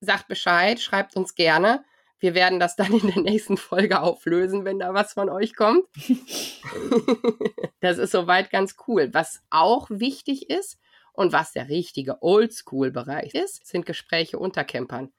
Sagt 0.00 0.28
Bescheid, 0.28 0.80
schreibt 0.80 1.16
uns 1.16 1.34
gerne. 1.34 1.84
Wir 2.22 2.34
werden 2.34 2.60
das 2.60 2.76
dann 2.76 2.92
in 2.92 3.08
der 3.08 3.20
nächsten 3.20 3.56
Folge 3.56 4.00
auflösen, 4.00 4.64
wenn 4.64 4.78
da 4.78 4.94
was 4.94 5.12
von 5.12 5.28
euch 5.28 5.56
kommt. 5.56 5.84
das 7.80 7.98
ist 7.98 8.12
soweit 8.12 8.50
ganz 8.50 8.76
cool. 8.86 9.10
Was 9.12 9.42
auch 9.50 9.88
wichtig 9.90 10.48
ist, 10.48 10.78
und 11.12 11.32
was 11.32 11.52
der 11.52 11.68
richtige 11.68 12.22
Oldschool-Bereich 12.22 13.34
ist, 13.34 13.66
sind 13.66 13.86
Gespräche 13.86 14.38
unter 14.38 14.64
Campern. 14.64 15.12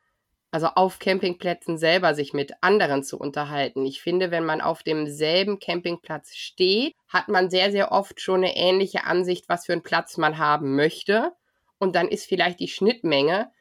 Also 0.51 0.67
auf 0.67 0.99
Campingplätzen 0.99 1.77
selber 1.77 2.13
sich 2.13 2.33
mit 2.33 2.53
anderen 2.61 3.03
zu 3.03 3.19
unterhalten. 3.19 3.85
Ich 3.85 4.01
finde, 4.01 4.29
wenn 4.29 4.45
man 4.45 4.61
auf 4.61 4.83
demselben 4.83 5.59
Campingplatz 5.59 6.35
steht, 6.35 6.95
hat 7.07 7.27
man 7.27 7.49
sehr, 7.49 7.71
sehr 7.71 7.91
oft 7.91 8.21
schon 8.21 8.43
eine 8.43 8.55
ähnliche 8.55 9.05
Ansicht, 9.05 9.49
was 9.49 9.65
für 9.65 9.73
einen 9.73 9.83
Platz 9.83 10.17
man 10.17 10.37
haben 10.37 10.75
möchte. 10.75 11.31
Und 11.79 11.95
dann 11.95 12.07
ist 12.07 12.25
vielleicht 12.25 12.59
die 12.59 12.67
Schnittmenge, 12.67 13.51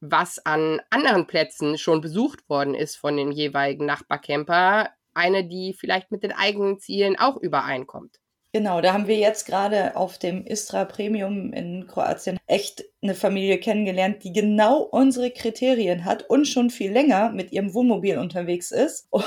was 0.00 0.38
an 0.44 0.80
anderen 0.90 1.26
Plätzen 1.26 1.78
schon 1.78 2.00
besucht 2.00 2.48
worden 2.48 2.74
ist 2.74 2.96
von 2.96 3.16
den 3.16 3.32
jeweiligen 3.32 3.86
Nachbarcamper, 3.86 4.90
eine, 5.14 5.48
die 5.48 5.74
vielleicht 5.74 6.10
mit 6.10 6.22
den 6.22 6.32
eigenen 6.32 6.78
Zielen 6.78 7.18
auch 7.18 7.36
übereinkommt. 7.36 8.18
Genau, 8.56 8.80
da 8.80 8.94
haben 8.94 9.06
wir 9.06 9.18
jetzt 9.18 9.44
gerade 9.44 9.96
auf 9.96 10.16
dem 10.16 10.46
Istra 10.46 10.86
Premium 10.86 11.52
in 11.52 11.86
Kroatien 11.86 12.38
echt 12.46 12.86
eine 13.02 13.14
Familie 13.14 13.58
kennengelernt, 13.58 14.24
die 14.24 14.32
genau 14.32 14.80
unsere 14.80 15.30
Kriterien 15.30 16.04
hat 16.04 16.28
und 16.28 16.46
schon 16.46 16.70
viel 16.70 16.90
länger 16.90 17.30
mit 17.30 17.52
ihrem 17.52 17.74
Wohnmobil 17.74 18.18
unterwegs 18.18 18.70
ist. 18.70 19.08
Oh, 19.16 19.22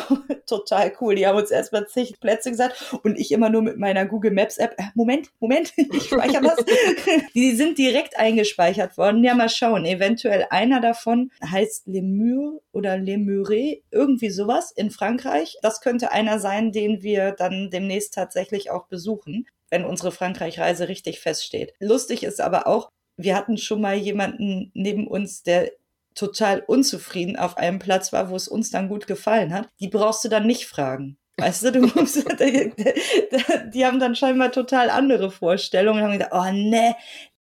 total 0.45 0.93
cool. 1.01 1.15
Die 1.15 1.25
haben 1.25 1.37
uns 1.37 1.49
erstmal 1.49 1.87
zig 1.87 2.19
Plätze 2.19 2.51
gesagt 2.51 2.95
und 3.03 3.17
ich 3.19 3.31
immer 3.31 3.49
nur 3.49 3.63
mit 3.63 3.77
meiner 3.77 4.05
Google 4.05 4.31
Maps 4.31 4.57
App. 4.57 4.75
Äh, 4.77 4.83
Moment, 4.93 5.29
Moment, 5.39 5.73
ich 5.77 6.03
speichere 6.03 6.41
das. 6.43 6.63
die 7.33 7.55
sind 7.55 7.77
direkt 7.77 8.17
eingespeichert 8.17 8.97
worden. 8.97 9.23
Ja, 9.23 9.33
mal 9.33 9.49
schauen. 9.49 9.85
Eventuell 9.85 10.45
einer 10.51 10.79
davon 10.79 11.31
heißt 11.43 11.87
Lemur 11.87 12.61
oder 12.71 12.97
Lemure, 12.97 13.79
irgendwie 13.91 14.29
sowas 14.29 14.71
in 14.71 14.91
Frankreich. 14.91 15.57
Das 15.63 15.81
könnte 15.81 16.11
einer 16.11 16.39
sein, 16.39 16.71
den 16.71 17.01
wir 17.01 17.31
dann 17.31 17.69
demnächst 17.71 18.13
tatsächlich 18.13 18.69
auch 18.69 18.87
besuchen 18.87 19.18
wenn 19.69 19.85
unsere 19.85 20.11
Frankreich-Reise 20.11 20.87
richtig 20.87 21.19
feststeht. 21.19 21.73
Lustig 21.79 22.23
ist 22.23 22.41
aber 22.41 22.67
auch, 22.67 22.89
wir 23.17 23.35
hatten 23.35 23.57
schon 23.57 23.81
mal 23.81 23.95
jemanden 23.95 24.71
neben 24.73 25.07
uns, 25.07 25.43
der 25.43 25.71
total 26.15 26.61
unzufrieden 26.65 27.37
auf 27.37 27.57
einem 27.57 27.79
Platz 27.79 28.11
war, 28.11 28.29
wo 28.29 28.35
es 28.35 28.47
uns 28.47 28.71
dann 28.71 28.89
gut 28.89 29.07
gefallen 29.07 29.53
hat. 29.53 29.69
Die 29.79 29.87
brauchst 29.87 30.23
du 30.23 30.29
dann 30.29 30.47
nicht 30.47 30.65
fragen. 30.65 31.17
Weißt 31.37 31.63
du, 31.63 31.71
du 31.71 31.81
musst, 31.95 32.17
die, 32.39 32.73
die 33.73 33.85
haben 33.85 33.99
dann 33.99 34.15
scheinbar 34.15 34.51
total 34.51 34.89
andere 34.89 35.31
Vorstellungen 35.31 35.99
und 35.99 36.05
haben 36.05 36.19
gedacht, 36.19 36.33
oh 36.33 36.51
ne, 36.51 36.95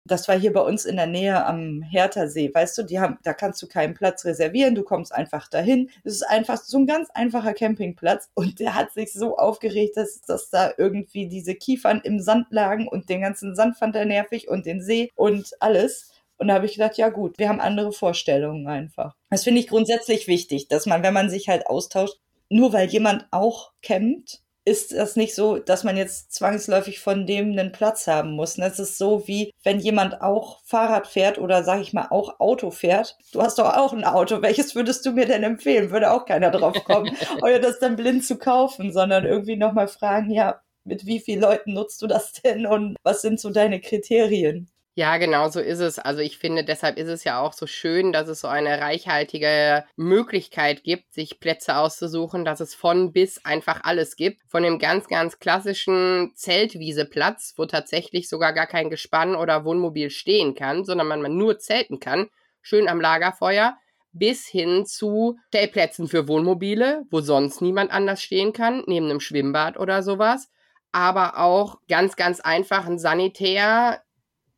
das 0.04 0.26
war 0.28 0.38
hier 0.38 0.52
bei 0.52 0.60
uns 0.60 0.84
in 0.84 0.96
der 0.96 1.06
Nähe 1.06 1.44
am 1.44 1.82
Herthersee, 1.82 2.52
weißt 2.52 2.78
du, 2.78 2.82
die 2.82 2.98
haben, 2.98 3.18
da 3.22 3.32
kannst 3.34 3.62
du 3.62 3.68
keinen 3.68 3.94
Platz 3.94 4.24
reservieren, 4.24 4.74
du 4.74 4.82
kommst 4.82 5.14
einfach 5.14 5.48
dahin. 5.48 5.90
Es 6.04 6.14
ist 6.14 6.22
einfach 6.24 6.56
so 6.58 6.78
ein 6.78 6.86
ganz 6.86 7.10
einfacher 7.10 7.54
Campingplatz 7.54 8.28
und 8.34 8.58
der 8.58 8.74
hat 8.74 8.92
sich 8.92 9.12
so 9.12 9.36
aufgeregt, 9.36 9.96
dass, 9.96 10.20
dass 10.22 10.50
da 10.50 10.72
irgendwie 10.76 11.28
diese 11.28 11.54
Kiefern 11.54 12.00
im 12.02 12.20
Sand 12.20 12.48
lagen 12.50 12.88
und 12.88 13.08
den 13.08 13.20
ganzen 13.20 13.54
Sand 13.54 13.76
fand 13.76 13.94
er 13.94 14.04
nervig 14.04 14.48
und 14.48 14.66
den 14.66 14.82
See 14.82 15.10
und 15.14 15.50
alles. 15.60 16.10
Und 16.38 16.48
da 16.48 16.54
habe 16.54 16.66
ich 16.66 16.72
gedacht, 16.72 16.96
ja 16.96 17.08
gut, 17.08 17.38
wir 17.38 17.48
haben 17.48 17.60
andere 17.60 17.92
Vorstellungen 17.92 18.66
einfach. 18.66 19.14
Das 19.30 19.44
finde 19.44 19.60
ich 19.60 19.68
grundsätzlich 19.68 20.26
wichtig, 20.26 20.66
dass 20.66 20.86
man, 20.86 21.04
wenn 21.04 21.14
man 21.14 21.30
sich 21.30 21.48
halt 21.48 21.68
austauscht, 21.68 22.18
nur 22.48 22.72
weil 22.72 22.88
jemand 22.88 23.26
auch 23.30 23.72
campt, 23.82 24.42
ist 24.64 24.92
das 24.92 25.16
nicht 25.16 25.35
so, 25.35 25.59
dass 25.59 25.83
man 25.85 25.96
jetzt 25.96 26.33
zwangsläufig 26.33 27.01
von 27.01 27.27
dem 27.27 27.53
einen 27.53 27.72
Platz 27.72 28.07
haben 28.07 28.33
muss. 28.33 28.55
Das 28.57 28.79
ist 28.79 28.96
so 28.96 29.27
wie, 29.27 29.53
wenn 29.64 29.81
jemand 29.81 30.22
auch 30.22 30.61
Fahrrad 30.64 31.07
fährt 31.09 31.38
oder 31.38 31.64
sag 31.64 31.81
ich 31.81 31.92
mal 31.92 32.09
auch 32.11 32.38
Auto 32.38 32.70
fährt. 32.70 33.16
Du 33.33 33.42
hast 33.42 33.59
doch 33.59 33.75
auch 33.77 33.92
ein 33.92 34.05
Auto. 34.05 34.40
Welches 34.42 34.75
würdest 34.75 35.05
du 35.05 35.12
mir 35.12 35.27
denn 35.27 35.42
empfehlen? 35.42 35.90
Würde 35.90 36.12
auch 36.12 36.27
keiner 36.27 36.51
drauf 36.51 36.85
kommen, 36.85 37.16
oder 37.42 37.59
das 37.59 37.81
dann 37.81 37.96
blind 37.96 38.25
zu 38.25 38.38
kaufen, 38.38 38.92
sondern 38.92 39.25
irgendwie 39.25 39.57
nochmal 39.57 39.88
fragen, 39.88 40.31
ja, 40.31 40.61
mit 40.85 41.07
wie 41.07 41.20
vielen 41.20 41.40
Leuten 41.40 41.75
nutzt 41.75 42.03
du 42.03 42.07
das 42.07 42.33
denn 42.33 42.66
und 42.66 42.96
was 43.03 43.22
sind 43.22 43.40
so 43.40 43.51
deine 43.51 43.81
Kriterien? 43.81 44.71
Ja, 44.94 45.16
genau 45.16 45.48
so 45.48 45.59
ist 45.59 45.78
es. 45.78 45.98
Also 45.98 46.20
ich 46.20 46.37
finde, 46.37 46.64
deshalb 46.64 46.98
ist 46.98 47.09
es 47.09 47.24
ja 47.24 47.40
auch 47.40 47.55
so 47.55 47.66
schön, 47.66 48.12
dass 48.12 48.28
es 48.28 48.40
so 48.40 48.48
eine 48.48 48.78
reichhaltige 48.78 49.85
Möglichkeit 49.96 50.85
gibt, 50.85 51.14
sich 51.14 51.40
Plätze 51.40 51.76
auszusuchen, 51.76 52.44
dass 52.44 52.61
es 52.61 52.74
von 52.74 53.11
bis 53.11 53.42
einfach 53.42 53.85
alles 53.85 54.16
gibt. 54.16 54.42
Von 54.48 54.62
dem 54.62 54.78
ganz, 54.78 55.09
ganz 55.09 55.38
klassischen 55.38 56.33
Zeltwieseplatz, 56.35 57.55
wo 57.57 57.64
tatsächlich 57.64 58.28
sogar 58.28 58.52
gar 58.52 58.66
kein 58.66 58.90
Gespann 58.90 59.35
oder 59.35 59.64
Wohnmobil 59.64 60.11
stehen 60.11 60.55
kann, 60.55 60.85
sondern 60.85 61.07
man 61.07 61.38
nur 61.38 61.59
zelten 61.59 61.98
kann, 61.98 62.28
schön 62.61 62.87
am 62.87 63.00
Lagerfeuer, 63.00 63.78
bis 64.12 64.46
hin 64.46 64.85
zu 64.85 65.38
Stellplätzen 65.48 66.07
für 66.07 66.28
Wohnmobile, 66.28 67.05
wo 67.11 67.22
sonst 67.22 67.62
niemand 67.62 67.90
anders 67.90 68.22
stehen 68.22 68.52
kann, 68.52 68.83
neben 68.87 69.07
einem 69.07 69.20
Schwimmbad 69.20 69.78
oder 69.78 70.02
sowas 70.02 70.50
aber 70.92 71.38
auch 71.38 71.78
ganz, 71.88 72.16
ganz 72.16 72.40
einfach 72.40 72.87
ein 72.87 72.98
Sanitär, 72.98 74.02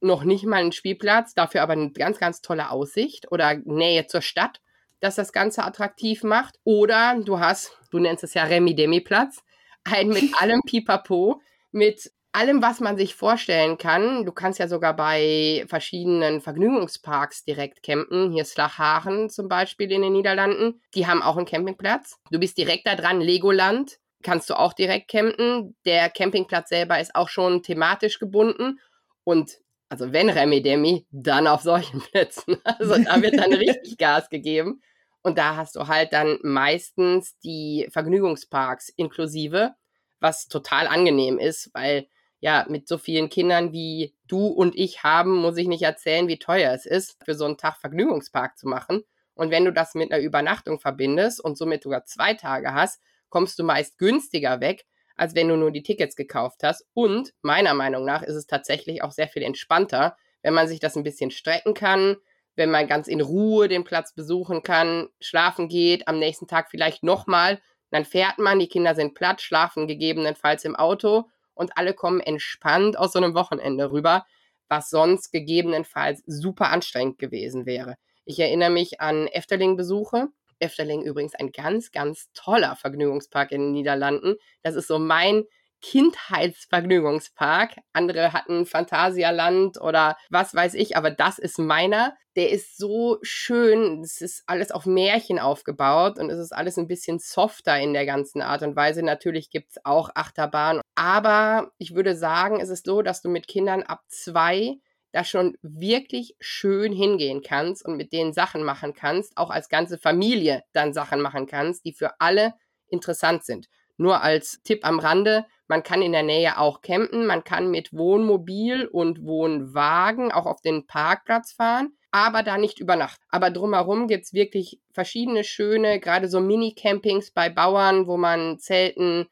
noch 0.05 0.25
nicht 0.25 0.45
mal 0.45 0.57
einen 0.57 0.73
Spielplatz, 0.73 1.35
dafür 1.35 1.62
aber 1.62 1.73
eine 1.73 1.90
ganz, 1.90 2.19
ganz 2.19 2.43
tolle 2.43 2.71
Aussicht 2.71 3.31
oder 3.33 3.57
Nähe 3.64 4.07
zur 4.07 4.23
Stadt, 4.23 4.61
dass 5.01 5.17
das 5.17 5.33
Ganze 5.33 5.64
attraktiv 5.64 6.23
macht. 6.23 6.61
Oder 6.64 7.21
du 7.25 7.40
hast, 7.40 7.77
du 7.90 7.99
nennst 7.99 8.25
es 8.25 8.35
ja 8.35 8.45
Remi-Demi-Platz, 8.45 9.43
ein 9.85 10.09
mit 10.09 10.25
allem 10.40 10.61
Pipapo, 10.67 11.40
mit 11.73 12.12
allem, 12.35 12.62
was 12.62 12.81
man 12.81 12.97
sich 12.97 13.14
vorstellen 13.14 13.79
kann. 13.79 14.25
Du 14.25 14.33
kannst 14.33 14.59
ja 14.59 14.69
sogar 14.69 14.95
bei 14.95 15.64
verschiedenen 15.69 16.40
Vergnügungsparks 16.40 17.45
direkt 17.45 17.83
campen. 17.83 18.33
Hier 18.33 18.45
Slacharen 18.45 19.31
zum 19.31 19.49
Beispiel 19.49 19.90
in 19.93 20.03
den 20.03 20.12
Niederlanden. 20.12 20.83
Die 20.95 21.07
haben 21.07 21.23
auch 21.23 21.37
einen 21.37 21.47
Campingplatz. 21.47 22.19
Du 22.31 22.38
bist 22.38 22.59
direkt 22.59 22.87
da 22.87 22.97
dran. 22.97 23.21
Legoland 23.21 23.99
kannst 24.23 24.51
du 24.51 24.59
auch 24.59 24.73
direkt 24.73 25.09
campen. 25.09 25.77
Der 25.85 26.11
Campingplatz 26.11 26.71
selber 26.71 26.99
ist 26.99 27.14
auch 27.14 27.29
schon 27.29 27.62
thematisch 27.62 28.19
gebunden. 28.19 28.81
Und 29.23 29.59
also 29.94 30.12
wenn 30.12 30.28
Remi 30.28 30.61
Demi, 30.61 31.07
dann 31.12 31.46
auf 31.46 31.62
solchen 31.62 32.00
Plätzen. 32.11 32.57
Also 32.64 32.98
da 32.98 33.22
wird 33.22 33.38
dann 33.38 33.54
richtig 33.54 33.96
Gas 33.98 34.28
gegeben. 34.28 34.83
Und 35.22 35.38
da 35.38 35.54
hast 35.54 35.76
du 35.76 35.87
halt 35.87 36.12
dann 36.12 36.38
meistens 36.42 37.38
die 37.38 37.87
Vergnügungsparks 37.92 38.88
inklusive, 38.88 39.70
was 40.18 40.48
total 40.48 40.88
angenehm 40.88 41.38
ist, 41.38 41.70
weil 41.74 42.09
ja, 42.40 42.66
mit 42.68 42.88
so 42.88 42.98
vielen 42.98 43.28
Kindern 43.28 43.72
wie 43.72 44.16
du 44.26 44.48
und 44.48 44.74
ich 44.74 45.04
haben, 45.04 45.37
muss 45.37 45.57
ich 45.59 45.68
nicht 45.68 45.83
erzählen, 45.83 46.26
wie 46.26 46.40
teuer 46.40 46.72
es 46.72 46.87
ist, 46.87 47.16
für 47.24 47.35
so 47.37 47.44
einen 47.44 47.57
Tag 47.57 47.76
Vergnügungspark 47.76 48.59
zu 48.59 48.66
machen. 48.66 49.04
Und 49.35 49.52
wenn 49.52 49.64
du 49.64 49.72
das 49.72 49.94
mit 49.94 50.11
einer 50.11 50.20
Übernachtung 50.20 50.80
verbindest 50.80 51.42
und 51.42 51.57
somit 51.57 51.85
sogar 51.85 52.04
zwei 52.04 52.35
Tage 52.35 52.74
hast, 52.74 53.00
kommst 53.28 53.61
du 53.61 53.62
meist 53.62 53.96
günstiger 53.96 54.61
weg, 54.61 54.87
als 55.16 55.35
wenn 55.35 55.48
du 55.48 55.57
nur 55.57 55.70
die 55.70 55.83
Tickets 55.83 56.16
gekauft 56.16 56.62
hast. 56.62 56.87
Und 56.94 57.33
meiner 57.42 57.74
Meinung 57.74 58.05
nach 58.05 58.22
ist 58.22 58.35
es 58.35 58.46
tatsächlich 58.46 59.03
auch 59.03 59.12
sehr 59.12 59.29
viel 59.29 59.42
entspannter, 59.42 60.16
wenn 60.42 60.55
man 60.55 60.68
sich 60.68 60.81
das 60.81 60.96
ein 60.96 61.05
bisschen 61.05 61.31
strecken 61.31 61.74
kann, 61.74 62.16
wenn 62.57 62.70
man 62.70 62.87
ganz 62.87 63.09
in 63.09 63.20
Ruhe 63.20 63.68
den 63.68 63.85
Platz 63.85 64.14
besuchen 64.14 64.62
kann, 64.62 65.09
schlafen 65.20 65.68
geht, 65.68 66.07
am 66.07 66.18
nächsten 66.18 66.46
Tag 66.46 66.70
vielleicht 66.70 67.03
nochmal, 67.03 67.61
dann 67.90 68.05
fährt 68.05 68.38
man, 68.38 68.59
die 68.59 68.68
Kinder 68.68 68.94
sind 68.94 69.14
platt, 69.14 69.40
schlafen 69.40 69.87
gegebenenfalls 69.87 70.64
im 70.64 70.77
Auto 70.77 71.24
und 71.55 71.77
alle 71.79 71.94
kommen 71.94 72.20
entspannt 72.20 72.98
aus 72.98 73.12
so 73.12 73.18
einem 73.18 73.35
Wochenende 73.35 73.90
rüber, 73.90 74.27
was 74.68 74.90
sonst 74.90 75.31
gegebenenfalls 75.31 76.22
super 76.27 76.70
anstrengend 76.70 77.18
gewesen 77.18 77.66
wäre. 77.66 77.96
Ich 78.24 78.40
erinnere 78.40 78.70
mich 78.70 79.00
an 79.00 79.29
Efteling-Besuche 79.29 80.29
Efteling 80.59 81.03
übrigens 81.03 81.35
ein 81.35 81.53
ganz, 81.53 81.93
ganz 81.93 82.31
toller 82.33 82.77
Vergnügungspark 82.77 83.53
in 83.53 83.61
den 83.61 83.73
Niederlanden. 83.73 84.37
Das 84.62 84.75
ist 84.75 84.88
so 84.88 84.99
mein 84.99 85.45
Kindheitsvergnügungspark. 85.85 87.77
Andere 87.93 88.33
hatten 88.33 88.64
Phantasialand 88.64 89.79
oder 89.79 90.17
was 90.31 90.55
weiß 90.55 90.73
ich, 90.75 90.97
aber 90.97 91.11
das 91.11 91.38
ist 91.38 91.59
meiner. 91.59 92.17
Der 92.37 92.51
ist 92.51 92.79
so 92.79 93.19
schön. 93.21 94.01
Es 94.03 94.23
ist 94.23 94.45
alles 94.47 94.71
auf 94.71 94.87
Märchen 94.87 95.38
aufgebaut 95.38 96.19
und 96.19 96.31
es 96.31 96.38
ist 96.38 96.53
alles 96.53 96.79
ein 96.79 96.88
bisschen 96.88 97.19
softer 97.19 97.79
in 97.79 97.93
der 97.93 98.07
ganzen 98.07 98.40
Art 98.40 98.62
und 98.62 98.77
Weise. 98.77 99.03
Natürlich 99.03 99.51
gibt 99.51 99.73
es 99.73 99.85
auch 99.85 100.09
Achterbahn. 100.14 100.81
Aber 100.95 101.71
ich 101.77 101.95
würde 101.95 102.17
sagen, 102.17 102.61
es 102.61 102.71
ist 102.71 102.87
so, 102.87 103.03
dass 103.03 103.21
du 103.21 103.29
mit 103.29 103.47
Kindern 103.47 103.83
ab 103.83 104.01
zwei 104.09 104.79
da 105.14 105.22
schon 105.22 105.57
wirklich 105.62 106.35
schön 106.40 106.92
hingehen 106.92 107.40
kannst 107.40 107.85
und 107.85 107.96
mit 107.96 108.12
denen 108.12 108.33
Sachen 108.33 108.64
machen 108.64 108.94
kannst, 108.94 109.37
auch 109.37 109.50
als 109.50 109.68
ganze 109.68 109.96
Familie 109.96 110.64
dann 110.72 110.92
Sachen 110.92 111.20
machen 111.20 111.46
kannst, 111.46 111.85
die 111.85 111.92
für 111.92 112.20
alle 112.20 112.55
interessant 112.88 113.44
sind. 113.44 113.68
Nur 113.96 114.22
als 114.22 114.61
Tipp 114.64 114.85
am 114.85 114.98
Rande, 114.98 115.46
man 115.68 115.85
kann 115.85 116.03
in 116.03 116.11
der 116.11 116.24
Nähe 116.24 116.59
auch 116.59 116.81
campen, 116.81 117.27
man 117.27 117.44
kann 117.44 117.70
mit 117.70 117.92
Wohnmobil 117.92 118.87
und 118.87 119.24
Wohnwagen 119.24 120.33
auch 120.33 120.46
auf 120.46 120.61
den 120.61 120.88
Parkplatz 120.88 121.53
fahren, 121.53 121.96
aber 122.11 122.42
da 122.42 122.59
nicht 122.59 122.81
über 122.81 122.96
Nacht. 122.96 123.20
Aber 123.29 123.50
drumherum 123.50 124.09
gibt 124.09 124.24
es 124.24 124.33
wirklich 124.33 124.81
verschiedene 124.90 125.44
schöne, 125.44 126.00
gerade 126.00 126.29
so 126.29 126.40
Mini-Campings 126.40 127.31
bei 127.31 127.50
Bauern, 127.50 128.09
wo 128.09 128.16
man 128.16 128.59
Zelten 128.59 129.29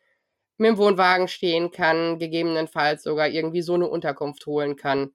mit 0.59 0.68
dem 0.68 0.79
Wohnwagen 0.79 1.27
stehen 1.27 1.73
kann, 1.73 2.21
gegebenenfalls 2.21 3.03
sogar 3.03 3.27
irgendwie 3.27 3.62
so 3.62 3.75
eine 3.75 3.88
Unterkunft 3.88 4.47
holen 4.47 4.77
kann 4.77 5.11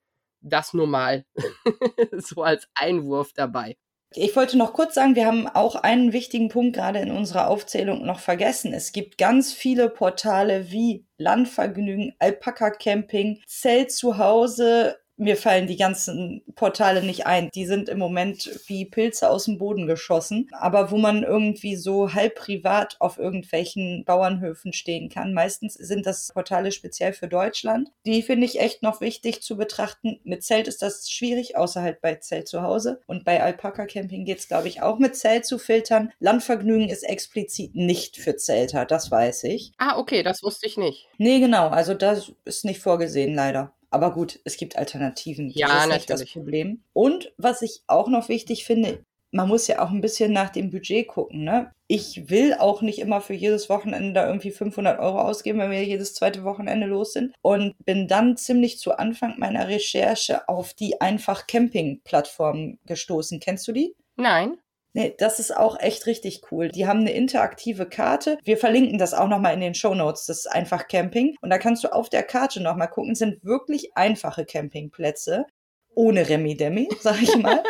das 0.50 0.74
nur 0.74 0.88
mal 0.88 1.26
so 2.18 2.44
als 2.44 2.68
Einwurf 2.76 3.34
dabei. 3.34 3.78
Ich 4.14 4.36
wollte 4.36 4.58
noch 4.58 4.74
kurz 4.74 4.96
sagen, 4.96 5.16
wir 5.16 5.26
haben 5.26 5.48
auch 5.48 5.76
einen 5.76 6.14
wichtigen 6.14 6.48
Punkt 6.48 6.76
gerade 6.76 7.00
in 7.00 7.12
unserer 7.12 7.50
Aufzählung 7.50 8.06
noch 8.06 8.20
vergessen. 8.20 8.74
Es 8.74 8.94
gibt 8.94 9.18
ganz 9.18 9.52
viele 9.54 9.90
Portale 9.90 10.72
wie 10.72 11.06
Landvergnügen, 11.18 12.16
Alpaka 12.18 12.72
Camping, 12.72 13.42
Zelt 13.46 13.92
zu 13.92 14.18
Hause, 14.18 14.98
mir 15.18 15.36
fallen 15.36 15.68
die 15.68 15.78
ganzen 15.78 16.44
Portale 16.56 17.04
nicht 17.04 17.26
ein. 17.26 17.50
Die 17.54 17.66
sind 17.66 17.90
im 17.90 18.00
Moment 18.00 18.62
wie 18.68 18.86
Pilze 18.86 19.30
aus 19.30 19.46
dem 19.46 19.58
Boden 19.58 19.88
geschossen. 19.88 20.48
Aber 20.52 20.92
wo 20.92 20.98
man 20.98 21.24
irgendwie 21.24 21.76
so 21.76 22.14
halb 22.14 22.36
privat 22.36 22.96
auf 23.00 23.18
irgendwelchen 23.18 24.04
Bauernhöfen 24.06 24.74
stehen 24.74 25.10
kann. 25.10 25.34
Meistens 25.34 25.74
sind 25.74 26.06
das 26.06 26.32
Portale 26.34 26.72
speziell 26.72 27.14
für 27.14 27.28
Deutschland. 27.28 27.90
Die 28.06 28.22
finde 28.22 28.46
ich 28.46 28.60
echt 28.60 28.84
noch 28.84 29.02
wichtig 29.02 29.42
zu 29.42 29.58
betrachten. 29.58 30.20
Mit 30.24 30.44
Zelt 30.44 30.68
ist 30.68 30.82
das 30.82 31.10
schwierig, 31.10 31.58
außer 31.58 31.82
halt 31.82 32.02
bei 32.02 32.16
Zelt 32.16 32.48
zu 32.48 32.62
Hause. 32.62 33.02
Und 33.08 33.26
bei 33.26 33.42
Alpaka 33.42 33.86
Camping 33.88 34.26
geht 34.26 34.40
es, 34.40 34.48
glaube 34.48 34.68
ich, 34.68 34.82
auch 34.82 35.00
mit 35.00 35.16
Zelt 35.16 35.46
zu 35.46 35.58
filtern. 35.58 36.12
Landvergnügen 36.20 36.90
ist 36.90 37.04
explizit 37.04 37.76
nicht 37.76 38.18
für 38.18 38.36
Zelter, 38.36 38.86
das 38.86 39.10
weiß 39.10 39.46
ich. 39.46 39.72
Ah, 39.78 39.98
okay, 39.98 40.22
das 40.22 40.44
wusste 40.44 40.68
ich 40.68 40.78
nicht. 40.78 41.08
Nee, 41.18 41.40
genau. 41.40 41.70
Also 41.70 41.96
das 41.96 42.32
ist 42.46 42.66
nicht 42.66 42.80
vorgesehen, 42.80 43.34
leider. 43.34 43.74
Aber 43.90 44.14
gut, 44.14 44.40
es 44.44 44.58
gibt 44.58 44.78
Alternativen. 44.78 45.50
Ja, 45.50 45.68
das 45.68 45.76
ist 45.76 45.80
natürlich. 45.80 45.98
nicht 45.98 46.10
das 46.10 46.32
Problem. 46.32 46.84
Und 46.94 47.34
was 47.38 47.62
ich 47.62 47.84
auch 47.88 48.08
noch 48.08 48.30
wichtig 48.30 48.66
finde, 48.66 49.04
man 49.32 49.48
muss 49.48 49.68
ja 49.68 49.82
auch 49.82 49.92
ein 49.92 50.02
bisschen 50.02 50.32
nach 50.32 50.50
dem 50.50 50.70
Budget 50.70 51.08
gucken. 51.08 51.44
Ne? 51.44 51.72
Ich 51.88 52.30
will 52.30 52.54
auch 52.54 52.82
nicht 52.82 53.00
immer 53.00 53.22
für 53.22 53.34
jedes 53.34 53.70
Wochenende 53.70 54.14
da 54.14 54.28
irgendwie 54.28 54.52
500 54.52 55.00
Euro 55.00 55.22
ausgeben, 55.22 55.60
wenn 55.60 55.72
wir 55.72 55.84
jedes 55.84 56.14
zweite 56.14 56.44
Wochenende 56.44 56.88
los 56.88 57.14
sind. 57.14 57.34
Und 57.42 57.76
bin 57.86 58.08
dann 58.08 58.38
ziemlich 58.38 58.80
zu 58.80 58.98
Anfang 58.98 59.38
meiner 59.38 59.68
Recherche 59.68 60.48
auf 60.48 60.74
die 60.74 61.02
einfach 61.02 61.48
Camping-Plattform 61.48 62.80
gestoßen. 62.86 63.40
Kennst 63.40 63.68
du 63.68 63.74
die? 63.74 63.96
Nein. 64.16 64.58
Nee, 64.98 65.14
das 65.16 65.38
ist 65.38 65.56
auch 65.56 65.80
echt 65.80 66.08
richtig 66.08 66.42
cool. 66.52 66.70
Die 66.70 66.88
haben 66.88 67.02
eine 67.02 67.12
interaktive 67.12 67.88
Karte. 67.88 68.40
Wir 68.44 68.58
verlinken 68.58 68.98
das 68.98 69.14
auch 69.14 69.28
nochmal 69.28 69.54
in 69.54 69.62
den 69.62 69.76
Show 69.76 69.94
Notes. 69.94 70.26
Das 70.26 70.40
ist 70.40 70.52
einfach 70.52 70.88
Camping. 70.88 71.36
Und 71.40 71.52
da 71.52 71.60
kannst 71.60 71.84
du 71.84 71.94
auf 71.94 72.10
der 72.10 72.24
Karte 72.24 72.64
nochmal 72.64 72.90
gucken. 72.90 73.14
Sind 73.14 73.44
wirklich 73.44 73.96
einfache 73.96 74.44
Campingplätze. 74.44 75.46
Ohne 75.94 76.28
Remi-Demi, 76.28 76.90
sag 77.00 77.22
ich 77.22 77.38
mal. 77.38 77.62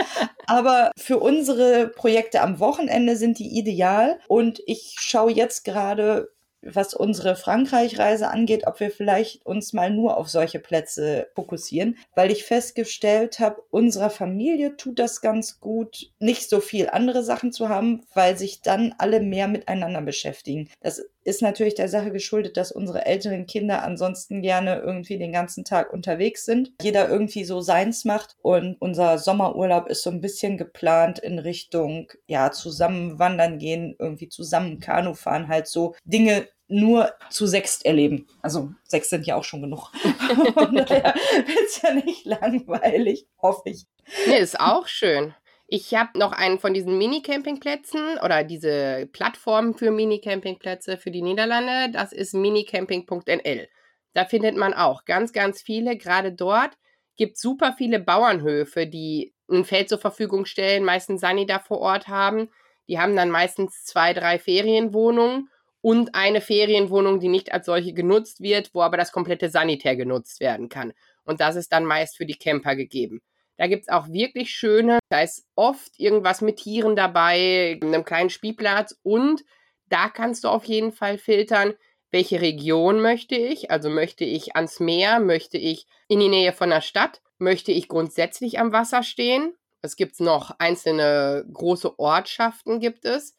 Aber 0.45 0.91
für 0.97 1.19
unsere 1.19 1.89
Projekte 1.89 2.39
am 2.39 2.61
Wochenende 2.61 3.17
sind 3.17 3.39
die 3.39 3.59
ideal. 3.59 4.21
Und 4.29 4.61
ich 4.65 4.95
schaue 4.97 5.33
jetzt 5.33 5.65
gerade 5.65 6.29
was 6.73 6.93
unsere 6.93 7.35
Frankreich-Reise 7.35 8.29
angeht, 8.29 8.67
ob 8.67 8.79
wir 8.79 8.91
vielleicht 8.91 9.45
uns 9.45 9.73
mal 9.73 9.89
nur 9.89 10.17
auf 10.17 10.29
solche 10.29 10.59
Plätze 10.59 11.27
fokussieren, 11.35 11.97
weil 12.15 12.31
ich 12.31 12.43
festgestellt 12.43 13.39
habe, 13.39 13.61
unserer 13.69 14.09
Familie 14.09 14.77
tut 14.77 14.99
das 14.99 15.21
ganz 15.21 15.59
gut, 15.59 16.11
nicht 16.19 16.49
so 16.49 16.59
viel 16.59 16.89
andere 16.89 17.23
Sachen 17.23 17.51
zu 17.51 17.69
haben, 17.69 18.03
weil 18.13 18.37
sich 18.37 18.61
dann 18.61 18.95
alle 18.97 19.21
mehr 19.21 19.47
miteinander 19.47 20.01
beschäftigen. 20.01 20.69
Das 20.81 21.03
ist 21.27 21.41
natürlich 21.41 21.75
der 21.75 21.89
Sache 21.89 22.11
geschuldet, 22.11 22.55
dass 22.55 22.71
unsere 22.71 23.05
älteren 23.05 23.47
Kinder 23.47 23.83
ansonsten 23.83 24.41
gerne 24.41 24.79
irgendwie 24.79 25.17
den 25.17 25.33
ganzen 25.33 25.65
Tag 25.65 25.91
unterwegs 25.91 26.45
sind. 26.45 26.71
Jeder 26.81 27.09
irgendwie 27.09 27.43
so 27.43 27.59
seins 27.59 28.05
macht 28.05 28.37
und 28.41 28.77
unser 28.79 29.17
Sommerurlaub 29.17 29.89
ist 29.89 30.03
so 30.03 30.09
ein 30.09 30.21
bisschen 30.21 30.57
geplant 30.57 31.19
in 31.19 31.37
Richtung, 31.37 32.09
ja, 32.27 32.51
zusammen 32.51 33.19
wandern 33.19 33.59
gehen, 33.59 33.93
irgendwie 33.99 34.29
zusammen 34.29 34.79
Kanu 34.79 35.15
fahren, 35.15 35.49
halt 35.49 35.67
so 35.67 35.95
Dinge, 36.05 36.47
nur 36.67 37.13
zu 37.29 37.47
sechst 37.47 37.85
erleben. 37.85 38.27
Also 38.41 38.71
sechs 38.83 39.09
sind 39.09 39.25
ja 39.25 39.35
auch 39.35 39.43
schon 39.43 39.61
genug. 39.61 39.91
Von 40.53 40.75
daher 40.75 41.15
wird 41.45 41.65
es 41.65 41.81
ja 41.81 41.93
nicht 41.93 42.25
langweilig, 42.25 43.27
hoffe 43.41 43.69
ich. 43.69 43.85
Nee, 44.27 44.39
ist 44.39 44.59
auch 44.59 44.87
schön. 44.87 45.33
Ich 45.69 45.93
habe 45.93 46.17
noch 46.17 46.31
einen 46.31 46.59
von 46.59 46.73
diesen 46.73 46.97
Mini-Campingplätzen 46.97 48.17
oder 48.23 48.45
diese 48.45 49.09
Plattform 49.11 49.73
für 49.73 49.91
Mini-Campingplätze 49.91 50.97
für 50.97 51.11
die 51.11 51.21
Niederlande. 51.21 51.91
Das 51.91 52.13
ist 52.13 52.33
minicamping.nl. 52.33 53.67
Da 54.13 54.25
findet 54.25 54.55
man 54.55 54.73
auch 54.73 55.03
ganz, 55.03 55.33
ganz 55.33 55.61
viele. 55.61 55.97
Gerade 55.97 56.31
dort 56.31 56.77
gibt 57.17 57.37
super 57.37 57.73
viele 57.77 57.99
Bauernhöfe, 57.99 58.87
die 58.87 59.33
ein 59.49 59.65
Feld 59.65 59.89
zur 59.89 59.99
Verfügung 59.99 60.45
stellen, 60.45 60.85
meistens 60.85 61.19
Sani 61.19 61.45
da 61.45 61.59
vor 61.59 61.79
Ort 61.79 62.07
haben. 62.07 62.49
Die 62.87 62.97
haben 62.97 63.17
dann 63.17 63.29
meistens 63.29 63.83
zwei, 63.83 64.13
drei 64.13 64.39
Ferienwohnungen 64.39 65.49
und 65.87 66.15
eine 66.15 66.41
Ferienwohnung, 66.41 67.21
die 67.21 67.29
nicht 67.29 67.53
als 67.53 67.65
solche 67.65 67.93
genutzt 67.93 68.41
wird, 68.41 68.71
wo 68.73 68.81
aber 68.81 68.97
das 68.97 69.13
komplette 69.13 69.49
Sanitär 69.49 69.95
genutzt 69.95 70.41
werden 70.41 70.67
kann. 70.67 70.91
Und 71.23 71.39
das 71.39 71.55
ist 71.55 71.71
dann 71.71 71.85
meist 71.85 72.17
für 72.17 72.25
die 72.25 72.37
Camper 72.37 72.75
gegeben. 72.75 73.21
Da 73.55 73.67
gibt's 73.67 73.87
auch 73.87 74.09
wirklich 74.09 74.51
schöne, 74.51 74.99
da 75.07 75.21
ist 75.21 75.45
oft 75.55 75.97
irgendwas 75.97 76.41
mit 76.41 76.57
Tieren 76.57 76.97
dabei, 76.97 77.79
einem 77.81 78.03
kleinen 78.03 78.29
Spielplatz 78.29 78.99
und 79.01 79.45
da 79.85 80.09
kannst 80.09 80.43
du 80.43 80.49
auf 80.49 80.65
jeden 80.65 80.91
Fall 80.91 81.17
filtern, 81.17 81.73
welche 82.11 82.41
Region 82.41 82.99
möchte 82.99 83.35
ich? 83.35 83.71
Also 83.71 83.89
möchte 83.89 84.25
ich 84.25 84.57
ans 84.57 84.81
Meer, 84.81 85.21
möchte 85.21 85.57
ich 85.57 85.87
in 86.09 86.19
die 86.19 86.27
Nähe 86.27 86.51
von 86.51 86.69
der 86.69 86.81
Stadt, 86.81 87.21
möchte 87.37 87.71
ich 87.71 87.87
grundsätzlich 87.87 88.59
am 88.59 88.73
Wasser 88.73 89.03
stehen? 89.03 89.53
Es 89.81 89.95
gibt 89.95 90.19
noch 90.19 90.51
einzelne 90.59 91.45
große 91.49 91.97
Ortschaften 91.97 92.81
gibt 92.81 93.05
es. 93.05 93.37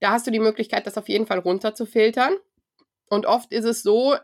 Da 0.00 0.10
hast 0.10 0.26
du 0.26 0.30
die 0.30 0.38
Möglichkeit, 0.38 0.86
das 0.86 0.98
auf 0.98 1.08
jeden 1.08 1.26
Fall 1.26 1.38
runter 1.38 1.74
zu 1.74 1.86
filtern. 1.86 2.36
Und 3.08 3.26
oft 3.26 3.52
ist 3.52 3.64
es 3.64 3.82
so, 3.82 4.16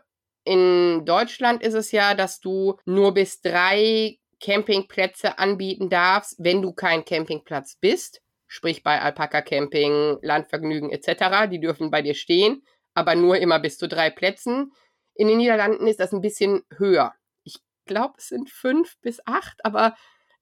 in 0.43 1.05
Deutschland 1.05 1.63
ist 1.63 1.73
es 1.73 1.91
ja, 1.91 2.13
dass 2.13 2.39
du 2.39 2.77
nur 2.85 3.13
bis 3.13 3.41
drei 3.41 4.19
Campingplätze 4.39 5.39
anbieten 5.39 5.89
darfst, 5.89 6.35
wenn 6.37 6.61
du 6.61 6.71
kein 6.71 7.03
Campingplatz 7.03 7.77
bist. 7.79 8.21
Sprich 8.47 8.83
bei 8.83 9.01
Alpaka 9.01 9.41
Camping, 9.41 10.19
Landvergnügen 10.21 10.91
etc. 10.91 11.49
Die 11.49 11.59
dürfen 11.59 11.89
bei 11.89 12.03
dir 12.03 12.13
stehen, 12.13 12.63
aber 12.93 13.15
nur 13.15 13.37
immer 13.37 13.59
bis 13.59 13.77
zu 13.77 13.87
drei 13.87 14.11
Plätzen. 14.11 14.71
In 15.15 15.27
den 15.27 15.37
Niederlanden 15.37 15.87
ist 15.87 15.99
das 15.99 16.13
ein 16.13 16.21
bisschen 16.21 16.61
höher. 16.77 17.13
Ich 17.43 17.57
glaube, 17.85 18.13
es 18.17 18.27
sind 18.27 18.49
fünf 18.49 18.99
bis 19.01 19.19
acht, 19.25 19.65
aber 19.65 19.95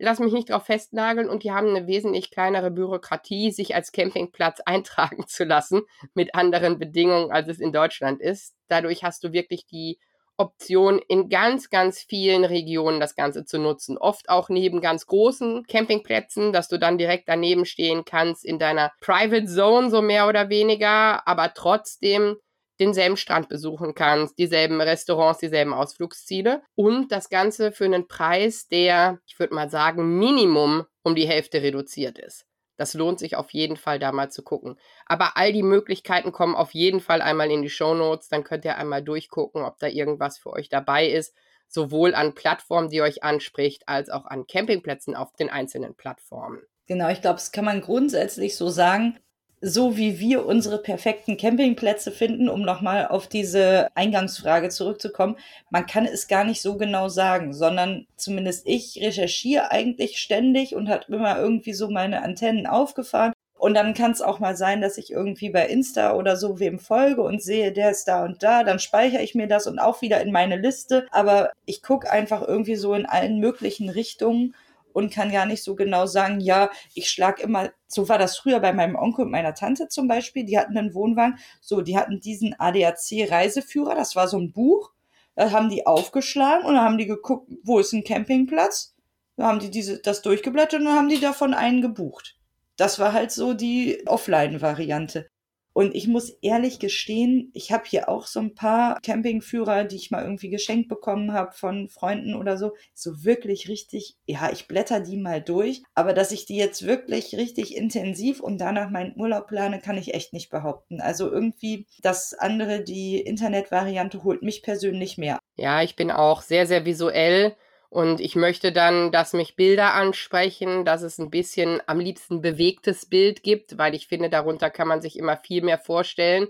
lass 0.03 0.19
mich 0.19 0.33
nicht 0.33 0.49
drauf 0.49 0.65
festnageln 0.65 1.29
und 1.29 1.43
die 1.43 1.51
haben 1.51 1.69
eine 1.69 1.87
wesentlich 1.87 2.29
kleinere 2.29 2.71
Bürokratie, 2.71 3.51
sich 3.51 3.73
als 3.73 3.91
Campingplatz 3.91 4.59
eintragen 4.65 5.27
zu 5.27 5.45
lassen 5.45 5.81
mit 6.13 6.35
anderen 6.35 6.77
Bedingungen, 6.77 7.31
als 7.31 7.47
es 7.47 7.59
in 7.59 7.71
Deutschland 7.71 8.21
ist. 8.21 8.53
Dadurch 8.67 9.03
hast 9.03 9.23
du 9.23 9.31
wirklich 9.31 9.65
die 9.65 9.97
Option, 10.35 10.99
in 11.07 11.29
ganz, 11.29 11.69
ganz 11.69 11.99
vielen 11.99 12.43
Regionen 12.43 12.99
das 12.99 13.15
Ganze 13.15 13.45
zu 13.45 13.59
nutzen. 13.59 13.97
Oft 13.97 14.29
auch 14.29 14.49
neben 14.49 14.81
ganz 14.81 15.05
großen 15.05 15.63
Campingplätzen, 15.67 16.51
dass 16.51 16.67
du 16.67 16.79
dann 16.79 16.97
direkt 16.97 17.29
daneben 17.29 17.65
stehen 17.65 18.03
kannst 18.03 18.43
in 18.43 18.57
deiner 18.57 18.91
Private 18.99 19.45
Zone, 19.45 19.89
so 19.91 20.01
mehr 20.01 20.27
oder 20.27 20.49
weniger, 20.49 21.27
aber 21.27 21.53
trotzdem 21.53 22.37
denselben 22.79 23.17
Strand 23.17 23.49
besuchen 23.49 23.93
kannst, 23.95 24.37
dieselben 24.37 24.81
Restaurants, 24.81 25.39
dieselben 25.39 25.73
Ausflugsziele 25.73 26.61
und 26.75 27.11
das 27.11 27.29
Ganze 27.29 27.71
für 27.71 27.85
einen 27.85 28.07
Preis, 28.07 28.67
der, 28.67 29.19
ich 29.25 29.39
würde 29.39 29.53
mal 29.53 29.69
sagen, 29.69 30.17
Minimum 30.17 30.85
um 31.03 31.15
die 31.15 31.27
Hälfte 31.27 31.61
reduziert 31.61 32.17
ist. 32.17 32.45
Das 32.77 32.95
lohnt 32.95 33.19
sich 33.19 33.35
auf 33.35 33.51
jeden 33.51 33.77
Fall 33.77 33.99
da 33.99 34.11
mal 34.11 34.31
zu 34.31 34.41
gucken. 34.43 34.77
Aber 35.05 35.37
all 35.37 35.53
die 35.53 35.63
Möglichkeiten 35.63 36.31
kommen 36.31 36.55
auf 36.55 36.73
jeden 36.73 37.01
Fall 37.01 37.21
einmal 37.21 37.51
in 37.51 37.61
die 37.61 37.69
Show 37.69 37.93
Notes. 37.93 38.29
Dann 38.29 38.43
könnt 38.43 38.65
ihr 38.65 38.77
einmal 38.77 39.03
durchgucken, 39.03 39.63
ob 39.63 39.77
da 39.77 39.87
irgendwas 39.87 40.39
für 40.39 40.51
euch 40.51 40.69
dabei 40.69 41.07
ist. 41.07 41.35
Sowohl 41.67 42.15
an 42.15 42.33
Plattformen, 42.33 42.89
die 42.89 43.01
euch 43.01 43.23
anspricht, 43.23 43.87
als 43.87 44.09
auch 44.09 44.25
an 44.25 44.47
Campingplätzen 44.47 45.15
auf 45.15 45.33
den 45.33 45.49
einzelnen 45.49 45.95
Plattformen. 45.95 46.61
Genau, 46.87 47.09
ich 47.09 47.21
glaube, 47.21 47.35
das 47.35 47.51
kann 47.51 47.65
man 47.65 47.81
grundsätzlich 47.81 48.57
so 48.57 48.69
sagen 48.69 49.19
so 49.65 49.95
wie 49.95 50.19
wir 50.19 50.45
unsere 50.45 50.77
perfekten 50.77 51.37
Campingplätze 51.37 52.11
finden, 52.11 52.49
um 52.49 52.63
nochmal 52.63 53.07
auf 53.07 53.27
diese 53.27 53.87
Eingangsfrage 53.95 54.67
zurückzukommen, 54.67 55.37
man 55.69 55.85
kann 55.85 56.05
es 56.05 56.27
gar 56.27 56.43
nicht 56.43 56.61
so 56.61 56.75
genau 56.75 57.07
sagen, 57.07 57.53
sondern 57.53 58.05
zumindest 58.17 58.67
ich 58.67 58.99
recherchiere 59.01 59.71
eigentlich 59.71 60.19
ständig 60.19 60.75
und 60.75 60.89
hat 60.89 61.07
immer 61.07 61.39
irgendwie 61.39 61.71
so 61.71 61.89
meine 61.89 62.23
Antennen 62.23 62.67
aufgefahren. 62.67 63.31
Und 63.57 63.75
dann 63.75 63.93
kann 63.93 64.11
es 64.11 64.21
auch 64.21 64.39
mal 64.39 64.57
sein, 64.57 64.81
dass 64.81 64.97
ich 64.97 65.09
irgendwie 65.09 65.49
bei 65.49 65.65
Insta 65.67 66.13
oder 66.13 66.35
so 66.35 66.59
wem 66.59 66.79
folge 66.79 67.21
und 67.21 67.41
sehe, 67.41 67.71
der 67.71 67.91
ist 67.91 68.09
da 68.09 68.25
und 68.25 68.43
da, 68.43 68.65
dann 68.65 68.79
speichere 68.79 69.21
ich 69.21 69.33
mir 69.33 69.47
das 69.47 69.67
und 69.67 69.79
auch 69.79 70.01
wieder 70.01 70.19
in 70.19 70.33
meine 70.33 70.57
Liste. 70.57 71.07
Aber 71.11 71.51
ich 71.65 71.81
gucke 71.81 72.11
einfach 72.11 72.45
irgendwie 72.45 72.75
so 72.75 72.93
in 72.93 73.05
allen 73.05 73.39
möglichen 73.39 73.87
Richtungen 73.87 74.53
und 74.93 75.11
kann 75.11 75.31
gar 75.31 75.45
nicht 75.45 75.63
so 75.63 75.75
genau 75.75 76.05
sagen, 76.05 76.39
ja, 76.39 76.69
ich 76.93 77.09
schlag 77.09 77.39
immer, 77.39 77.71
so 77.87 78.07
war 78.09 78.17
das 78.17 78.37
früher 78.37 78.59
bei 78.59 78.73
meinem 78.73 78.95
Onkel 78.95 79.25
und 79.25 79.31
meiner 79.31 79.53
Tante 79.53 79.87
zum 79.87 80.07
Beispiel, 80.07 80.45
die 80.45 80.57
hatten 80.57 80.77
einen 80.77 80.93
Wohnwagen, 80.93 81.37
so, 81.61 81.81
die 81.81 81.97
hatten 81.97 82.19
diesen 82.19 82.55
ADAC-Reiseführer, 82.57 83.95
das 83.95 84.15
war 84.15 84.27
so 84.27 84.37
ein 84.37 84.51
Buch, 84.51 84.91
da 85.35 85.51
haben 85.51 85.69
die 85.69 85.85
aufgeschlagen 85.85 86.65
und 86.65 86.75
dann 86.75 86.83
haben 86.83 86.97
die 86.97 87.07
geguckt, 87.07 87.51
wo 87.63 87.79
ist 87.79 87.93
ein 87.93 88.03
Campingplatz, 88.03 88.95
da 89.35 89.47
haben 89.47 89.59
die 89.59 89.71
diese, 89.71 89.99
das 89.99 90.21
durchgeblättert 90.21 90.79
und 90.79 90.85
dann 90.85 90.95
haben 90.95 91.09
die 91.09 91.19
davon 91.19 91.53
einen 91.53 91.81
gebucht. 91.81 92.37
Das 92.77 92.99
war 92.99 93.13
halt 93.13 93.31
so 93.31 93.53
die 93.53 94.03
Offline-Variante. 94.07 95.27
Und 95.73 95.95
ich 95.95 96.07
muss 96.07 96.29
ehrlich 96.41 96.79
gestehen, 96.79 97.51
ich 97.53 97.71
habe 97.71 97.83
hier 97.87 98.07
auch 98.07 98.27
so 98.27 98.39
ein 98.39 98.53
paar 98.53 98.99
Campingführer, 99.01 99.83
die 99.83 99.95
ich 99.95 100.11
mal 100.11 100.23
irgendwie 100.23 100.49
geschenkt 100.49 100.87
bekommen 100.87 101.33
habe 101.33 101.51
von 101.51 101.89
Freunden 101.89 102.35
oder 102.35 102.57
so. 102.57 102.73
So 102.93 103.23
wirklich 103.23 103.67
richtig, 103.67 104.15
ja, 104.25 104.51
ich 104.51 104.67
blätter 104.67 104.99
die 104.99 105.17
mal 105.17 105.41
durch. 105.41 105.81
Aber 105.95 106.13
dass 106.13 106.31
ich 106.31 106.45
die 106.45 106.57
jetzt 106.57 106.85
wirklich 106.85 107.35
richtig 107.35 107.75
intensiv 107.75 108.39
und 108.39 108.59
danach 108.59 108.91
meinen 108.91 109.19
Urlaub 109.19 109.47
plane, 109.47 109.79
kann 109.79 109.97
ich 109.97 110.13
echt 110.13 110.31
nicht 110.31 110.51
behaupten. 110.51 111.01
Also 111.01 111.31
irgendwie 111.31 111.87
das 112.01 112.33
andere, 112.35 112.83
die 112.83 113.19
Internetvariante 113.19 114.23
holt 114.23 114.43
mich 114.43 114.61
persönlich 114.61 115.17
mehr. 115.17 115.39
Ja, 115.55 115.81
ich 115.81 115.95
bin 115.95 116.11
auch 116.11 116.41
sehr, 116.41 116.67
sehr 116.67 116.85
visuell 116.85 117.55
und 117.93 118.21
ich 118.21 118.35
möchte 118.35 118.71
dann, 118.71 119.11
dass 119.11 119.33
mich 119.33 119.55
Bilder 119.55 119.93
ansprechen, 119.93 120.83
dass 120.83 121.03
es 121.03 121.19
ein 121.19 121.29
bisschen 121.29 121.79
am 121.85 121.99
liebsten 121.99 122.41
bewegtes 122.41 123.05
Bild 123.05 123.43
gibt, 123.43 123.77
weil 123.77 123.93
ich 123.93 124.07
finde, 124.07 124.31
darunter 124.31 124.71
kann 124.71 124.87
man 124.87 124.99
sich 124.99 125.15
immer 125.15 125.37
viel 125.37 125.61
mehr 125.61 125.77
vorstellen. 125.77 126.47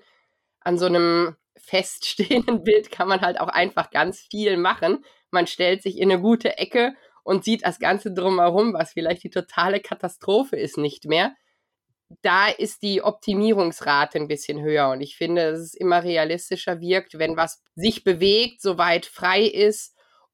An 0.62 0.77
so 0.77 0.86
einem 0.86 1.36
feststehenden 1.58 2.63
Bild 2.63 2.91
kann 2.91 3.10
man 3.10 3.19
halt 3.19 3.41
auch 3.41 3.49
einfach 3.49 3.89
ganz 3.89 4.21
viel 4.21 4.56
machen. 4.56 5.03
Man 5.32 5.45
stellt 5.45 5.84
sich 5.84 5.97
in 5.97 6.10
eine 6.10 6.21
gute 6.21 6.58
Ecke 6.58 6.95
und 7.23 7.43
sieht 7.43 7.65
das 7.65 7.77
Ganze 7.77 8.13
drumherum, 8.13 8.73
was 8.73 8.93
vielleicht 8.93 9.25
die 9.25 9.29
totale 9.29 9.82
Katastrophe 9.82 10.56
ist, 10.56 10.77
nicht 10.77 11.03
mehr. 11.03 11.34
Da 12.21 12.47
ist 12.47 12.84
die 12.84 13.01
Optimierungsrate 13.01 14.17
ein 14.17 14.29
bisschen 14.29 14.62
höher 14.62 14.91
und 14.91 15.01
ich 15.01 15.17
finde, 15.17 15.51
dass 15.51 15.60
es 15.60 15.73
immer 15.73 16.06
realistischer 16.06 16.79
wirkt, 16.79 17.19
wenn 17.19 17.36
was 17.36 17.62
sich 17.75 18.06
bewegt, 18.06 18.62
soweit 18.62 19.06
frei 19.06 19.41
ist 19.41 19.93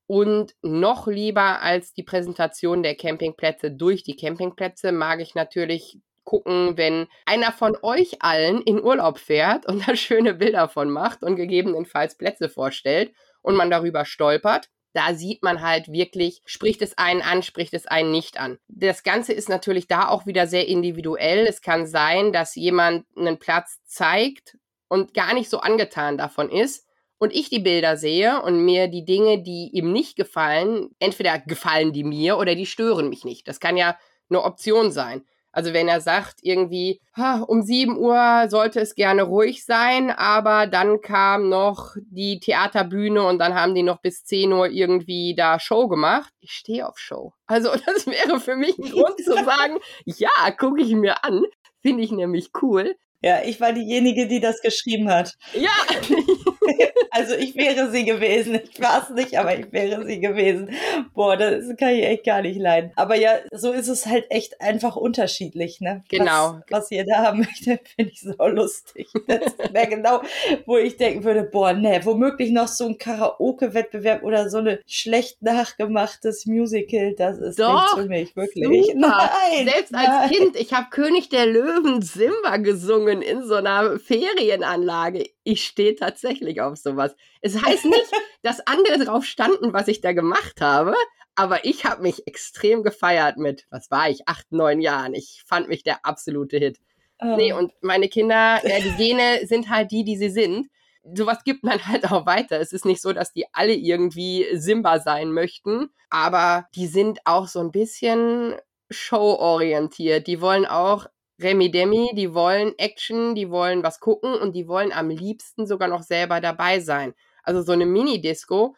und 0.10 0.56
noch 0.64 1.06
lieber 1.06 1.62
als 1.62 1.94
die 1.94 2.02
Präsentation 2.02 2.82
der 2.82 2.96
Campingplätze 2.96 3.70
durch 3.70 4.02
die 4.02 4.16
Campingplätze 4.16 4.92
mag 4.92 5.20
ich 5.20 5.36
natürlich 5.36 6.00
gucken, 6.24 6.78
wenn 6.78 7.06
einer 7.28 7.52
von 7.52 7.78
euch 7.84 8.20
allen 8.20 8.60
in 8.64 8.84
Urlaub 8.84 9.20
fährt 9.20 9.68
und 9.68 9.88
da 9.88 9.96
schöne 9.96 10.34
Bilder 10.34 10.68
von 10.68 10.90
macht 10.90 11.22
und 11.22 11.36
gegebenenfalls 11.36 12.18
Plätze 12.18 12.50
vorstellt 12.50 13.14
und 13.44 13.56
man 13.56 13.70
darüber 13.70 14.04
stolpert. 14.04 14.72
Da 14.94 15.14
sieht 15.14 15.44
man 15.44 15.62
halt 15.62 15.92
wirklich, 15.92 16.42
spricht 16.46 16.82
es 16.82 16.98
einen 16.98 17.22
an, 17.22 17.44
spricht 17.44 17.76
es 17.76 17.86
einen 17.86 18.10
nicht 18.10 18.40
an. 18.40 18.58
Das 18.68 19.04
Ganze 19.04 19.34
ist 19.34 19.48
natürlich 19.48 19.88
da 19.88 20.08
auch 20.08 20.26
wieder 20.26 20.48
sehr 20.48 20.68
individuell. 20.68 21.46
Es 21.46 21.62
kann 21.62 21.86
sein, 21.86 22.34
dass 22.34 22.56
jemand 22.56 23.06
einen 23.16 23.38
Platz 23.38 23.78
zeigt 23.86 24.58
und 24.88 25.14
gar 25.14 25.36
nicht 25.36 25.52
so 25.52 25.60
angetan 25.60 26.18
davon 26.18 26.50
ist 26.50 26.89
und 27.20 27.34
ich 27.34 27.50
die 27.50 27.60
Bilder 27.60 27.98
sehe 27.98 28.42
und 28.42 28.66
mir 28.66 28.88
die 28.88 29.06
Dinge, 29.06 29.44
die 29.44 29.70
ihm 29.74 29.92
nicht 29.92 30.16
gefallen, 30.16 30.90
entweder 31.00 31.38
gefallen 31.38 31.94
die 31.94 32.04
mir 32.04 32.38
oder 32.38 32.56
die 32.56 32.66
stören 32.66 33.10
mich 33.10 33.26
nicht. 33.26 33.48
Das 33.48 33.60
kann 33.60 33.78
ja 33.78 33.98
eine 34.30 34.44
Option 34.44 34.92
sein. 34.92 35.24
Also 35.52 35.74
wenn 35.74 35.88
er 35.88 36.00
sagt 36.00 36.40
irgendwie, 36.44 37.02
um 37.48 37.64
7 37.64 37.98
Uhr 37.98 38.46
sollte 38.50 38.80
es 38.80 38.94
gerne 38.94 39.24
ruhig 39.24 39.66
sein, 39.66 40.12
aber 40.12 40.68
dann 40.68 41.02
kam 41.02 41.50
noch 41.50 41.96
die 42.12 42.40
Theaterbühne 42.40 43.24
und 43.24 43.40
dann 43.40 43.56
haben 43.56 43.74
die 43.74 43.84
noch 43.84 44.00
bis 44.00 44.24
10 44.26 44.54
Uhr 44.54 44.70
irgendwie 44.70 45.34
da 45.36 45.60
Show 45.60 45.88
gemacht. 45.88 46.32
Ich 46.40 46.52
stehe 46.52 46.88
auf 46.88 47.00
Show. 47.00 47.34
Also 47.48 47.72
das 47.86 48.06
wäre 48.06 48.40
für 48.40 48.56
mich 48.56 48.78
ein 48.78 48.92
Grund 48.92 49.18
zu 49.18 49.34
sagen, 49.44 49.80
ja, 50.06 50.52
gucke 50.58 50.82
ich 50.82 50.94
mir 50.94 51.24
an. 51.24 51.44
Finde 51.82 52.04
ich 52.04 52.12
nämlich 52.12 52.52
cool. 52.62 52.96
Ja, 53.22 53.42
ich 53.44 53.60
war 53.60 53.74
diejenige, 53.74 54.28
die 54.28 54.40
das 54.40 54.62
geschrieben 54.62 55.10
hat. 55.10 55.36
Ja. 55.54 55.70
also 57.12 57.36
ich 57.36 57.56
wäre 57.56 57.92
sie 57.92 58.06
gewesen. 58.06 58.60
Ich 58.72 58.80
war 58.80 59.04
es 59.04 59.10
nicht, 59.10 59.38
aber 59.38 59.58
ich 59.60 59.72
wäre 59.74 60.06
sie 60.06 60.22
gewesen. 60.22 60.70
Boah, 61.14 61.36
das 61.36 61.66
kann 61.78 61.90
ich 61.90 62.06
echt 62.06 62.26
gar 62.26 62.42
nicht 62.42 62.58
leiden. 62.58 62.92
Aber 62.96 63.16
ja, 63.16 63.40
so 63.52 63.74
ist 63.74 63.90
es 63.90 64.06
halt 64.06 64.26
echt 64.30 64.62
einfach 64.62 64.96
unterschiedlich, 64.96 65.82
ne? 65.82 66.04
Genau. 66.10 66.62
Was, 66.70 66.84
was 66.84 66.92
ihr 66.92 67.06
da 67.06 67.24
haben 67.24 67.40
möchtet, 67.40 67.82
finde 67.96 68.12
ich 68.14 68.22
so 68.22 68.36
lustig. 68.48 69.10
Das 69.28 69.54
wäre 69.74 69.88
genau, 69.88 70.22
wo 70.66 70.78
ich 70.78 70.96
denken 70.96 71.26
würde, 71.26 71.44
boah, 71.44 71.74
ne, 71.74 72.00
womöglich 72.04 72.52
noch 72.52 72.70
so 72.70 72.86
ein 72.86 72.98
Karaoke-Wettbewerb 72.98 74.24
oder 74.24 74.50
so 74.50 74.60
eine 74.60 74.80
schlecht 74.88 75.42
nachgemachtes 75.42 76.46
Musical, 76.46 77.16
das 77.16 77.38
ist 77.40 77.60
Doch, 77.60 77.74
nichts 77.74 77.94
für 77.96 78.06
mich, 78.06 78.36
wirklich. 78.36 78.86
Super. 78.86 78.94
Nein, 79.52 79.68
Selbst 79.68 79.94
als 79.94 80.08
nein. 80.08 80.30
Kind, 80.30 80.56
ich 80.56 80.74
habe 80.74 80.88
König 80.90 81.30
der 81.30 81.46
Löwen 81.46 82.02
Simba 82.02 82.58
gesungen 82.58 83.09
in 83.12 83.46
so 83.46 83.56
einer 83.56 84.00
Ferienanlage. 84.00 85.30
Ich 85.44 85.66
stehe 85.66 85.96
tatsächlich 85.96 86.62
auf 86.62 86.78
sowas. 86.78 87.16
Es 87.42 87.62
heißt 87.62 87.86
nicht, 87.86 88.12
dass 88.42 88.66
andere 88.66 89.04
drauf 89.04 89.26
standen, 89.26 89.74
was 89.74 89.88
ich 89.88 90.02
da 90.02 90.14
gemacht 90.14 90.62
habe, 90.62 90.94
aber 91.36 91.64
ich 91.66 91.86
habe 91.86 92.02
mich 92.02 92.28
extrem 92.28 92.84
gefeiert 92.84 93.38
mit, 93.38 93.66
was 93.70 93.90
war 93.90 94.10
ich, 94.10 94.28
acht, 94.28 94.52
neun 94.52 94.82
Jahren. 94.82 95.14
Ich 95.14 95.44
fand 95.46 95.70
mich 95.70 95.84
der 95.84 96.06
absolute 96.06 96.58
Hit. 96.58 96.80
Oh. 97.22 97.36
Nee, 97.36 97.54
und 97.54 97.72
meine 97.82 98.10
Kinder, 98.10 98.60
ja, 98.64 98.80
die 98.80 98.96
Gene 98.98 99.46
sind 99.46 99.70
halt 99.70 99.92
die, 99.92 100.04
die 100.04 100.18
sie 100.18 100.30
sind. 100.30 100.68
Sowas 101.14 101.44
gibt 101.44 101.64
man 101.64 101.86
halt 101.88 102.12
auch 102.12 102.26
weiter. 102.26 102.60
Es 102.60 102.74
ist 102.74 102.86
nicht 102.86 103.02
so, 103.02 103.14
dass 103.14 103.32
die 103.32 103.46
alle 103.54 103.74
irgendwie 103.74 104.48
Simba 104.54 105.00
sein 105.00 105.32
möchten, 105.32 105.90
aber 106.10 106.68
die 106.76 106.88
sind 106.88 107.20
auch 107.26 107.48
so 107.48 107.60
ein 107.60 107.72
bisschen 107.72 108.56
showorientiert. 108.90 110.28
Die 110.28 110.42
wollen 110.42 110.66
auch 110.66 111.08
Remi 111.42 111.72
Demi, 111.72 112.12
die 112.16 112.34
wollen 112.34 112.74
Action, 112.78 113.36
die 113.36 113.50
wollen 113.50 113.84
was 113.84 114.00
gucken 114.00 114.34
und 114.34 114.56
die 114.56 114.68
wollen 114.68 114.92
am 114.92 115.10
liebsten 115.10 115.66
sogar 115.68 115.88
noch 115.88 116.04
selber 116.04 116.42
dabei 116.42 116.80
sein. 116.80 117.14
Also 117.44 117.62
so 117.62 117.72
eine 117.72 117.86
Mini-Disco, 117.86 118.76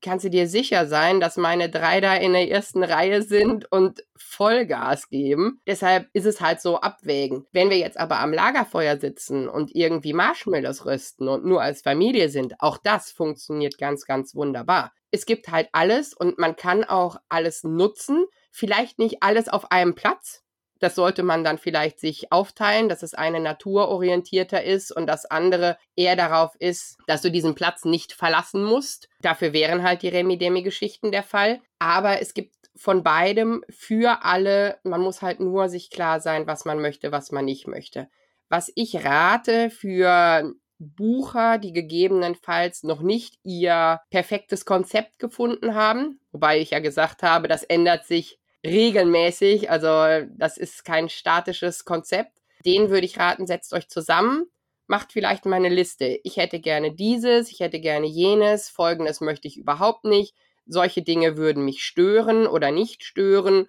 kannst 0.00 0.24
du 0.24 0.30
dir 0.30 0.48
sicher 0.48 0.86
sein, 0.86 1.20
dass 1.20 1.36
meine 1.36 1.68
drei 1.68 2.00
da 2.00 2.14
in 2.14 2.32
der 2.32 2.50
ersten 2.50 2.82
Reihe 2.82 3.22
sind 3.22 3.70
und 3.70 4.04
Vollgas 4.16 5.08
geben. 5.08 5.60
Deshalb 5.66 6.08
ist 6.12 6.26
es 6.26 6.40
halt 6.40 6.60
so 6.60 6.80
abwägend. 6.80 7.46
Wenn 7.52 7.70
wir 7.70 7.78
jetzt 7.78 7.98
aber 7.98 8.18
am 8.20 8.32
Lagerfeuer 8.32 8.98
sitzen 8.98 9.48
und 9.48 9.74
irgendwie 9.74 10.12
Marshmallows 10.12 10.86
rösten 10.86 11.28
und 11.28 11.44
nur 11.44 11.62
als 11.62 11.82
Familie 11.82 12.28
sind, 12.28 12.54
auch 12.60 12.78
das 12.78 13.10
funktioniert 13.10 13.78
ganz, 13.78 14.04
ganz 14.06 14.34
wunderbar. 14.34 14.92
Es 15.10 15.26
gibt 15.26 15.48
halt 15.48 15.68
alles 15.72 16.14
und 16.14 16.38
man 16.38 16.56
kann 16.56 16.84
auch 16.84 17.16
alles 17.28 17.64
nutzen. 17.64 18.24
Vielleicht 18.52 18.98
nicht 18.98 19.22
alles 19.22 19.48
auf 19.48 19.70
einem 19.70 19.94
Platz, 19.94 20.42
das 20.80 20.94
sollte 20.94 21.22
man 21.22 21.44
dann 21.44 21.58
vielleicht 21.58 22.00
sich 22.00 22.32
aufteilen, 22.32 22.88
dass 22.88 23.00
das 23.00 23.14
eine 23.14 23.38
naturorientierter 23.38 24.64
ist 24.64 24.90
und 24.90 25.06
das 25.06 25.26
andere 25.26 25.78
eher 25.94 26.16
darauf 26.16 26.54
ist, 26.58 26.96
dass 27.06 27.22
du 27.22 27.30
diesen 27.30 27.54
Platz 27.54 27.84
nicht 27.84 28.12
verlassen 28.12 28.64
musst. 28.64 29.08
Dafür 29.20 29.52
wären 29.52 29.82
halt 29.82 30.02
die 30.02 30.08
Remi-Demi-Geschichten 30.08 31.12
der 31.12 31.22
Fall. 31.22 31.60
Aber 31.78 32.20
es 32.20 32.34
gibt 32.34 32.54
von 32.74 33.02
beidem 33.02 33.62
für 33.68 34.24
alle, 34.24 34.78
man 34.82 35.02
muss 35.02 35.22
halt 35.22 35.40
nur 35.40 35.68
sich 35.68 35.90
klar 35.90 36.20
sein, 36.20 36.46
was 36.46 36.64
man 36.64 36.80
möchte, 36.80 37.12
was 37.12 37.30
man 37.30 37.44
nicht 37.44 37.66
möchte. 37.66 38.08
Was 38.48 38.72
ich 38.74 39.04
rate 39.04 39.70
für 39.70 40.54
Bucher, 40.78 41.58
die 41.58 41.74
gegebenenfalls 41.74 42.84
noch 42.84 43.02
nicht 43.02 43.34
ihr 43.44 44.00
perfektes 44.10 44.64
Konzept 44.64 45.18
gefunden 45.18 45.74
haben, 45.74 46.20
wobei 46.32 46.58
ich 46.58 46.70
ja 46.70 46.78
gesagt 46.78 47.22
habe, 47.22 47.48
das 47.48 47.64
ändert 47.64 48.06
sich 48.06 48.40
regelmäßig. 48.64 49.70
Also 49.70 50.26
das 50.36 50.56
ist 50.56 50.84
kein 50.84 51.08
statisches 51.08 51.84
Konzept. 51.84 52.32
Den 52.64 52.90
würde 52.90 53.06
ich 53.06 53.18
raten, 53.18 53.46
setzt 53.46 53.72
euch 53.72 53.88
zusammen, 53.88 54.46
macht 54.86 55.12
vielleicht 55.12 55.46
mal 55.46 55.56
eine 55.56 55.68
Liste. 55.68 56.20
Ich 56.24 56.36
hätte 56.36 56.60
gerne 56.60 56.92
dieses, 56.92 57.50
ich 57.50 57.60
hätte 57.60 57.80
gerne 57.80 58.06
jenes, 58.06 58.68
folgendes 58.68 59.20
möchte 59.20 59.48
ich 59.48 59.56
überhaupt 59.56 60.04
nicht. 60.04 60.34
Solche 60.66 61.02
Dinge 61.02 61.36
würden 61.36 61.64
mich 61.64 61.82
stören 61.84 62.46
oder 62.46 62.70
nicht 62.70 63.02
stören. 63.04 63.66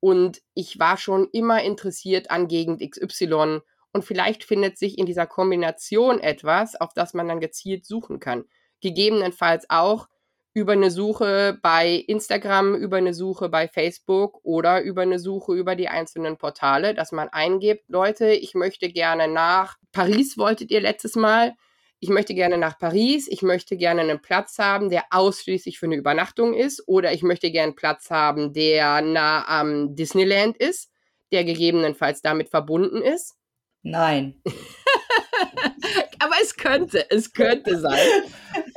Und 0.00 0.42
ich 0.54 0.78
war 0.80 0.96
schon 0.96 1.28
immer 1.32 1.62
interessiert 1.62 2.30
an 2.30 2.48
Gegend 2.48 2.80
XY. 2.80 3.60
Und 3.92 4.04
vielleicht 4.04 4.42
findet 4.42 4.76
sich 4.78 4.98
in 4.98 5.06
dieser 5.06 5.26
Kombination 5.26 6.18
etwas, 6.18 6.80
auf 6.80 6.92
das 6.94 7.14
man 7.14 7.28
dann 7.28 7.40
gezielt 7.40 7.86
suchen 7.86 8.18
kann. 8.18 8.44
Gegebenenfalls 8.80 9.70
auch, 9.70 10.08
über 10.54 10.72
eine 10.72 10.90
Suche 10.90 11.58
bei 11.62 12.04
Instagram, 12.06 12.74
über 12.74 12.98
eine 12.98 13.14
Suche 13.14 13.48
bei 13.48 13.68
Facebook 13.68 14.40
oder 14.42 14.82
über 14.82 15.02
eine 15.02 15.18
Suche 15.18 15.54
über 15.54 15.76
die 15.76 15.88
einzelnen 15.88 16.36
Portale, 16.36 16.94
dass 16.94 17.12
man 17.12 17.28
eingibt, 17.30 17.88
Leute, 17.88 18.32
ich 18.32 18.54
möchte 18.54 18.90
gerne 18.90 19.28
nach 19.28 19.76
Paris, 19.92 20.36
wolltet 20.36 20.70
ihr 20.70 20.80
letztes 20.80 21.16
Mal, 21.16 21.54
ich 22.00 22.08
möchte 22.08 22.34
gerne 22.34 22.58
nach 22.58 22.78
Paris, 22.78 23.28
ich 23.28 23.42
möchte 23.42 23.76
gerne 23.76 24.02
einen 24.02 24.20
Platz 24.20 24.58
haben, 24.58 24.90
der 24.90 25.04
ausschließlich 25.10 25.78
für 25.78 25.86
eine 25.86 25.96
Übernachtung 25.96 26.52
ist 26.52 26.82
oder 26.86 27.12
ich 27.12 27.22
möchte 27.22 27.50
gerne 27.50 27.68
einen 27.68 27.76
Platz 27.76 28.10
haben, 28.10 28.52
der 28.52 29.00
nah 29.00 29.46
am 29.46 29.94
Disneyland 29.94 30.56
ist, 30.56 30.90
der 31.30 31.44
gegebenenfalls 31.44 32.20
damit 32.20 32.50
verbunden 32.50 33.00
ist. 33.00 33.36
Nein. 33.82 34.42
Aber 36.32 36.40
es 36.42 36.56
könnte, 36.56 37.10
es 37.10 37.32
könnte 37.34 37.78
sein. 37.78 37.98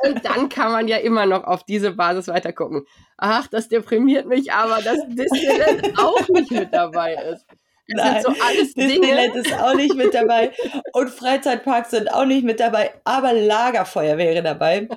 Und 0.04 0.26
dann 0.26 0.50
kann 0.50 0.74
man 0.74 0.90
ja 0.90 0.98
immer 0.98 1.26
noch 1.26 1.46
auf 1.46 1.64
diese 1.64 1.92
Basis 1.92 2.28
weiter 2.28 2.52
gucken. 2.52 2.86
Ach, 3.18 3.48
das 3.48 3.70
deprimiert 3.70 4.26
mich 4.26 4.52
aber, 4.52 4.82
dass 4.82 5.00
Disneyland 5.08 5.98
auch 5.98 6.28
nicht 6.30 6.52
mit 6.52 6.74
dabei 6.74 7.14
ist. 7.32 7.46
Das 7.88 8.04
Nein, 8.04 8.24
sind 8.24 8.36
so 8.38 8.44
alles 8.44 8.74
Disneyland 8.74 9.36
Dinge. 9.36 9.48
ist 9.48 9.54
auch 9.54 9.76
nicht 9.76 9.96
mit 9.96 10.14
dabei 10.14 10.52
und 10.94 11.10
Freizeitparks 11.10 11.92
sind 11.92 12.12
auch 12.12 12.26
nicht 12.26 12.44
mit 12.44 12.60
dabei, 12.60 12.92
aber 13.04 13.34
Lagerfeuer 13.34 14.18
wäre 14.18 14.42
dabei. 14.42 14.88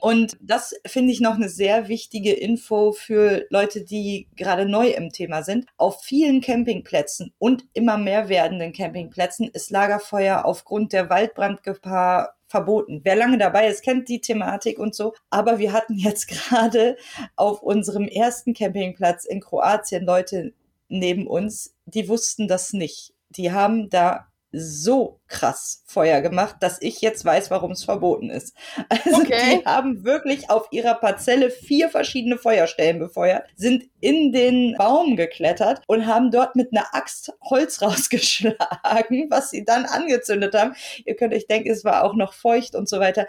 Und 0.00 0.36
das 0.40 0.74
finde 0.86 1.12
ich 1.12 1.20
noch 1.20 1.34
eine 1.34 1.48
sehr 1.48 1.88
wichtige 1.88 2.32
Info 2.32 2.92
für 2.92 3.46
Leute, 3.50 3.82
die 3.84 4.28
gerade 4.36 4.66
neu 4.66 4.88
im 4.88 5.10
Thema 5.10 5.42
sind. 5.42 5.66
Auf 5.76 6.02
vielen 6.02 6.40
Campingplätzen 6.40 7.32
und 7.38 7.64
immer 7.72 7.98
mehr 7.98 8.28
werdenden 8.28 8.72
Campingplätzen 8.72 9.48
ist 9.52 9.70
Lagerfeuer 9.70 10.44
aufgrund 10.44 10.92
der 10.92 11.10
Waldbrandgefahr 11.10 12.34
verboten. 12.46 13.00
Wer 13.02 13.16
lange 13.16 13.38
dabei 13.38 13.66
ist, 13.66 13.82
kennt 13.82 14.08
die 14.08 14.20
Thematik 14.20 14.78
und 14.78 14.94
so. 14.94 15.14
Aber 15.30 15.58
wir 15.58 15.72
hatten 15.72 15.94
jetzt 15.94 16.28
gerade 16.50 16.96
auf 17.34 17.62
unserem 17.62 18.06
ersten 18.06 18.54
Campingplatz 18.54 19.24
in 19.24 19.40
Kroatien 19.40 20.04
Leute 20.04 20.52
neben 20.98 21.26
uns, 21.26 21.74
die 21.86 22.08
wussten 22.08 22.48
das 22.48 22.72
nicht. 22.72 23.14
Die 23.30 23.52
haben 23.52 23.90
da 23.90 24.28
so 24.54 25.20
krass 25.26 25.82
Feuer 25.86 26.20
gemacht, 26.20 26.56
dass 26.60 26.80
ich 26.80 27.00
jetzt 27.00 27.24
weiß, 27.24 27.50
warum 27.50 27.72
es 27.72 27.84
verboten 27.84 28.30
ist. 28.30 28.54
Also 28.88 29.22
okay. 29.22 29.60
die 29.60 29.66
haben 29.66 30.04
wirklich 30.04 30.50
auf 30.50 30.68
ihrer 30.70 30.94
Parzelle 30.94 31.50
vier 31.50 31.88
verschiedene 31.88 32.38
Feuerstellen 32.38 32.98
befeuert, 32.98 33.44
sind 33.56 33.84
in 34.00 34.32
den 34.32 34.76
Baum 34.76 35.16
geklettert 35.16 35.82
und 35.86 36.06
haben 36.06 36.30
dort 36.30 36.54
mit 36.54 36.72
einer 36.72 36.94
Axt 36.94 37.32
Holz 37.42 37.82
rausgeschlagen, 37.82 39.30
was 39.30 39.50
sie 39.50 39.64
dann 39.64 39.84
angezündet 39.84 40.54
haben. 40.54 40.74
Ihr 41.04 41.16
könnt 41.16 41.34
euch 41.34 41.46
denken, 41.46 41.70
es 41.70 41.84
war 41.84 42.04
auch 42.04 42.14
noch 42.14 42.34
feucht 42.34 42.74
und 42.74 42.88
so 42.88 43.00
weiter. 43.00 43.26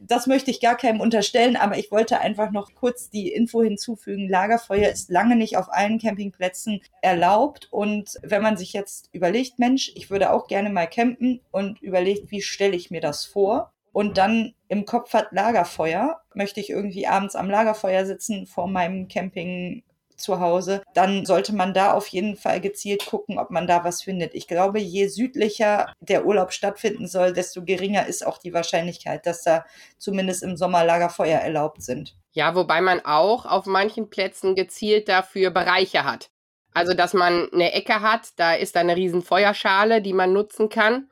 Das 0.00 0.26
möchte 0.26 0.50
ich 0.50 0.60
gar 0.60 0.76
keinem 0.76 1.00
unterstellen, 1.00 1.56
aber 1.56 1.78
ich 1.78 1.90
wollte 1.90 2.20
einfach 2.20 2.50
noch 2.50 2.74
kurz 2.74 3.10
die 3.10 3.32
Info 3.32 3.62
hinzufügen. 3.62 4.28
Lagerfeuer 4.28 4.90
ist 4.90 5.10
lange 5.10 5.36
nicht 5.36 5.56
auf 5.56 5.72
allen 5.72 5.98
Campingplätzen 5.98 6.80
erlaubt 7.02 7.68
und 7.70 8.18
wenn 8.22 8.42
man 8.42 8.56
sich 8.56 8.72
jetzt 8.72 9.08
überlegt, 9.12 9.58
Mensch, 9.58 9.90
ich 9.94 10.10
würde 10.10 10.32
auch 10.32 10.46
gerne 10.46 10.67
mal 10.72 10.86
campen 10.86 11.40
und 11.50 11.80
überlegt, 11.82 12.30
wie 12.30 12.42
stelle 12.42 12.76
ich 12.76 12.90
mir 12.90 13.00
das 13.00 13.24
vor? 13.24 13.72
Und 13.92 14.18
dann 14.18 14.54
im 14.68 14.84
Kopf 14.84 15.12
hat 15.14 15.32
Lagerfeuer, 15.32 16.20
möchte 16.34 16.60
ich 16.60 16.70
irgendwie 16.70 17.06
abends 17.06 17.34
am 17.34 17.50
Lagerfeuer 17.50 18.06
sitzen 18.06 18.46
vor 18.46 18.68
meinem 18.68 19.08
Camping 19.08 19.82
zu 20.18 20.40
Hause, 20.40 20.82
dann 20.94 21.24
sollte 21.24 21.54
man 21.54 21.72
da 21.72 21.92
auf 21.92 22.08
jeden 22.08 22.36
Fall 22.36 22.60
gezielt 22.60 23.06
gucken, 23.06 23.38
ob 23.38 23.50
man 23.50 23.66
da 23.66 23.84
was 23.84 24.02
findet. 24.02 24.34
Ich 24.34 24.48
glaube, 24.48 24.80
je 24.80 25.06
südlicher 25.06 25.92
der 26.00 26.26
Urlaub 26.26 26.52
stattfinden 26.52 27.06
soll, 27.06 27.32
desto 27.32 27.64
geringer 27.64 28.06
ist 28.06 28.26
auch 28.26 28.38
die 28.38 28.52
Wahrscheinlichkeit, 28.52 29.26
dass 29.26 29.42
da 29.42 29.64
zumindest 29.96 30.42
im 30.42 30.56
Sommer 30.56 30.84
Lagerfeuer 30.84 31.38
erlaubt 31.38 31.82
sind. 31.82 32.16
Ja, 32.32 32.54
wobei 32.54 32.80
man 32.80 33.00
auch 33.04 33.46
auf 33.46 33.66
manchen 33.66 34.10
Plätzen 34.10 34.54
gezielt 34.54 35.08
dafür 35.08 35.50
Bereiche 35.50 36.04
hat. 36.04 36.30
Also, 36.74 36.94
dass 36.94 37.14
man 37.14 37.48
eine 37.52 37.72
Ecke 37.72 38.00
hat, 38.02 38.30
da 38.36 38.54
ist 38.54 38.76
da 38.76 38.80
eine 38.80 38.96
riesen 38.96 39.22
Feuerschale, 39.22 40.02
die 40.02 40.12
man 40.12 40.32
nutzen 40.32 40.68
kann 40.68 41.08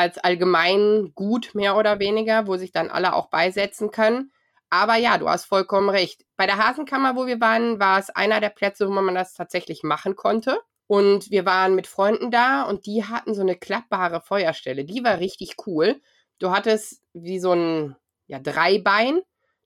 als 0.00 0.16
allgemein 0.16 1.12
gut 1.14 1.54
mehr 1.54 1.76
oder 1.76 1.98
weniger, 1.98 2.46
wo 2.46 2.56
sich 2.56 2.72
dann 2.72 2.88
alle 2.88 3.14
auch 3.14 3.28
beisetzen 3.28 3.90
können. 3.90 4.32
Aber 4.70 4.96
ja, 4.96 5.18
du 5.18 5.28
hast 5.28 5.44
vollkommen 5.44 5.90
recht. 5.90 6.24
Bei 6.36 6.46
der 6.46 6.56
Hasenkammer, 6.56 7.16
wo 7.16 7.26
wir 7.26 7.40
waren, 7.40 7.80
war 7.80 7.98
es 7.98 8.08
einer 8.08 8.40
der 8.40 8.48
Plätze, 8.48 8.88
wo 8.88 8.92
man 8.92 9.14
das 9.14 9.34
tatsächlich 9.34 9.82
machen 9.82 10.16
konnte. 10.16 10.58
Und 10.86 11.30
wir 11.30 11.44
waren 11.44 11.74
mit 11.74 11.86
Freunden 11.86 12.30
da 12.30 12.62
und 12.62 12.86
die 12.86 13.04
hatten 13.04 13.34
so 13.34 13.42
eine 13.42 13.56
klappbare 13.56 14.22
Feuerstelle. 14.22 14.84
Die 14.84 15.04
war 15.04 15.18
richtig 15.18 15.56
cool. 15.66 16.00
Du 16.38 16.50
hattest 16.50 17.02
wie 17.12 17.38
so 17.38 17.52
ein 17.52 17.96
ja, 18.26 18.38
Dreibein, 18.38 19.20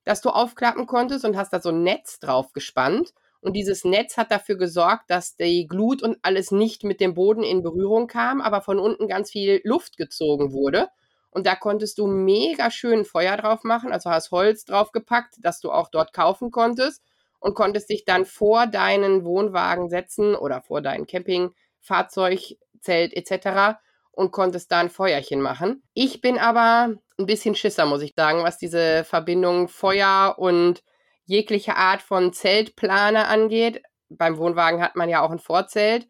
das 0.04 0.20
du 0.20 0.30
aufklappen 0.30 0.86
konntest 0.86 1.24
und 1.24 1.36
hast 1.36 1.52
da 1.52 1.60
so 1.60 1.68
ein 1.68 1.82
Netz 1.82 2.18
drauf 2.18 2.52
gespannt. 2.52 3.14
Und 3.44 3.52
dieses 3.52 3.84
Netz 3.84 4.16
hat 4.16 4.30
dafür 4.30 4.56
gesorgt, 4.56 5.10
dass 5.10 5.36
die 5.36 5.66
Glut 5.66 6.02
und 6.02 6.16
alles 6.22 6.50
nicht 6.50 6.82
mit 6.82 6.98
dem 6.98 7.12
Boden 7.12 7.42
in 7.42 7.62
Berührung 7.62 8.06
kam, 8.06 8.40
aber 8.40 8.62
von 8.62 8.78
unten 8.78 9.06
ganz 9.06 9.30
viel 9.30 9.60
Luft 9.64 9.98
gezogen 9.98 10.54
wurde. 10.54 10.88
Und 11.30 11.46
da 11.46 11.54
konntest 11.54 11.98
du 11.98 12.06
mega 12.06 12.70
schön 12.70 13.04
Feuer 13.04 13.36
drauf 13.36 13.62
machen, 13.62 13.92
also 13.92 14.08
hast 14.08 14.30
Holz 14.30 14.64
draufgepackt, 14.64 15.34
das 15.42 15.60
du 15.60 15.70
auch 15.70 15.90
dort 15.90 16.14
kaufen 16.14 16.50
konntest 16.50 17.02
und 17.38 17.54
konntest 17.54 17.90
dich 17.90 18.06
dann 18.06 18.24
vor 18.24 18.66
deinen 18.66 19.26
Wohnwagen 19.26 19.90
setzen 19.90 20.34
oder 20.34 20.62
vor 20.62 20.80
dein 20.80 21.06
Campingfahrzeug, 21.06 22.56
Zelt 22.80 23.12
etc. 23.12 23.76
und 24.12 24.32
konntest 24.32 24.72
da 24.72 24.78
ein 24.78 24.88
Feuerchen 24.88 25.42
machen. 25.42 25.82
Ich 25.92 26.22
bin 26.22 26.38
aber 26.38 26.94
ein 27.18 27.26
bisschen 27.26 27.54
Schisser, 27.54 27.84
muss 27.84 28.00
ich 28.00 28.14
sagen, 28.16 28.42
was 28.42 28.56
diese 28.56 29.04
Verbindung 29.04 29.68
Feuer 29.68 30.36
und 30.38 30.82
jegliche 31.24 31.76
Art 31.76 32.02
von 32.02 32.32
Zeltplane 32.32 33.26
angeht. 33.28 33.82
Beim 34.08 34.38
Wohnwagen 34.38 34.82
hat 34.82 34.96
man 34.96 35.08
ja 35.08 35.22
auch 35.22 35.30
ein 35.30 35.38
Vorzelt. 35.38 36.08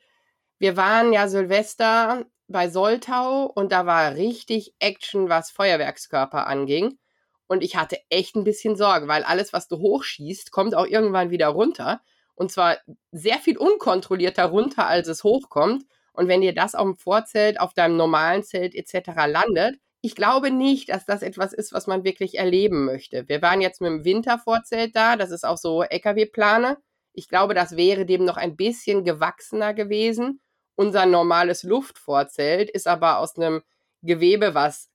Wir 0.59 0.77
waren 0.77 1.12
ja 1.12 1.29
Silvester 1.29 2.27
bei 2.49 2.69
Soltau 2.69 3.47
und 3.47 3.73
da 3.73 3.87
war 3.87 4.15
richtig 4.15 4.75
Action, 4.79 5.29
was 5.29 5.51
Feuerwerkskörper 5.51 6.47
anging. 6.47 6.99
Und 7.47 7.62
ich 7.62 7.77
hatte 7.77 7.99
echt 8.09 8.37
ein 8.37 8.45
bisschen 8.45 8.77
Sorge, 8.77 9.09
weil 9.09 9.23
alles, 9.23 9.53
was 9.53 9.69
du 9.69 9.79
hochschießt, 9.79 10.51
kommt 10.51 10.75
auch 10.75 10.87
irgendwann 10.87 11.31
wieder 11.31 11.49
runter. 11.49 12.01
Und 12.35 12.51
zwar 12.51 12.79
sehr 13.12 13.39
viel 13.39 13.59
unkontrollierter 13.59 14.47
runter, 14.47 14.87
als 14.87 15.09
es 15.09 15.25
hochkommt. 15.25 15.85
Und 16.12 16.29
wenn 16.29 16.41
dir 16.41 16.55
das 16.55 16.75
auf 16.75 16.85
dem 16.85 16.97
Vorzelt, 16.97 17.61
auf 17.61 17.75
deinem 17.75 17.97
normalen 17.97 18.43
Zelt 18.43 18.75
etc. 18.75 19.11
landet, 19.27 19.79
ich 20.05 20.15
glaube 20.15 20.51
nicht, 20.51 20.91
dass 20.91 21.07
das 21.07 21.23
etwas 21.23 21.55
ist, 21.55 21.73
was 21.73 21.87
man 21.87 22.05
wirklich 22.05 22.37
erleben 22.37 22.85
möchte. 22.85 23.27
Wir 23.27 23.41
waren 23.41 23.63
jetzt 23.63 23.81
mit 23.81 23.89
dem 23.89 24.05
Wintervorzelt 24.05 24.95
da, 24.95 25.17
das 25.17 25.31
ist 25.31 25.47
auch 25.47 25.57
so 25.57 25.83
LKW-Plane. 25.83 26.77
Ich 27.15 27.27
glaube, 27.27 27.55
das 27.55 27.75
wäre 27.75 28.05
dem 28.05 28.27
noch 28.27 28.37
ein 28.37 28.55
bisschen 28.55 29.05
gewachsener 29.05 29.73
gewesen. 29.73 30.43
Unser 30.75 31.07
normales 31.07 31.63
Luftvorzelt 31.63 32.69
ist 32.69 32.87
aber 32.87 33.19
aus 33.19 33.39
einem 33.39 33.63
Gewebe, 34.03 34.55
was 34.55 34.91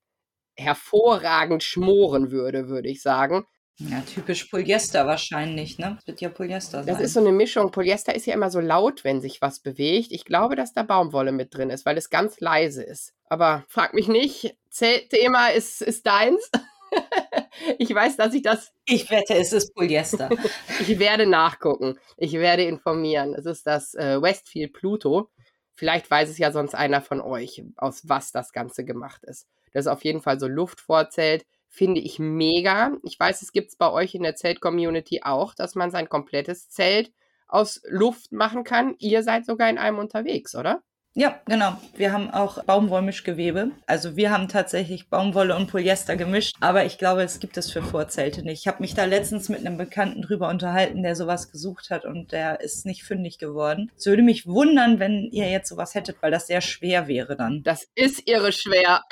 hervorragend 0.56 1.64
schmoren 1.64 2.30
würde, 2.30 2.70
würde 2.70 2.90
ich 2.90 3.02
sagen. 3.02 3.48
Ja, 3.80 4.02
typisch 4.02 4.44
Polyester 4.46 5.08
wahrscheinlich, 5.08 5.78
ne? 5.78 5.96
Das 5.96 6.08
wird 6.08 6.20
ja 6.20 6.30
Polyester 6.30 6.84
sein. 6.84 6.88
Das 6.94 7.00
ist 7.02 7.14
so 7.14 7.22
eine 7.22 7.32
Mischung. 7.32 7.72
Polyester 7.72 8.14
ist 8.14 8.26
ja 8.26 8.34
immer 8.34 8.50
so 8.50 8.60
laut, 8.60 9.06
wenn 9.06 9.22
sich 9.22 9.42
was 9.42 9.62
bewegt. 9.62 10.12
Ich 10.12 10.26
glaube, 10.26 10.58
dass 10.58 10.74
da 10.74 10.84
Baumwolle 10.84 11.32
mit 11.32 11.56
drin 11.56 11.70
ist, 11.70 11.86
weil 11.86 11.98
es 11.98 12.10
ganz 12.10 12.42
leise 12.42 12.84
ist. 12.84 13.14
Aber 13.30 13.64
frag 13.70 13.94
mich 13.94 14.10
nicht, 14.10 14.58
Thema 14.78 15.48
ist, 15.48 15.82
ist 15.82 16.06
deins. 16.06 16.52
ich 17.78 17.94
weiß, 17.94 18.18
dass 18.18 18.34
ich 18.34 18.42
das. 18.42 18.74
Ich 18.86 19.10
wette, 19.10 19.36
es 19.36 19.54
ist 19.54 19.74
Polyester. 19.74 20.30
ich 20.82 21.00
werde 21.00 21.26
nachgucken. 21.26 21.98
Ich 22.18 22.34
werde 22.34 22.64
informieren. 22.64 23.34
Es 23.34 23.46
ist 23.46 23.66
das 23.66 23.94
äh, 23.94 24.22
Westfield 24.22 24.74
Pluto. 24.74 25.30
Vielleicht 25.76 26.12
weiß 26.12 26.30
es 26.30 26.38
ja 26.38 26.52
sonst 26.52 26.76
einer 26.76 27.02
von 27.02 27.22
euch, 27.22 27.64
aus 27.78 28.10
was 28.10 28.34
das 28.34 28.52
Ganze 28.52 28.84
gemacht 28.84 29.24
ist. 29.24 29.48
Das 29.72 29.86
ist 29.86 29.92
auf 29.92 30.04
jeden 30.04 30.22
Fall 30.22 30.38
so 30.38 30.50
Luftvorzelt 30.50 31.46
finde 31.70 32.02
ich 32.02 32.20
mega. 32.20 32.98
Ich 33.04 33.20
weiß, 33.20 33.42
es 33.42 33.52
gibt 33.52 33.70
es 33.70 33.76
bei 33.76 33.90
euch 33.90 34.16
in 34.16 34.24
der 34.24 34.36
Zelt-Community 34.36 35.22
auch, 35.24 35.54
dass 35.54 35.76
man 35.76 35.92
sein 35.92 36.10
komplettes 36.10 36.70
Zelt 36.70 37.14
aus 37.48 37.82
Luft 37.88 38.32
machen 38.32 38.64
kann. 38.64 38.96
Ihr 38.98 39.24
seid 39.24 39.46
sogar 39.46 39.70
in 39.70 39.78
einem 39.78 40.00
unterwegs, 40.00 40.56
oder? 40.56 40.82
Ja, 41.16 41.42
genau. 41.46 41.76
Wir 41.98 42.14
haben 42.14 42.30
auch 42.30 42.64
Baumwollmischgewebe. 42.64 43.72
Also 43.88 44.16
wir 44.16 44.32
haben 44.32 44.48
tatsächlich 44.48 45.10
Baumwolle 45.10 45.56
und 45.56 45.70
Polyester 45.70 46.16
gemischt, 46.16 46.56
aber 46.60 46.86
ich 46.86 46.98
glaube, 46.98 47.24
es 47.24 47.40
gibt 47.40 47.58
es 47.58 47.72
für 47.72 47.82
Vorzelte 47.82 48.44
nicht. 48.44 48.62
Ich 48.62 48.68
habe 48.68 48.82
mich 48.82 48.94
da 48.94 49.06
letztens 49.06 49.50
mit 49.50 49.60
einem 49.60 49.78
Bekannten 49.78 50.22
drüber 50.22 50.50
unterhalten, 50.50 51.02
der 51.02 51.16
sowas 51.16 51.52
gesucht 51.52 51.90
hat 51.90 52.06
und 52.06 52.32
der 52.32 52.62
ist 52.62 52.86
nicht 52.86 53.04
fündig 53.04 53.40
geworden. 53.40 53.92
Es 53.98 54.06
würde 54.06 54.22
mich 54.22 54.46
wundern, 54.46 55.00
wenn 55.00 55.28
ihr 55.32 55.50
jetzt 55.50 55.70
sowas 55.70 55.96
hättet, 55.96 56.22
weil 56.22 56.32
das 56.32 56.48
sehr 56.48 56.62
schwer 56.62 57.08
wäre 57.08 57.36
dann. 57.36 57.64
Das 57.64 57.88
ist 57.96 58.28
irre 58.28 58.52
schwer. 58.52 59.04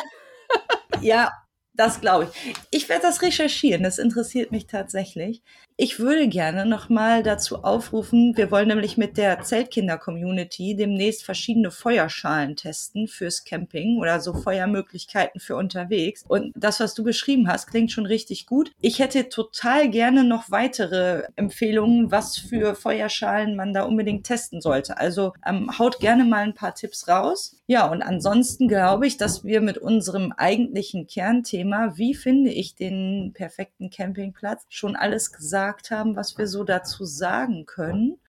ja, 1.02 1.32
das 1.78 2.02
glaube 2.02 2.26
ich. 2.26 2.56
Ich 2.72 2.90
werde 2.90 3.04
das 3.04 3.22
recherchieren. 3.22 3.84
Das 3.84 3.98
interessiert 3.98 4.52
mich 4.52 4.68
tatsächlich. 4.68 5.42
Ich 5.80 6.00
würde 6.00 6.28
gerne 6.28 6.66
nochmal 6.66 7.22
dazu 7.22 7.64
aufrufen, 7.64 8.36
wir 8.36 8.50
wollen 8.50 8.70
nämlich 8.70 8.98
mit 8.98 9.16
der 9.16 9.44
Zeltkinder-Community 9.44 10.76
demnächst 10.76 11.24
verschiedene 11.24 11.70
Feuerschalen 11.70 12.56
testen 12.56 13.08
fürs 13.08 13.44
Camping 13.44 14.00
oder 14.00 14.20
so 14.20 14.34
Feuermöglichkeiten 14.34 15.40
für 15.40 15.56
unterwegs. 15.56 16.26
Und 16.28 16.52
das, 16.56 16.80
was 16.80 16.96
du 16.96 17.04
beschrieben 17.04 17.48
hast, 17.48 17.68
klingt 17.68 17.92
schon 17.92 18.08
richtig 18.08 18.48
gut. 18.48 18.72
Ich 18.82 18.98
hätte 18.98 19.30
total 19.30 19.88
gerne 19.88 20.24
noch 20.24 20.50
weitere 20.50 21.28
Empfehlungen, 21.36 22.10
was 22.10 22.40
für 22.40 22.74
Feuerschalen 22.74 23.56
man 23.56 23.72
da 23.72 23.84
unbedingt 23.84 24.26
testen 24.26 24.62
sollte. 24.62 24.98
Also 24.98 25.34
ähm, 25.46 25.78
haut 25.78 26.00
gerne 26.00 26.26
mal 26.26 26.42
ein 26.42 26.56
paar 26.56 26.74
Tipps 26.74 27.08
raus. 27.08 27.56
Ja, 27.68 27.86
und 27.92 28.02
ansonsten 28.02 28.68
glaube 28.68 29.06
ich, 29.06 29.18
dass 29.18 29.44
wir 29.44 29.62
mit 29.62 29.78
unserem 29.78 30.32
eigentlichen 30.32 31.06
Kernthema, 31.06 31.98
wie 31.98 32.16
finde 32.16 32.50
ich 32.50 32.74
den 32.74 33.34
perfekten 33.36 33.92
Campingplatz, 33.92 34.66
schon 34.70 34.96
alles 34.96 35.32
gesagt 35.32 35.67
gesagt 35.68 35.92
haben, 35.92 36.16
was 36.16 36.38
wir 36.38 36.48
so 36.48 36.64
dazu 36.64 37.04
sagen 37.04 37.66
können. 37.66 38.20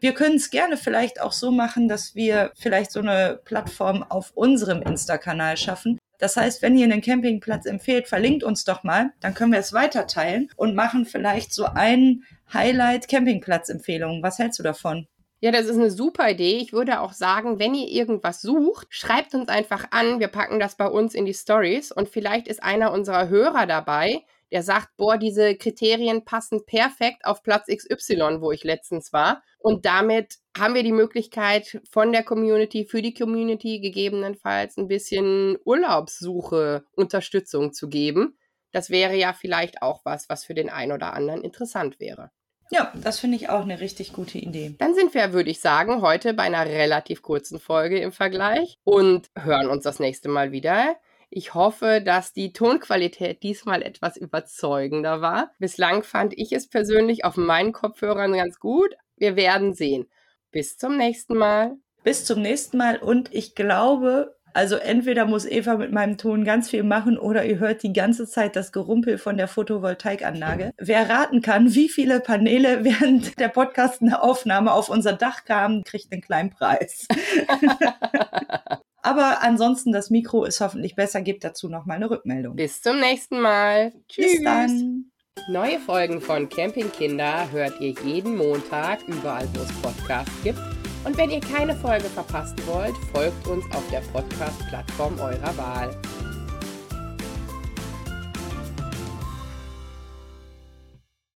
Wir 0.00 0.12
können 0.12 0.36
es 0.36 0.50
gerne 0.50 0.76
vielleicht 0.76 1.20
auch 1.20 1.32
so 1.32 1.50
machen, 1.50 1.88
dass 1.88 2.14
wir 2.14 2.52
vielleicht 2.56 2.90
so 2.90 3.00
eine 3.00 3.40
Plattform 3.44 4.02
auf 4.02 4.32
unserem 4.34 4.82
Insta-Kanal 4.82 5.56
schaffen. 5.56 5.98
Das 6.18 6.36
heißt, 6.36 6.60
wenn 6.60 6.76
ihr 6.76 6.84
einen 6.84 7.00
Campingplatz 7.00 7.66
empfehlt, 7.66 8.08
verlinkt 8.08 8.44
uns 8.44 8.64
doch 8.64 8.82
mal, 8.82 9.12
dann 9.20 9.34
können 9.34 9.52
wir 9.52 9.58
es 9.58 9.72
weiter 9.72 10.06
teilen 10.06 10.50
und 10.56 10.74
machen 10.74 11.06
vielleicht 11.06 11.54
so 11.54 11.64
ein 11.64 12.24
Highlight 12.52 13.08
Campingplatz-Empfehlungen. 13.08 14.22
Was 14.22 14.38
hältst 14.38 14.58
du 14.58 14.62
davon? 14.62 15.06
Ja, 15.40 15.50
das 15.50 15.66
ist 15.66 15.76
eine 15.76 15.90
super 15.90 16.30
Idee. 16.30 16.58
Ich 16.58 16.72
würde 16.72 17.00
auch 17.00 17.12
sagen, 17.12 17.58
wenn 17.58 17.74
ihr 17.74 17.88
irgendwas 17.88 18.42
sucht, 18.42 18.88
schreibt 18.90 19.34
uns 19.34 19.48
einfach 19.48 19.86
an. 19.92 20.20
Wir 20.20 20.28
packen 20.28 20.60
das 20.60 20.76
bei 20.76 20.86
uns 20.86 21.14
in 21.14 21.24
die 21.24 21.34
Stories 21.34 21.90
und 21.90 22.08
vielleicht 22.08 22.48
ist 22.48 22.62
einer 22.62 22.92
unserer 22.92 23.28
Hörer 23.28 23.66
dabei, 23.66 24.22
der 24.52 24.62
sagt, 24.62 24.96
boah, 24.96 25.16
diese 25.16 25.56
Kriterien 25.56 26.24
passen 26.24 26.64
perfekt 26.66 27.24
auf 27.24 27.42
Platz 27.42 27.66
XY, 27.66 28.40
wo 28.40 28.52
ich 28.52 28.64
letztens 28.64 29.12
war. 29.12 29.42
Und 29.58 29.86
damit 29.86 30.36
haben 30.56 30.74
wir 30.74 30.82
die 30.82 30.92
Möglichkeit 30.92 31.80
von 31.90 32.12
der 32.12 32.22
Community 32.22 32.84
für 32.84 33.00
die 33.00 33.14
Community 33.14 33.80
gegebenenfalls 33.80 34.76
ein 34.76 34.88
bisschen 34.88 35.56
Urlaubssuche 35.64 36.84
Unterstützung 36.92 37.72
zu 37.72 37.88
geben. 37.88 38.36
Das 38.72 38.90
wäre 38.90 39.16
ja 39.16 39.32
vielleicht 39.32 39.82
auch 39.82 40.02
was, 40.04 40.28
was 40.28 40.44
für 40.44 40.54
den 40.54 40.68
einen 40.68 40.92
oder 40.92 41.14
anderen 41.14 41.42
interessant 41.42 41.98
wäre. 41.98 42.30
Ja, 42.70 42.90
das 42.94 43.20
finde 43.20 43.36
ich 43.36 43.50
auch 43.50 43.62
eine 43.62 43.80
richtig 43.80 44.14
gute 44.14 44.38
Idee. 44.38 44.74
Dann 44.78 44.94
sind 44.94 45.12
wir, 45.12 45.34
würde 45.34 45.50
ich 45.50 45.60
sagen, 45.60 46.00
heute 46.00 46.32
bei 46.32 46.44
einer 46.44 46.64
relativ 46.64 47.20
kurzen 47.20 47.58
Folge 47.58 47.98
im 47.98 48.12
Vergleich 48.12 48.78
und 48.84 49.30
hören 49.38 49.68
uns 49.68 49.84
das 49.84 49.98
nächste 49.98 50.30
Mal 50.30 50.52
wieder. 50.52 50.96
Ich 51.34 51.54
hoffe, 51.54 52.02
dass 52.04 52.34
die 52.34 52.52
Tonqualität 52.52 53.42
diesmal 53.42 53.80
etwas 53.80 54.18
überzeugender 54.18 55.22
war. 55.22 55.50
Bislang 55.58 56.02
fand 56.02 56.34
ich 56.36 56.52
es 56.52 56.68
persönlich 56.68 57.24
auf 57.24 57.38
meinen 57.38 57.72
Kopfhörern 57.72 58.34
ganz 58.34 58.60
gut. 58.60 58.94
Wir 59.16 59.34
werden 59.34 59.72
sehen. 59.72 60.10
Bis 60.50 60.76
zum 60.76 60.98
nächsten 60.98 61.38
Mal. 61.38 61.78
Bis 62.04 62.26
zum 62.26 62.42
nächsten 62.42 62.76
Mal 62.76 62.98
und 62.98 63.32
ich 63.32 63.54
glaube, 63.54 64.36
also 64.52 64.76
entweder 64.76 65.24
muss 65.24 65.46
Eva 65.46 65.76
mit 65.76 65.90
meinem 65.90 66.18
Ton 66.18 66.44
ganz 66.44 66.68
viel 66.68 66.82
machen 66.82 67.16
oder 67.16 67.46
ihr 67.46 67.58
hört 67.60 67.82
die 67.82 67.94
ganze 67.94 68.26
Zeit 68.26 68.54
das 68.54 68.70
Gerumpel 68.70 69.16
von 69.16 69.38
der 69.38 69.48
Photovoltaikanlage. 69.48 70.72
Wer 70.76 71.08
raten 71.08 71.40
kann, 71.40 71.74
wie 71.74 71.88
viele 71.88 72.20
Paneele 72.20 72.84
während 72.84 73.40
der 73.40 73.48
Podcast-Aufnahme 73.48 74.70
auf 74.70 74.90
unser 74.90 75.14
Dach 75.14 75.46
kamen, 75.46 75.82
kriegt 75.84 76.12
einen 76.12 76.20
kleinen 76.20 76.50
Preis. 76.50 77.08
Aber 79.02 79.42
ansonsten, 79.42 79.92
das 79.92 80.10
Mikro 80.10 80.44
ist 80.44 80.60
hoffentlich 80.60 80.94
besser. 80.94 81.20
Gebt 81.22 81.44
dazu 81.44 81.68
nochmal 81.68 81.96
eine 81.96 82.08
Rückmeldung. 82.08 82.56
Bis 82.56 82.80
zum 82.80 83.00
nächsten 83.00 83.40
Mal. 83.40 83.92
Tschüss. 84.08 84.32
Bis 84.32 84.44
dann. 84.44 85.10
Neue 85.48 85.80
Folgen 85.80 86.20
von 86.20 86.48
Campingkinder 86.48 87.50
hört 87.50 87.80
ihr 87.80 87.94
jeden 88.04 88.36
Montag 88.36 89.00
überall, 89.08 89.48
wo 89.54 89.62
es 89.62 89.72
Podcasts 89.80 90.42
gibt. 90.44 90.58
Und 91.04 91.16
wenn 91.16 91.30
ihr 91.30 91.40
keine 91.40 91.74
Folge 91.74 92.04
verpassen 92.04 92.56
wollt, 92.66 92.96
folgt 93.12 93.46
uns 93.48 93.64
auf 93.74 93.82
der 93.90 94.02
Podcast-Plattform 94.12 95.18
eurer 95.18 95.56
Wahl. 95.56 95.90